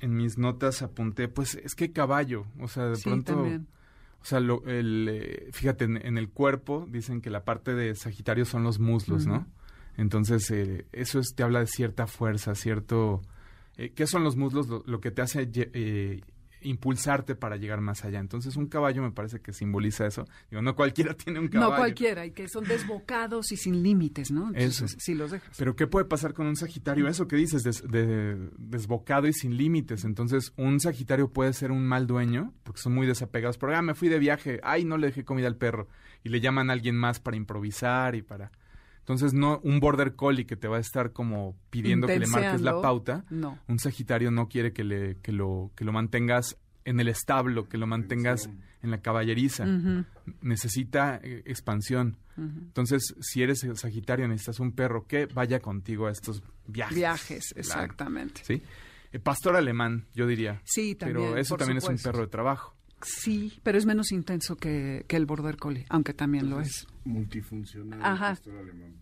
en 0.00 0.16
mis 0.16 0.36
notas 0.36 0.82
apunté, 0.82 1.28
pues 1.28 1.54
es 1.54 1.74
que 1.74 1.92
caballo, 1.92 2.46
o 2.60 2.68
sea, 2.68 2.86
de 2.86 2.96
Sí, 2.96 3.04
pronto... 3.04 3.34
también. 3.34 3.66
O 4.20 4.24
sea, 4.28 4.40
lo- 4.40 4.64
el, 4.66 5.08
eh, 5.08 5.48
fíjate, 5.52 5.84
en, 5.84 6.04
en 6.04 6.18
el 6.18 6.28
cuerpo 6.30 6.86
dicen 6.90 7.20
que 7.20 7.30
la 7.30 7.44
parte 7.44 7.74
de 7.74 7.94
Sagitario 7.94 8.44
son 8.44 8.64
los 8.64 8.80
muslos. 8.80 9.24
¿no? 9.24 9.46
Entonces, 9.96 10.50
eh, 10.50 10.84
eso 10.92 11.20
es, 11.20 11.28
te 11.36 11.44
habla 11.44 11.60
de 11.60 11.68
cierta 11.68 12.08
fuerza, 12.08 12.56
cierto... 12.56 13.22
eh, 13.76 13.92
¿Qué 13.94 14.08
son 14.08 14.24
los 14.24 14.34
muslos? 14.36 14.66
Lo, 14.66 14.82
lo 14.84 15.00
que 15.00 15.12
te 15.12 15.22
hace 15.22 15.48
eh, 15.54 16.22
impulsarte 16.66 17.34
para 17.34 17.56
llegar 17.56 17.80
más 17.80 18.04
allá. 18.04 18.18
Entonces, 18.20 18.56
un 18.56 18.66
caballo 18.66 19.02
me 19.02 19.10
parece 19.12 19.40
que 19.40 19.52
simboliza 19.52 20.06
eso. 20.06 20.24
Digo, 20.50 20.62
no 20.62 20.74
cualquiera 20.76 21.14
tiene 21.16 21.40
un 21.40 21.48
caballo. 21.48 21.70
No 21.70 21.76
cualquiera, 21.76 22.26
y 22.26 22.32
que 22.32 22.48
son 22.48 22.64
desbocados 22.64 23.52
y 23.52 23.56
sin 23.56 23.82
límites, 23.82 24.30
¿no? 24.30 24.48
Entonces, 24.48 24.90
Eso. 24.92 24.96
sí 25.00 25.14
los 25.14 25.30
dejas. 25.30 25.56
Pero 25.58 25.76
¿qué 25.76 25.86
puede 25.86 26.04
pasar 26.06 26.34
con 26.34 26.46
un 26.46 26.56
Sagitario? 26.56 27.08
Eso 27.08 27.26
que 27.28 27.36
dices, 27.36 27.62
des- 27.62 27.82
de- 27.88 28.50
desbocado 28.58 29.26
y 29.26 29.32
sin 29.32 29.56
límites. 29.56 30.04
Entonces, 30.04 30.52
un 30.56 30.80
Sagitario 30.80 31.32
puede 31.32 31.52
ser 31.52 31.70
un 31.70 31.86
mal 31.86 32.06
dueño, 32.06 32.52
porque 32.62 32.80
son 32.80 32.94
muy 32.94 33.06
desapegados. 33.06 33.58
Pero, 33.58 33.76
ah, 33.76 33.82
me 33.82 33.94
fui 33.94 34.08
de 34.08 34.18
viaje, 34.18 34.60
ay, 34.62 34.84
no 34.84 34.96
le 34.98 35.08
dejé 35.08 35.24
comida 35.24 35.46
al 35.46 35.56
perro. 35.56 35.88
Y 36.24 36.28
le 36.28 36.40
llaman 36.40 36.70
a 36.70 36.72
alguien 36.72 36.96
más 36.96 37.20
para 37.20 37.36
improvisar 37.36 38.14
y 38.14 38.22
para... 38.22 38.50
Entonces, 39.06 39.34
no 39.34 39.60
un 39.62 39.78
border 39.78 40.16
collie 40.16 40.46
que 40.46 40.56
te 40.56 40.66
va 40.66 40.78
a 40.78 40.80
estar 40.80 41.12
como 41.12 41.56
pidiendo 41.70 42.08
que 42.08 42.18
le 42.18 42.26
marques 42.26 42.60
la 42.60 42.80
pauta. 42.82 43.24
No. 43.30 43.56
Un 43.68 43.78
Sagitario 43.78 44.32
no 44.32 44.48
quiere 44.48 44.72
que, 44.72 44.82
le, 44.82 45.18
que, 45.22 45.30
lo, 45.30 45.70
que 45.76 45.84
lo 45.84 45.92
mantengas 45.92 46.56
en 46.84 46.98
el 46.98 47.06
establo, 47.06 47.68
que 47.68 47.78
lo 47.78 47.86
mantengas 47.86 48.50
en 48.82 48.90
la 48.90 49.00
caballeriza. 49.02 49.64
Necesita 50.40 51.20
eh, 51.22 51.42
expansión. 51.46 52.16
Entonces, 52.36 53.14
si 53.20 53.44
eres 53.44 53.64
Sagitario, 53.74 54.26
necesitas 54.26 54.58
un 54.58 54.72
perro 54.72 55.06
que 55.06 55.26
vaya 55.26 55.60
contigo 55.60 56.08
a 56.08 56.10
estos 56.10 56.42
viajes. 56.66 56.96
Viajes, 56.96 57.54
exactamente. 57.56 58.40
¿Sí? 58.44 58.60
Eh, 59.12 59.20
pastor 59.20 59.54
alemán, 59.54 60.06
yo 60.14 60.26
diría. 60.26 60.60
Sí, 60.64 60.96
también. 60.96 61.28
Pero 61.28 61.36
eso 61.38 61.56
también 61.56 61.78
es 61.78 61.88
un 61.88 61.96
perro 61.96 62.22
de 62.22 62.26
trabajo. 62.26 62.75
Sí, 63.02 63.60
pero 63.62 63.76
es 63.76 63.84
menos 63.84 64.10
intenso 64.10 64.56
que, 64.56 65.04
que 65.06 65.16
el 65.16 65.26
Border 65.26 65.56
Collie, 65.56 65.84
aunque 65.90 66.14
también 66.14 66.48
lo 66.48 66.60
es. 66.60 66.86
Multifuncional. 67.04 68.00
Ajá. 68.02 68.38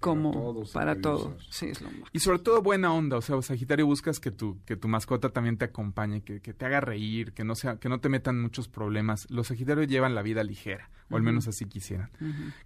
Como 0.00 0.64
para 0.72 1.00
todo. 1.00 1.36
Sí, 1.48 1.66
es 1.66 1.80
lo 1.80 1.90
más. 1.90 2.10
Y 2.12 2.18
sobre 2.18 2.40
todo 2.40 2.60
buena 2.60 2.92
onda, 2.92 3.16
o 3.16 3.22
sea, 3.22 3.40
Sagitario 3.40 3.86
buscas 3.86 4.20
que 4.20 4.30
tu, 4.30 4.58
que 4.64 4.76
tu 4.76 4.88
mascota 4.88 5.30
también 5.30 5.56
te 5.56 5.64
acompañe, 5.64 6.22
que, 6.22 6.40
que 6.40 6.52
te 6.52 6.66
haga 6.66 6.80
reír, 6.80 7.32
que 7.32 7.44
no 7.44 7.54
sea, 7.54 7.76
que 7.76 7.88
no 7.88 8.00
te 8.00 8.08
metan 8.08 8.40
muchos 8.40 8.68
problemas. 8.68 9.30
Los 9.30 9.46
Sagitarios 9.46 9.86
llevan 9.86 10.14
la 10.14 10.22
vida 10.22 10.42
ligera, 10.42 10.90
o 11.08 11.16
al 11.16 11.22
menos 11.22 11.46
así 11.46 11.64
quisieran. 11.64 12.10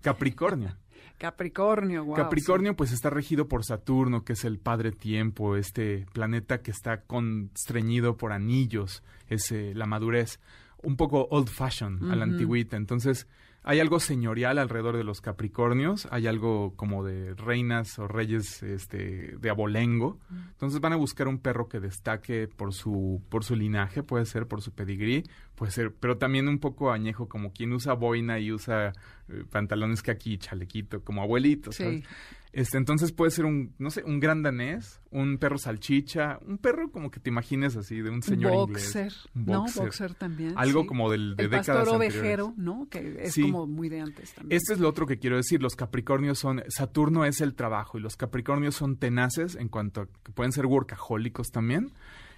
Capricornio. 0.01 0.77
Capricornio, 1.19 2.05
wow. 2.05 2.15
Capricornio 2.15 2.77
pues 2.77 2.93
está 2.93 3.11
regido 3.11 3.49
por 3.49 3.65
Saturno, 3.65 4.25
que 4.25 4.35
es 4.35 4.45
el 4.45 4.59
padre 4.59 4.93
tiempo, 4.93 5.57
este 5.57 6.07
planeta 6.13 6.63
que 6.63 6.71
está 6.71 7.03
constreñido 7.03 8.17
por 8.17 8.33
anillos, 8.33 9.03
es 9.29 9.51
eh, 9.51 9.73
la 9.75 9.87
madurez 9.87 10.41
un 10.83 10.97
poco 10.97 11.29
old 11.31 11.49
fashion, 11.49 12.11
a 12.11 12.17
la 12.17 12.25
antigüita. 12.25 12.77
Entonces, 12.77 13.27
hay 13.65 13.81
algo 13.81 14.01
señorial 14.01 14.59
alrededor 14.59 14.97
de 14.97 15.05
los 15.05 15.21
Capricornios, 15.21 16.09
hay 16.11 16.27
algo 16.27 16.75
como 16.77 17.05
de 17.05 17.35
reinas 17.35 17.99
o 17.99 18.09
reyes 18.09 18.63
este, 18.63 19.37
de 19.37 19.51
abolengo. 19.51 20.19
Entonces 20.53 20.81
van 20.81 20.95
a 20.95 20.97
buscar 20.97 21.29
un 21.29 21.39
perro 21.39 21.69
que 21.69 21.81
destaque 21.81 22.49
por 22.49 22.73
su, 22.73 23.21
por 23.29 23.45
su 23.45 23.57
linaje, 23.57 24.03
puede 24.03 24.25
ser 24.25 24.47
por 24.47 24.63
su 24.63 24.73
pedigrí, 24.73 25.25
puede 25.55 25.73
ser, 25.73 25.93
pero 25.93 26.17
también 26.17 26.49
un 26.49 26.61
poco 26.61 26.93
añejo, 26.93 27.29
como 27.29 27.53
quien 27.53 27.73
usa 27.73 27.93
boina 27.95 28.39
y 28.39 28.53
usa 28.53 28.93
eh, 29.29 29.45
pantalones 29.51 30.03
que 30.03 30.13
aquí, 30.13 30.39
chalequito, 30.39 31.03
como 31.03 31.23
abuelito. 31.23 31.73
Sí. 31.73 32.05
Este, 32.53 32.79
entonces 32.79 33.13
puede 33.13 33.31
ser 33.31 33.45
un, 33.45 33.75
no 33.79 33.91
sé, 33.91 34.03
un 34.05 34.21
gran 34.21 34.43
danés, 34.43 35.01
un 35.11 35.39
perro 35.39 35.59
salchicha, 35.59 36.39
un 36.47 36.59
perro 36.59 36.91
como 36.91 37.11
que 37.11 37.21
te 37.21 37.29
imagines 37.29 37.77
así, 37.77 38.01
de 38.01 38.11
un 38.11 38.23
señor 38.23 38.53
boxer, 38.53 39.13
inglés. 39.13 39.29
¿no? 39.35 39.67
Boxer 39.75 40.15
también. 40.15 40.55
Algo 40.57 40.87
como 40.87 41.11
del, 41.11 41.37
de 41.37 41.45
el 41.45 41.51
décadas 41.51 41.83
pastor 41.83 41.97
ovejero, 41.97 42.55
¿no? 42.57 42.89
Que 42.91 43.19
es 43.21 43.35
como 43.37 43.67
muy 43.67 43.89
de 43.89 44.01
antes 44.01 44.33
también. 44.33 44.57
Este 44.57 44.73
es 44.73 44.81
lo 44.81 44.89
otro 44.89 45.07
que 45.07 45.19
quiero 45.19 45.37
decir. 45.37 45.63
Los 45.63 45.77
Capricornios 45.77 46.39
son. 46.39 46.63
Saturno 46.69 47.25
es 47.25 47.41
el 47.41 47.55
trabajo 47.55 47.99
y 47.99 48.01
los 48.01 48.17
Capricornios 48.17 48.75
son 48.75 48.97
tenaces 48.97 49.55
en 49.55 49.69
cuanto 49.69 50.03
a 50.03 50.07
que 50.07 50.33
pueden 50.33 50.53
ser 50.53 50.67
workahólicos 50.67 51.49
también. 51.51 51.93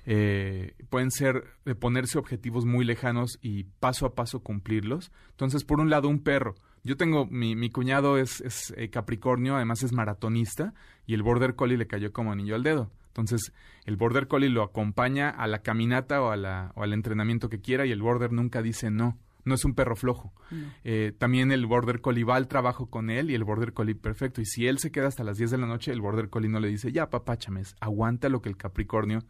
Eh, 0.07 0.75
pueden 0.89 1.11
ser 1.11 1.45
de 1.65 1.75
ponerse 1.75 2.19
objetivos 2.19 2.65
muy 2.65 2.85
lejanos 2.85 3.39
y 3.43 3.65
paso 3.65 4.07
a 4.07 4.15
paso 4.15 4.41
cumplirlos. 4.41 5.13
Entonces, 5.31 5.65
por 5.65 5.81
un 5.81 5.91
lado, 5.91 6.09
un 6.09 6.23
perro. 6.23 6.55
Yo 6.83 6.97
tengo, 6.97 7.27
mi, 7.27 7.57
mi 7.57 7.71
cuñado 7.71 8.17
es, 8.19 8.41
es 8.41 8.73
eh, 8.77 8.89
Capricornio, 8.91 9.57
además 9.57 9.83
es 9.83 9.93
maratonista, 9.93 10.73
y 11.07 11.15
el 11.15 11.23
Border 11.23 11.55
Collie 11.55 11.77
le 11.77 11.87
cayó 11.87 12.13
como 12.13 12.33
anillo 12.33 12.55
al 12.55 12.63
dedo. 12.63 12.91
Entonces, 13.09 13.53
el 13.85 13.97
Border 13.97 14.29
Collie 14.29 14.49
lo 14.49 14.63
acompaña 14.63 15.31
a 15.31 15.47
la 15.47 15.63
caminata 15.63 16.23
o, 16.23 16.31
a 16.31 16.37
la, 16.37 16.73
o 16.77 16.83
al 16.83 16.93
entrenamiento 16.93 17.49
que 17.49 17.61
quiera 17.61 17.85
y 17.85 17.91
el 17.91 18.03
Border 18.03 18.33
nunca 18.33 18.63
dice 18.63 18.91
no. 18.91 19.19
No 19.45 19.55
es 19.55 19.65
un 19.65 19.75
perro 19.75 19.97
flojo. 19.97 20.33
Eh, 20.85 21.13
también 21.17 21.51
el 21.51 21.65
Border 21.65 22.03
Collie 22.03 22.25
va 22.25 22.37
al 22.37 22.47
trabajo 22.47 22.91
con 22.91 23.09
él 23.09 23.31
y 23.31 23.35
el 23.35 23.43
Border 23.43 23.73
Collie 23.73 23.95
perfecto. 23.95 24.43
Y 24.43 24.45
si 24.45 24.67
él 24.67 24.79
se 24.79 24.93
queda 24.93 25.09
hasta 25.09 25.25
las 25.25 25.39
10 25.39 25.53
de 25.53 25.59
la 25.59 25.67
noche, 25.67 25.93
el 25.93 26.01
Border 26.03 26.29
Collie 26.29 26.51
no 26.51 26.61
le 26.61 26.69
dice, 26.69 26.93
ya, 26.93 27.09
papáchames, 27.09 27.75
aguanta 27.81 28.29
lo 28.29 28.43
que 28.43 28.51
el 28.51 28.59
Capricornio 28.59 29.25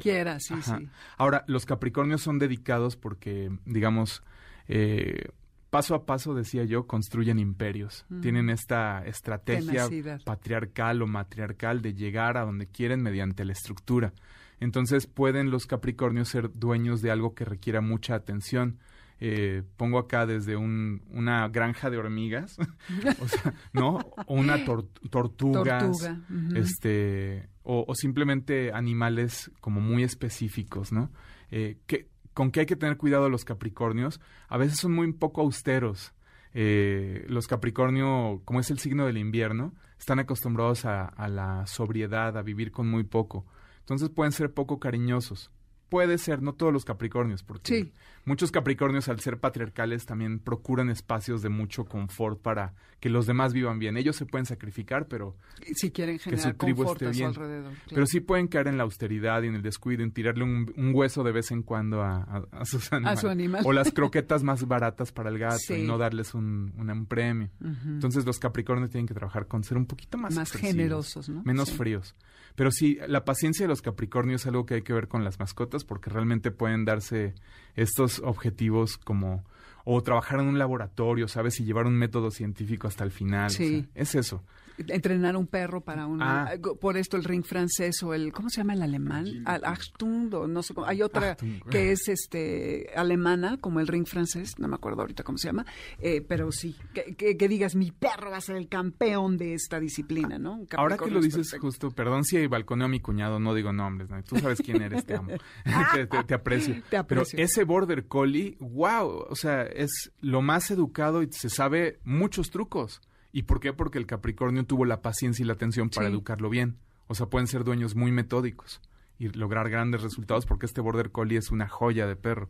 quiera, 0.00 0.40
sí, 0.40 0.54
sí. 0.62 0.88
Ahora, 1.18 1.44
los 1.46 1.66
Capricornios 1.66 2.22
son 2.22 2.38
dedicados 2.38 2.96
porque, 2.96 3.50
digamos, 3.66 4.22
eh, 4.68 5.28
paso 5.72 5.94
a 5.94 6.04
paso, 6.04 6.34
decía 6.34 6.64
yo, 6.64 6.86
construyen 6.86 7.38
imperios. 7.38 8.04
Tienen 8.20 8.50
esta 8.50 9.02
estrategia 9.06 9.88
Tenacidad. 9.88 10.20
patriarcal 10.22 11.00
o 11.00 11.06
matriarcal 11.06 11.80
de 11.80 11.94
llegar 11.94 12.36
a 12.36 12.44
donde 12.44 12.66
quieren 12.66 13.02
mediante 13.02 13.46
la 13.46 13.52
estructura. 13.52 14.12
Entonces 14.60 15.06
pueden 15.06 15.50
los 15.50 15.64
Capricornios 15.66 16.28
ser 16.28 16.52
dueños 16.52 17.00
de 17.00 17.10
algo 17.10 17.34
que 17.34 17.46
requiera 17.46 17.80
mucha 17.80 18.14
atención. 18.14 18.80
Eh, 19.18 19.62
pongo 19.78 19.98
acá 19.98 20.26
desde 20.26 20.56
un, 20.56 21.00
una 21.08 21.48
granja 21.48 21.88
de 21.88 21.96
hormigas, 21.96 22.58
o 23.20 23.28
sea, 23.28 23.54
¿no? 23.72 23.96
O 24.26 24.34
una 24.34 24.64
tor- 24.66 24.88
tortugas, 25.08 25.98
Tortuga, 26.00 26.20
este, 26.54 27.48
o, 27.62 27.84
o 27.88 27.94
simplemente 27.94 28.72
animales 28.72 29.50
como 29.60 29.80
muy 29.80 30.02
específicos, 30.02 30.92
¿no? 30.92 31.10
Eh, 31.50 31.78
que, 31.86 32.08
con 32.34 32.50
que 32.50 32.60
hay 32.60 32.66
que 32.66 32.76
tener 32.76 32.96
cuidado 32.96 33.28
los 33.28 33.44
Capricornios, 33.44 34.20
a 34.48 34.56
veces 34.58 34.78
son 34.78 34.92
muy 34.92 35.12
poco 35.12 35.40
austeros. 35.40 36.12
Eh, 36.54 37.24
los 37.28 37.46
Capricornio, 37.46 38.42
como 38.44 38.60
es 38.60 38.70
el 38.70 38.78
signo 38.78 39.06
del 39.06 39.18
invierno, 39.18 39.72
están 39.98 40.18
acostumbrados 40.18 40.84
a, 40.84 41.04
a 41.04 41.28
la 41.28 41.66
sobriedad, 41.66 42.36
a 42.36 42.42
vivir 42.42 42.72
con 42.72 42.88
muy 42.88 43.04
poco. 43.04 43.46
Entonces 43.80 44.10
pueden 44.10 44.32
ser 44.32 44.52
poco 44.52 44.78
cariñosos. 44.78 45.50
Puede 45.92 46.16
ser, 46.16 46.40
no 46.40 46.54
todos 46.54 46.72
los 46.72 46.86
Capricornios, 46.86 47.42
porque 47.42 47.84
Sí. 47.84 47.92
muchos 48.24 48.50
Capricornios 48.50 49.08
al 49.10 49.20
ser 49.20 49.38
patriarcales 49.38 50.06
también 50.06 50.38
procuran 50.38 50.88
espacios 50.88 51.42
de 51.42 51.50
mucho 51.50 51.84
confort 51.84 52.40
para 52.40 52.72
que 52.98 53.10
los 53.10 53.26
demás 53.26 53.52
vivan 53.52 53.78
bien. 53.78 53.98
Ellos 53.98 54.16
se 54.16 54.24
pueden 54.24 54.46
sacrificar, 54.46 55.06
pero 55.06 55.36
Si 55.74 55.90
quieren 55.90 56.18
su 56.18 56.30
generar 56.30 56.54
tribu 56.54 56.84
confort 56.84 57.02
esté 57.02 57.10
a 57.10 57.12
su 57.12 57.18
bien. 57.18 57.28
alrededor. 57.28 57.72
claro. 57.72 57.88
pero 57.94 58.06
sí 58.06 58.20
pueden 58.20 58.48
caer 58.48 58.68
en 58.68 58.78
la 58.78 58.84
austeridad 58.84 59.42
y 59.42 59.48
en 59.48 59.54
el 59.56 59.62
descuido, 59.62 60.02
en 60.02 60.12
tirarle 60.12 60.44
un, 60.44 60.72
un 60.76 60.92
hueso 60.94 61.22
de 61.24 61.32
vez 61.32 61.50
en 61.50 61.62
cuando 61.62 62.00
a, 62.02 62.22
a- 62.22 62.46
a 62.52 62.64
sus 62.64 62.90
animales. 62.92 63.20
su 63.20 63.28
animal. 63.28 63.62
O 63.66 63.72
las 63.74 63.92
croquetas 63.92 64.42
más 64.42 64.66
baratas 64.66 65.12
para 65.12 65.28
el 65.28 65.38
gato 65.38 65.58
Sí. 65.58 65.74
y 65.74 65.86
no 65.86 65.98
darles 65.98 66.32
un, 66.32 66.72
un- 66.78 66.90
un 66.90 67.04
premio. 67.06 67.50
Entonces 67.84 68.24
los 68.24 68.38
Capricornios 68.38 68.88
tienen 68.90 69.06
que 69.06 69.14
trabajar 69.14 69.46
con 69.46 69.62
ser 69.62 69.76
un 69.76 69.84
poquito 69.84 70.16
más, 70.16 70.52
generosos, 70.52 71.28
¿no? 71.28 71.42
Menos 71.44 71.68
Sí. 71.68 71.76
fríos. 71.76 72.14
Pero 72.54 72.70
sí, 72.70 72.98
la 73.08 73.24
paciencia 73.24 73.64
de 73.64 73.68
los 73.68 73.82
Capricornios 73.82 74.42
es 74.42 74.46
algo 74.46 74.66
que 74.66 74.74
hay 74.74 74.82
que 74.82 74.92
ver 74.92 75.08
con 75.08 75.24
las 75.24 75.38
mascotas 75.38 75.84
porque 75.84 76.10
realmente 76.10 76.50
pueden 76.50 76.84
darse 76.84 77.34
estos 77.76 78.20
objetivos 78.20 78.98
como 78.98 79.44
o 79.84 80.00
trabajar 80.02 80.38
en 80.40 80.46
un 80.46 80.58
laboratorio, 80.58 81.26
¿sabes? 81.28 81.58
Y 81.58 81.64
llevar 81.64 81.86
un 81.86 81.96
método 81.96 82.30
científico 82.30 82.86
hasta 82.86 83.02
el 83.04 83.10
final. 83.10 83.46
o 83.46 83.50
Sí. 83.50 83.80
sea, 83.94 84.02
es 84.02 84.14
eso. 84.14 84.44
Entrenar 84.78 85.36
un 85.36 85.46
perro 85.46 85.80
para 85.82 86.06
un... 86.06 86.22
Ah. 86.22 86.50
Por 86.80 86.96
esto 86.96 87.16
el 87.16 87.24
ring 87.24 87.44
francés 87.44 88.02
o 88.02 88.14
el... 88.14 88.32
¿Cómo 88.32 88.48
se 88.50 88.58
llama 88.58 88.74
el 88.74 88.82
alemán? 88.82 89.26
Al 89.44 89.64
Achtung, 89.64 90.32
o 90.34 90.46
no 90.46 90.62
sé 90.62 90.74
cómo. 90.74 90.86
Hay 90.86 91.02
otra 91.02 91.32
Achtung. 91.32 91.60
que 91.70 91.92
es 91.92 92.08
este 92.08 92.90
alemana, 92.96 93.58
como 93.58 93.80
el 93.80 93.86
ring 93.86 94.06
francés, 94.06 94.58
no 94.58 94.68
me 94.68 94.74
acuerdo 94.74 95.00
ahorita 95.02 95.22
cómo 95.24 95.38
se 95.38 95.48
llama, 95.48 95.66
eh, 95.98 96.20
pero 96.22 96.50
sí, 96.52 96.76
que, 96.94 97.14
que- 97.14 97.36
que 97.36 97.48
digas, 97.48 97.74
mi 97.74 97.90
perro 97.90 98.30
va 98.30 98.36
a 98.38 98.40
ser 98.40 98.56
el 98.56 98.68
campeón 98.68 99.36
de 99.36 99.54
esta 99.54 99.78
disciplina, 99.80 100.38
¿no? 100.38 100.64
Ahora 100.76 100.96
que 100.96 101.10
lo 101.10 101.18
es 101.18 101.26
dices 101.26 101.48
perfecto. 101.50 101.66
justo, 101.66 101.90
perdón 101.90 102.24
si 102.24 102.46
balconeo 102.46 102.86
a 102.86 102.88
mi 102.88 103.00
cuñado, 103.00 103.38
no 103.40 103.54
digo 103.54 103.72
nombres, 103.72 104.10
¿no? 104.10 104.22
tú 104.22 104.36
sabes 104.38 104.60
quién 104.62 104.82
eres, 104.82 105.04
te 105.04 105.14
amo, 105.16 105.32
te, 105.94 106.06
te- 106.06 106.24
te 106.24 106.34
aprecio. 106.34 106.82
Te 106.90 106.96
aprecio. 106.96 107.32
Pero 107.36 107.44
ese 107.44 107.64
border 107.64 108.06
collie, 108.06 108.56
wow, 108.60 109.26
o 109.28 109.34
sea, 109.36 109.62
es 109.62 110.12
lo 110.20 110.42
más 110.42 110.70
educado 110.70 111.22
y 111.22 111.32
se 111.32 111.48
sabe 111.50 111.98
muchos 112.04 112.50
trucos. 112.50 113.00
¿Y 113.32 113.42
por 113.44 113.60
qué? 113.60 113.72
Porque 113.72 113.98
el 113.98 114.06
Capricornio 114.06 114.64
tuvo 114.64 114.84
la 114.84 115.00
paciencia 115.02 115.42
y 115.42 115.46
la 115.46 115.54
atención 115.54 115.88
para 115.90 116.06
Sí. 116.08 116.12
educarlo 116.12 116.50
bien. 116.50 116.76
O 117.06 117.14
sea, 117.14 117.26
pueden 117.26 117.46
ser 117.46 117.64
dueños 117.64 117.94
muy 117.96 118.12
metódicos 118.12 118.80
y 119.18 119.28
lograr 119.30 119.70
grandes 119.70 120.02
resultados 120.02 120.46
porque 120.46 120.66
este 120.66 120.80
border 120.80 121.10
collie 121.10 121.38
es 121.38 121.50
una 121.50 121.68
joya 121.68 122.06
de 122.06 122.16
perro, 122.16 122.48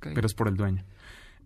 pero 0.00 0.26
es 0.26 0.34
por 0.34 0.48
el 0.48 0.56
dueño. 0.56 0.84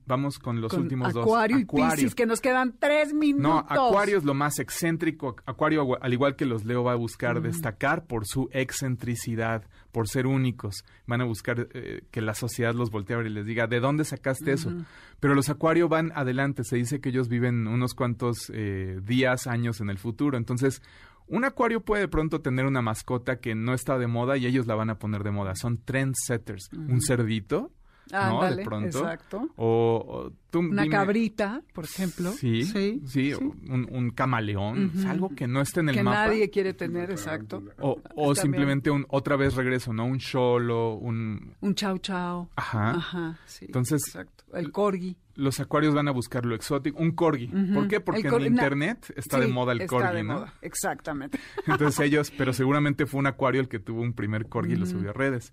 Vamos 0.07 0.38
con 0.38 0.61
los 0.61 0.70
Con 0.70 0.82
últimos 0.82 1.12
dos. 1.12 1.24
Acuario 1.24 1.59
y 1.59 1.64
Piscis, 1.64 2.14
que 2.14 2.26
nos 2.26 2.40
quedan 2.40 2.74
tres 2.78 3.14
minutos. 3.14 3.42
No, 3.42 3.59
Acuario 3.59 4.18
es 4.18 4.24
lo 4.24 4.34
más 4.34 4.59
excéntrico. 4.59 5.36
Acuario, 5.46 6.02
al 6.02 6.12
igual 6.12 6.36
que 6.36 6.44
los 6.44 6.64
Leo, 6.64 6.84
va 6.84 6.92
a 6.92 6.96
buscar 6.96 7.40
destacar 7.40 8.05
por 8.05 8.26
su 8.26 8.48
excentricidad, 8.52 9.64
por 9.92 10.09
ser 10.09 10.26
únicos. 10.26 10.84
Van 11.07 11.22
a 11.22 11.24
buscar 11.24 11.68
eh, 11.72 12.02
que 12.11 12.20
la 12.20 12.34
sociedad 12.34 12.74
los 12.74 12.90
voltee 12.90 13.14
a 13.14 13.18
ver 13.18 13.26
y 13.28 13.30
les 13.30 13.46
diga, 13.46 13.66
¿de 13.66 13.80
dónde 13.80 14.05
sacaste 14.05 14.52
eso? 14.52 14.72
Pero 15.20 15.34
los 15.34 15.48
Acuario 15.48 15.88
van 15.88 16.12
adelante. 16.14 16.64
Se 16.64 16.76
dice 16.76 17.00
que 17.00 17.09
ellos 17.09 17.28
viven 17.28 17.66
unos 17.66 17.94
cuantos 17.94 18.50
eh, 18.52 19.00
días, 19.02 19.46
años 19.46 19.80
en 19.80 19.88
el 19.88 19.98
futuro. 19.98 20.36
Entonces, 20.36 20.82
un 21.26 21.44
Acuario 21.44 21.80
puede 21.80 22.02
de 22.02 22.09
pronto 22.09 22.42
tener 22.42 22.66
una 22.66 22.82
mascota 22.82 23.36
que 23.36 23.55
no 23.55 23.72
está 23.72 23.98
de 23.98 24.07
moda 24.07 24.36
y 24.36 24.46
ellos 24.46 24.66
la 24.66 24.74
van 24.74 24.90
a 24.90 24.98
poner 24.98 25.22
de 25.22 25.30
moda. 25.30 25.55
Son 25.55 25.78
trendsetters. 25.78 26.68
Un 26.72 27.00
cerdito. 27.00 27.72
¿No? 28.12 28.18
Ándale, 28.18 28.57
de 28.57 28.64
pronto. 28.64 28.98
exacto. 28.98 29.48
O, 29.57 30.05
o 30.07 30.32
tú 30.55 30.61
Una 30.61 30.82
dime- 30.84 30.90
cabrita, 30.94 31.62
por 31.72 31.84
ejemplo. 31.84 32.30
Sí, 32.32 32.62
sí, 32.64 33.00
sí. 33.07 33.32
Un, 33.34 33.88
un 33.90 34.11
camaleón, 34.11 34.92
algo 35.09 35.30
que 35.34 35.48
no 35.48 35.61
esté 35.61 35.80
en 35.80 35.88
el 35.88 35.96
que 35.96 36.02
mapa. 36.05 36.26
nadie 36.28 36.48
quiere 36.50 36.74
tener, 36.74 37.11
exacto. 37.11 37.62
O, 37.78 38.34
simplemente 38.36 38.90
un 38.90 39.05
otra 39.09 39.34
vez 39.36 39.55
regreso, 39.57 39.92
¿no? 39.92 40.05
Un 40.07 40.18
cholo, 40.18 40.94
un... 40.94 41.55
Un 41.61 41.74
chau 41.74 41.98
chau. 41.98 42.48
Ajá. 42.55 42.90
Ajá, 42.90 43.38
sí. 43.46 43.64
Entonces- 43.66 44.02
Exacto. 44.07 44.44
El 44.55 44.70
corgi. 44.70 45.16
los 45.34 45.59
acuarios 45.59 45.94
van 45.94 46.07
a 46.07 46.12
buscar 46.12 46.46
lo 46.46 46.55
exótico, 46.55 47.02
un 47.02 47.11
corgi. 47.11 47.48
¿Por 47.48 47.88
qué? 47.88 47.98
Porque 47.98 48.28
en 48.28 48.42
internet 48.46 49.12
está 49.16 49.40
de 49.40 49.48
moda 49.48 49.72
el 49.72 49.84
corgi, 49.88 50.22
¿no? 50.22 50.46
Exactamente. 50.62 51.40
Entonces 51.66 51.98
ellos, 52.07 52.30
pero 52.38 52.52
seguramente 52.52 53.07
fue 53.07 53.18
un 53.18 53.26
acuario 53.26 53.61
el 53.61 53.68
que 53.68 53.80
tuvo 53.80 54.02
un 54.02 54.12
primer 54.12 54.46
corgi 54.46 54.74
y 54.74 54.76
lo 54.76 54.86
subió 54.86 55.11
a 55.11 55.12
redes. 55.12 55.52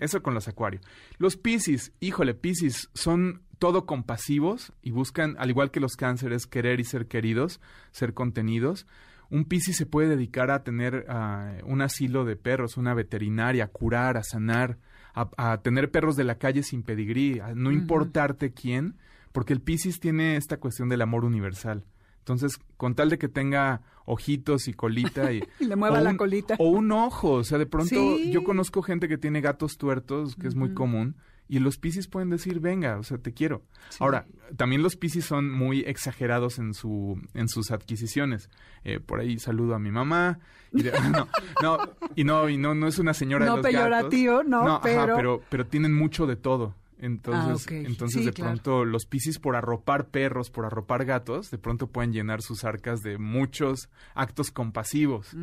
eso 0.00 0.22
con 0.22 0.34
los 0.34 0.46
acuarios. 0.48 0.82
Los 1.16 1.38
piscis, 1.38 1.92
híjole, 2.00 2.34
piscis 2.34 2.90
son 2.92 3.40
todo 3.64 3.86
compasivos 3.86 4.74
y 4.82 4.90
buscan, 4.90 5.36
al 5.38 5.48
igual 5.48 5.70
que 5.70 5.80
los 5.80 5.96
cánceres, 5.96 6.46
querer 6.46 6.80
y 6.80 6.84
ser 6.84 7.06
queridos, 7.06 7.62
ser 7.92 8.12
contenidos. 8.12 8.86
Un 9.30 9.46
piscis 9.46 9.78
se 9.78 9.86
puede 9.86 10.06
dedicar 10.06 10.50
a 10.50 10.62
tener 10.64 11.06
ah, 11.08 11.54
un 11.64 11.80
asilo 11.80 12.26
de 12.26 12.36
perros, 12.36 12.76
una 12.76 12.92
veterinaria, 12.92 13.64
a 13.64 13.68
curar, 13.68 14.18
a 14.18 14.22
sanar, 14.22 14.76
a, 15.14 15.62
tener 15.62 15.90
perros 15.90 16.14
de 16.14 16.24
la 16.24 16.34
calle 16.34 16.62
sin 16.62 16.82
pedigrí, 16.82 17.40
a 17.40 17.54
no 17.54 17.72
importarte 17.72 18.52
quién, 18.52 18.98
porque 19.32 19.54
el 19.54 19.62
Piscis 19.62 19.98
tiene 19.98 20.36
esta 20.36 20.58
cuestión 20.58 20.90
del 20.90 21.00
amor 21.00 21.24
universal. 21.24 21.86
Entonces, 22.18 22.58
con 22.76 22.94
tal 22.94 23.08
de 23.08 23.16
que 23.16 23.28
tenga 23.28 23.80
ojitos 24.04 24.68
y 24.68 24.74
colita 24.74 25.32
y, 25.32 25.42
le 25.58 25.74
mueva 25.74 26.02
la 26.02 26.14
colita 26.18 26.56
o 26.58 26.68
un 26.68 26.92
ojo, 26.92 27.30
o 27.30 27.44
sea, 27.44 27.56
de 27.56 27.64
pronto 27.64 28.18
yo 28.18 28.44
conozco 28.44 28.82
gente 28.82 29.08
que 29.08 29.16
tiene 29.16 29.40
gatos 29.40 29.78
tuertos, 29.78 30.36
que 30.36 30.48
es 30.48 30.54
muy 30.54 30.74
común, 30.74 31.16
y 31.48 31.58
los 31.58 31.78
Piscis 31.78 32.08
pueden 32.08 32.30
decir, 32.30 32.60
venga, 32.60 32.98
o 32.98 33.02
sea, 33.02 33.18
te 33.18 33.32
quiero. 33.32 33.62
Ahora, 34.00 34.26
también 34.56 34.82
los 34.82 34.96
Piscis 34.96 35.24
son 35.24 35.50
muy 35.50 35.80
exagerados 35.80 36.58
en, 36.58 36.72
su, 36.72 37.20
en 37.34 37.48
sus 37.48 37.70
adquisiciones. 37.70 38.48
Eh, 38.82 38.98
por 39.00 39.20
ahí 39.20 39.38
saludo 39.38 39.74
a 39.74 39.78
mi 39.78 39.90
mamá. 39.90 40.38
Y 40.72 40.82
no, 41.12 41.28
no, 41.62 41.78
y 42.16 42.24
no, 42.24 42.48
y 42.48 42.56
no, 42.56 42.74
no 42.74 42.88
es 42.88 42.98
una 42.98 43.14
señora 43.14 43.44
no 43.44 43.56
de 43.56 43.62
los 43.62 43.66
peyorativo, 43.66 44.42
no, 44.42 44.64
no 44.64 44.80
pero... 44.82 45.16
pero... 45.16 45.42
pero 45.48 45.66
tienen 45.66 45.94
mucho 45.94 46.26
de 46.26 46.36
todo. 46.36 46.74
Entonces, 46.98 47.66
ah, 47.70 47.74
entonces 47.74 48.24
de 48.24 48.32
pronto 48.32 48.84
los 48.84 49.04
piscis 49.06 49.38
por 49.38 49.56
arropar 49.56 50.08
perros, 50.08 50.50
por 50.50 50.64
arropar 50.64 51.04
gatos, 51.04 51.50
de 51.50 51.58
pronto 51.58 51.88
pueden 51.88 52.12
llenar 52.12 52.40
sus 52.40 52.64
arcas 52.64 53.00
de 53.00 53.18
muchos 53.18 53.88
actos 54.14 54.50
compasivos. 54.50 55.36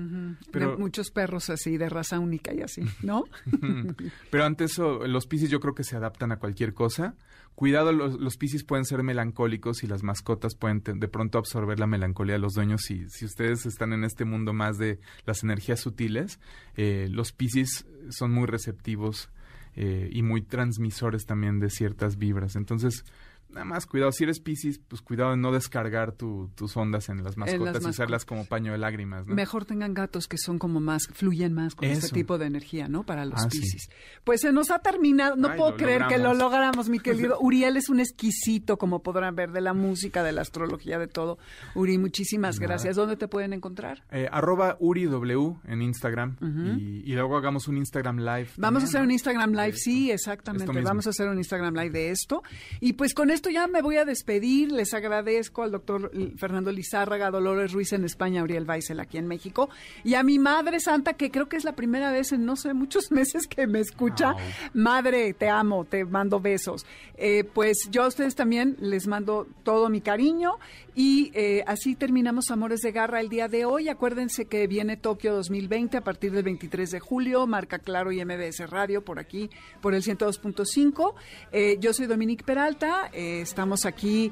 Pero, 0.52 0.78
muchos 0.78 1.12
perros 1.12 1.49
así, 1.49 1.78
de 1.78 1.89
raza 1.89 2.20
única 2.20 2.54
y 2.54 2.62
así, 2.62 2.84
¿no? 3.02 3.26
Pero 4.32 4.45
antes 4.45 4.72
eso, 4.72 5.06
los 5.08 5.28
piscis 5.28 5.49
yo 5.49 5.60
creo 5.60 5.76
que 5.76 5.84
se 5.84 5.95
adaptan 5.95 6.32
a 6.32 6.38
cualquier 6.38 6.74
cosa. 6.74 7.16
Cuidado, 7.56 7.91
los, 7.91 8.20
los 8.20 8.38
piscis 8.38 8.64
pueden 8.64 8.86
ser 8.86 9.04
melancólicos 9.04 9.84
y 9.84 9.88
las 9.88 10.04
mascotas 10.04 10.56
pueden 10.56 10.82
de 10.84 11.08
pronto 11.08 11.38
absorber 11.38 11.80
la 11.80 11.88
melancolía 11.88 12.36
de 12.36 12.39
los 12.39 12.54
dueños. 12.54 12.82
Si, 12.82 13.10
si 13.10 13.26
ustedes 13.26 13.66
están 13.66 13.91
en 13.93 14.04
este 14.04 14.24
mundo 14.24 14.54
más 14.54 14.78
de 14.78 14.99
las 15.26 15.43
energías 15.43 15.82
sutiles, 15.82 16.39
eh, 16.76 17.08
los 17.12 17.34
piscis 17.34 17.86
son 18.10 18.32
muy 18.32 18.47
receptivos 18.47 19.30
eh, 19.76 20.10
y 20.12 20.22
muy 20.24 20.42
transmisores 20.42 21.26
también 21.26 21.60
de 21.60 21.70
ciertas 21.70 22.18
vibras. 22.18 22.56
Entonces, 22.56 23.06
nada 23.52 23.66
más 23.66 23.86
cuidado, 23.86 24.12
si 24.12 24.24
eres 24.24 24.39
Pisces, 24.39 24.80
pues 24.80 25.02
cuidado 25.02 25.32
de 25.32 25.38
no 25.38 25.52
descargar 25.52 26.14
tus 26.14 26.78
ondas 26.78 27.10
en 27.10 27.24
las 27.24 27.38
mascotas 27.38 27.84
y 27.84 27.88
usarlas 27.88 28.26
como 28.26 28.45
paño 28.45 28.72
de 28.72 28.78
lágrimas. 28.78 29.26
Mejor 29.28 29.66
tengan 29.66 29.93
gatos 29.93 30.28
que 30.28 30.38
son 30.38 30.60
como 30.60 30.80
más, 30.80 31.08
fluyen 31.14 31.54
más 31.54 31.76
con 31.76 31.88
este 31.89 32.10
tipo 32.10 32.38
de 32.38 32.45
energía, 32.45 32.88
¿no? 32.88 33.04
Para 33.04 33.26
los 33.26 33.43
ah, 33.43 33.47
Pisces. 33.49 33.89
Pues 34.24 34.41
se 34.41 34.52
nos 34.52 34.72
ha 34.72 34.80
terminado, 34.80 35.36
no 35.36 35.56
puedo 35.56 35.76
creer 35.76 36.08
que 36.08 36.18
lo 36.18 36.34
logramos, 36.34 36.89
mi 36.89 36.99
querido. 37.02 37.38
Uriel 37.39 37.78
es 37.78 37.89
un 37.89 37.99
exquisito, 37.99 38.78
como 38.78 39.02
podrán 39.04 39.36
ver, 39.36 39.52
de 39.52 39.62
la 39.62 39.74
música, 39.74 40.24
de 40.24 40.32
la 40.32 40.41
astrología, 40.41 40.99
de 40.99 41.08
todo. 41.08 41.38
Uri, 41.76 41.97
muchísimas 41.97 42.60
gracias. 42.60 42.95
¿Dónde 42.95 43.18
te 43.18 43.28
pueden 43.28 43.54
encontrar? 43.54 44.04
Eh, 44.12 44.28
arroba 44.32 44.78
UriW 44.80 45.60
en 45.66 45.82
Instagram 45.82 46.38
y, 46.78 47.14
luego 47.14 47.38
hagamos 47.38 47.68
un 47.68 47.78
Instagram 47.78 48.20
Live. 48.20 48.49
Vamos 48.58 48.84
a 48.84 48.86
hacer 48.86 49.02
un 49.02 49.12
Instagram 49.12 49.52
Live, 49.52 49.74
sí, 49.74 50.12
exactamente. 50.12 50.82
Vamos 50.82 51.08
a 51.08 51.12
hacer 51.12 51.28
un 51.28 51.38
Instagram 51.38 51.76
Live 51.76 51.91
de 51.91 52.12
esto. 52.12 52.43
Y 52.80 52.93
pues 52.93 53.14
con 53.14 53.30
esto 53.30 53.41
esto 53.42 53.50
ya 53.50 53.66
me 53.66 53.82
voy 53.82 53.98
a 53.98 54.06
despedir. 54.06 54.72
Les 54.72 54.94
agradezco 54.94 55.64
al 55.64 55.72
doctor 55.72 56.12
Fernando 56.38 56.72
Lizárraga, 56.72 57.32
Dolores 57.32 57.72
Ruiz 57.72 57.92
en 57.92 58.06
España, 58.06 58.44
Uriel 58.44 58.70
Weissel 58.70 59.00
aquí 59.00 59.18
en 59.18 59.26
México, 59.26 59.68
y 60.04 60.14
a 60.14 60.22
mi 60.22 60.38
Madre 60.38 60.80
Santa, 60.80 61.14
que 61.14 61.32
creo 61.32 61.50
que 61.50 61.58
es 61.58 61.64
la 61.64 61.72
primera 61.72 62.12
vez 62.12 62.34
en 62.34 62.46
no 62.46 62.56
sé 62.56 62.76
muchos 62.76 63.12
meses 63.12 63.48
que 63.48 63.66
me 63.66 63.80
escucha. 63.80 64.36
Madre, 64.76 65.34
te 65.34 65.50
amo, 65.50 65.86
te 65.86 66.06
mando 66.06 66.39
besos. 66.39 66.86
Eh, 67.16 67.44
pues 67.44 67.89
yo 67.89 68.04
a 68.04 68.10
ustedes 68.10 68.36
también 68.36 68.78
les 68.80 69.08
mando 69.08 69.48
todo 69.64 69.89
mi 69.89 70.02
cariño 70.02 70.60
y 70.94 71.32
eh, 71.34 71.64
así 71.68 71.96
terminamos 71.96 72.52
Amores 72.52 72.82
de 72.82 72.92
Garra 72.92 73.22
el 73.22 73.30
día 73.30 73.48
de 73.48 73.66
hoy. 73.66 73.89
Acuérdense 73.89 74.46
que 74.46 74.68
viene 74.68 74.98
Tokio 74.98 75.34
2020 75.34 75.98
a 75.98 76.02
partir 76.02 76.32
del 76.32 76.44
23 76.44 76.92
de 76.92 77.00
julio, 77.00 77.48
marca 77.48 77.80
Claro 77.80 78.12
y 78.12 78.24
MBS 78.24 78.70
Radio 78.70 79.04
por 79.04 79.20
aquí, 79.20 79.50
por 79.82 79.94
el 79.94 80.04
102.5. 80.04 81.14
Eh, 81.52 81.78
yo 81.80 81.94
soy 81.94 82.08
Dominique 82.08 82.44
Peralta, 82.44 83.10
eh, 83.14 83.42
estamos 83.42 83.86
aquí 83.86 84.32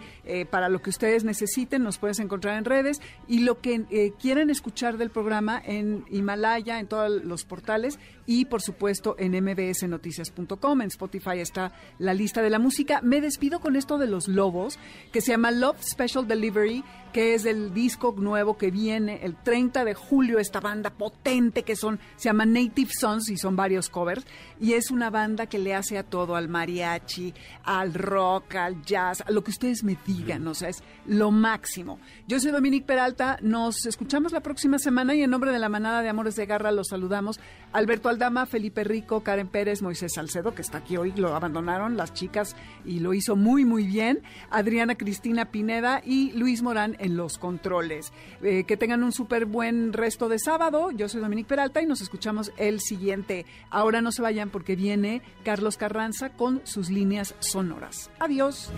para 0.51 0.69
lo 0.69 0.79
que 0.81 0.91
ustedes 0.91 1.23
necesiten, 1.23 1.81
nos 1.81 1.97
puedes 1.97 2.19
encontrar 2.19 2.57
en 2.57 2.65
redes 2.65 3.01
y 3.27 3.39
lo 3.39 3.59
que 3.61 4.13
quieren 4.21 4.51
escuchar 4.51 4.97
del 4.97 5.09
programa 5.09 5.59
en 5.65 6.05
Himalaya, 6.11 6.79
en 6.79 6.87
todos 6.87 7.23
los 7.23 7.45
portales 7.45 7.97
y 8.29 8.45
por 8.45 8.61
supuesto 8.61 9.15
en 9.17 9.31
mbsnoticias.com. 9.43 10.81
En 10.81 10.87
Spotify 10.89 11.39
está 11.39 11.73
la 11.97 12.13
lista 12.13 12.43
de 12.43 12.51
la 12.51 12.59
música. 12.59 13.01
Me 13.01 13.21
despido 13.21 13.59
con 13.59 13.75
esto 13.75 13.97
de 13.97 14.05
los 14.05 14.27
lobos, 14.27 14.77
que 15.11 15.19
se 15.19 15.31
llama 15.31 15.49
Love 15.49 15.81
Special 15.81 16.27
Delivery 16.27 16.83
que 17.11 17.33
es 17.33 17.45
el 17.45 17.73
disco 17.73 18.13
nuevo 18.17 18.57
que 18.57 18.71
viene 18.71 19.19
el 19.23 19.35
30 19.35 19.85
de 19.85 19.93
julio, 19.93 20.39
esta 20.39 20.59
banda 20.59 20.89
potente 20.91 21.63
que 21.63 21.75
son, 21.75 21.99
se 22.15 22.29
llama 22.29 22.45
Native 22.45 22.91
Sons 22.97 23.29
y 23.29 23.37
son 23.37 23.55
varios 23.55 23.89
covers, 23.89 24.25
y 24.59 24.73
es 24.73 24.91
una 24.91 25.09
banda 25.09 25.47
que 25.47 25.59
le 25.59 25.75
hace 25.75 25.97
a 25.97 26.03
todo, 26.03 26.35
al 26.35 26.49
mariachi, 26.49 27.33
al 27.63 27.93
rock, 27.93 28.55
al 28.55 28.81
jazz, 28.83 29.21
a 29.21 29.31
lo 29.31 29.43
que 29.43 29.51
ustedes 29.51 29.83
me 29.83 29.97
digan, 30.05 30.47
o 30.47 30.53
sea, 30.53 30.69
es 30.69 30.83
lo 31.05 31.31
máximo. 31.31 31.99
Yo 32.27 32.39
soy 32.39 32.51
Dominique 32.51 32.85
Peralta, 32.85 33.37
nos 33.41 33.85
escuchamos 33.85 34.31
la 34.31 34.41
próxima 34.41 34.79
semana 34.79 35.15
y 35.15 35.23
en 35.23 35.29
nombre 35.29 35.51
de 35.51 35.59
la 35.59 35.69
manada 35.69 36.01
de 36.01 36.09
Amores 36.09 36.35
de 36.35 36.45
Garra 36.45 36.71
los 36.71 36.89
saludamos. 36.89 37.39
Alberto 37.71 38.09
Aldama, 38.09 38.45
Felipe 38.45 38.83
Rico, 38.83 39.21
Karen 39.21 39.47
Pérez, 39.47 39.81
Moisés 39.81 40.13
Salcedo, 40.13 40.55
que 40.55 40.61
está 40.61 40.79
aquí 40.79 40.97
hoy, 40.97 41.13
lo 41.15 41.35
abandonaron 41.35 41.97
las 41.97 42.13
chicas 42.13 42.55
y 42.85 42.99
lo 42.99 43.13
hizo 43.13 43.35
muy, 43.35 43.65
muy 43.65 43.85
bien, 43.85 44.21
Adriana 44.49 44.95
Cristina 44.95 45.45
Pineda 45.51 46.01
y 46.03 46.31
Luis 46.33 46.61
Morán 46.61 46.95
en 46.99 47.17
los 47.17 47.37
controles. 47.37 48.11
Eh, 48.41 48.63
que 48.65 48.77
tengan 48.77 49.03
un 49.03 49.11
súper 49.11 49.45
buen 49.45 49.93
resto 49.93 50.29
de 50.29 50.39
sábado. 50.39 50.91
Yo 50.91 51.09
soy 51.09 51.21
Dominique 51.21 51.49
Peralta 51.49 51.81
y 51.81 51.85
nos 51.85 52.01
escuchamos 52.01 52.51
el 52.57 52.79
siguiente. 52.79 53.45
Ahora 53.69 54.01
no 54.01 54.11
se 54.11 54.21
vayan 54.21 54.49
porque 54.49 54.75
viene 54.75 55.21
Carlos 55.43 55.77
Carranza 55.77 56.29
con 56.29 56.61
sus 56.65 56.89
líneas 56.89 57.35
sonoras. 57.39 58.09
Adiós. 58.19 58.71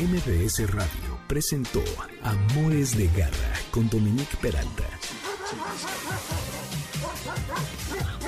MBS 0.00 0.70
Radio 0.72 1.18
presentó 1.26 1.82
Amores 2.22 2.96
de 2.96 3.08
Garra 3.08 3.52
con 3.72 3.90
Dominique 3.90 4.36
Peralta. 4.40 4.84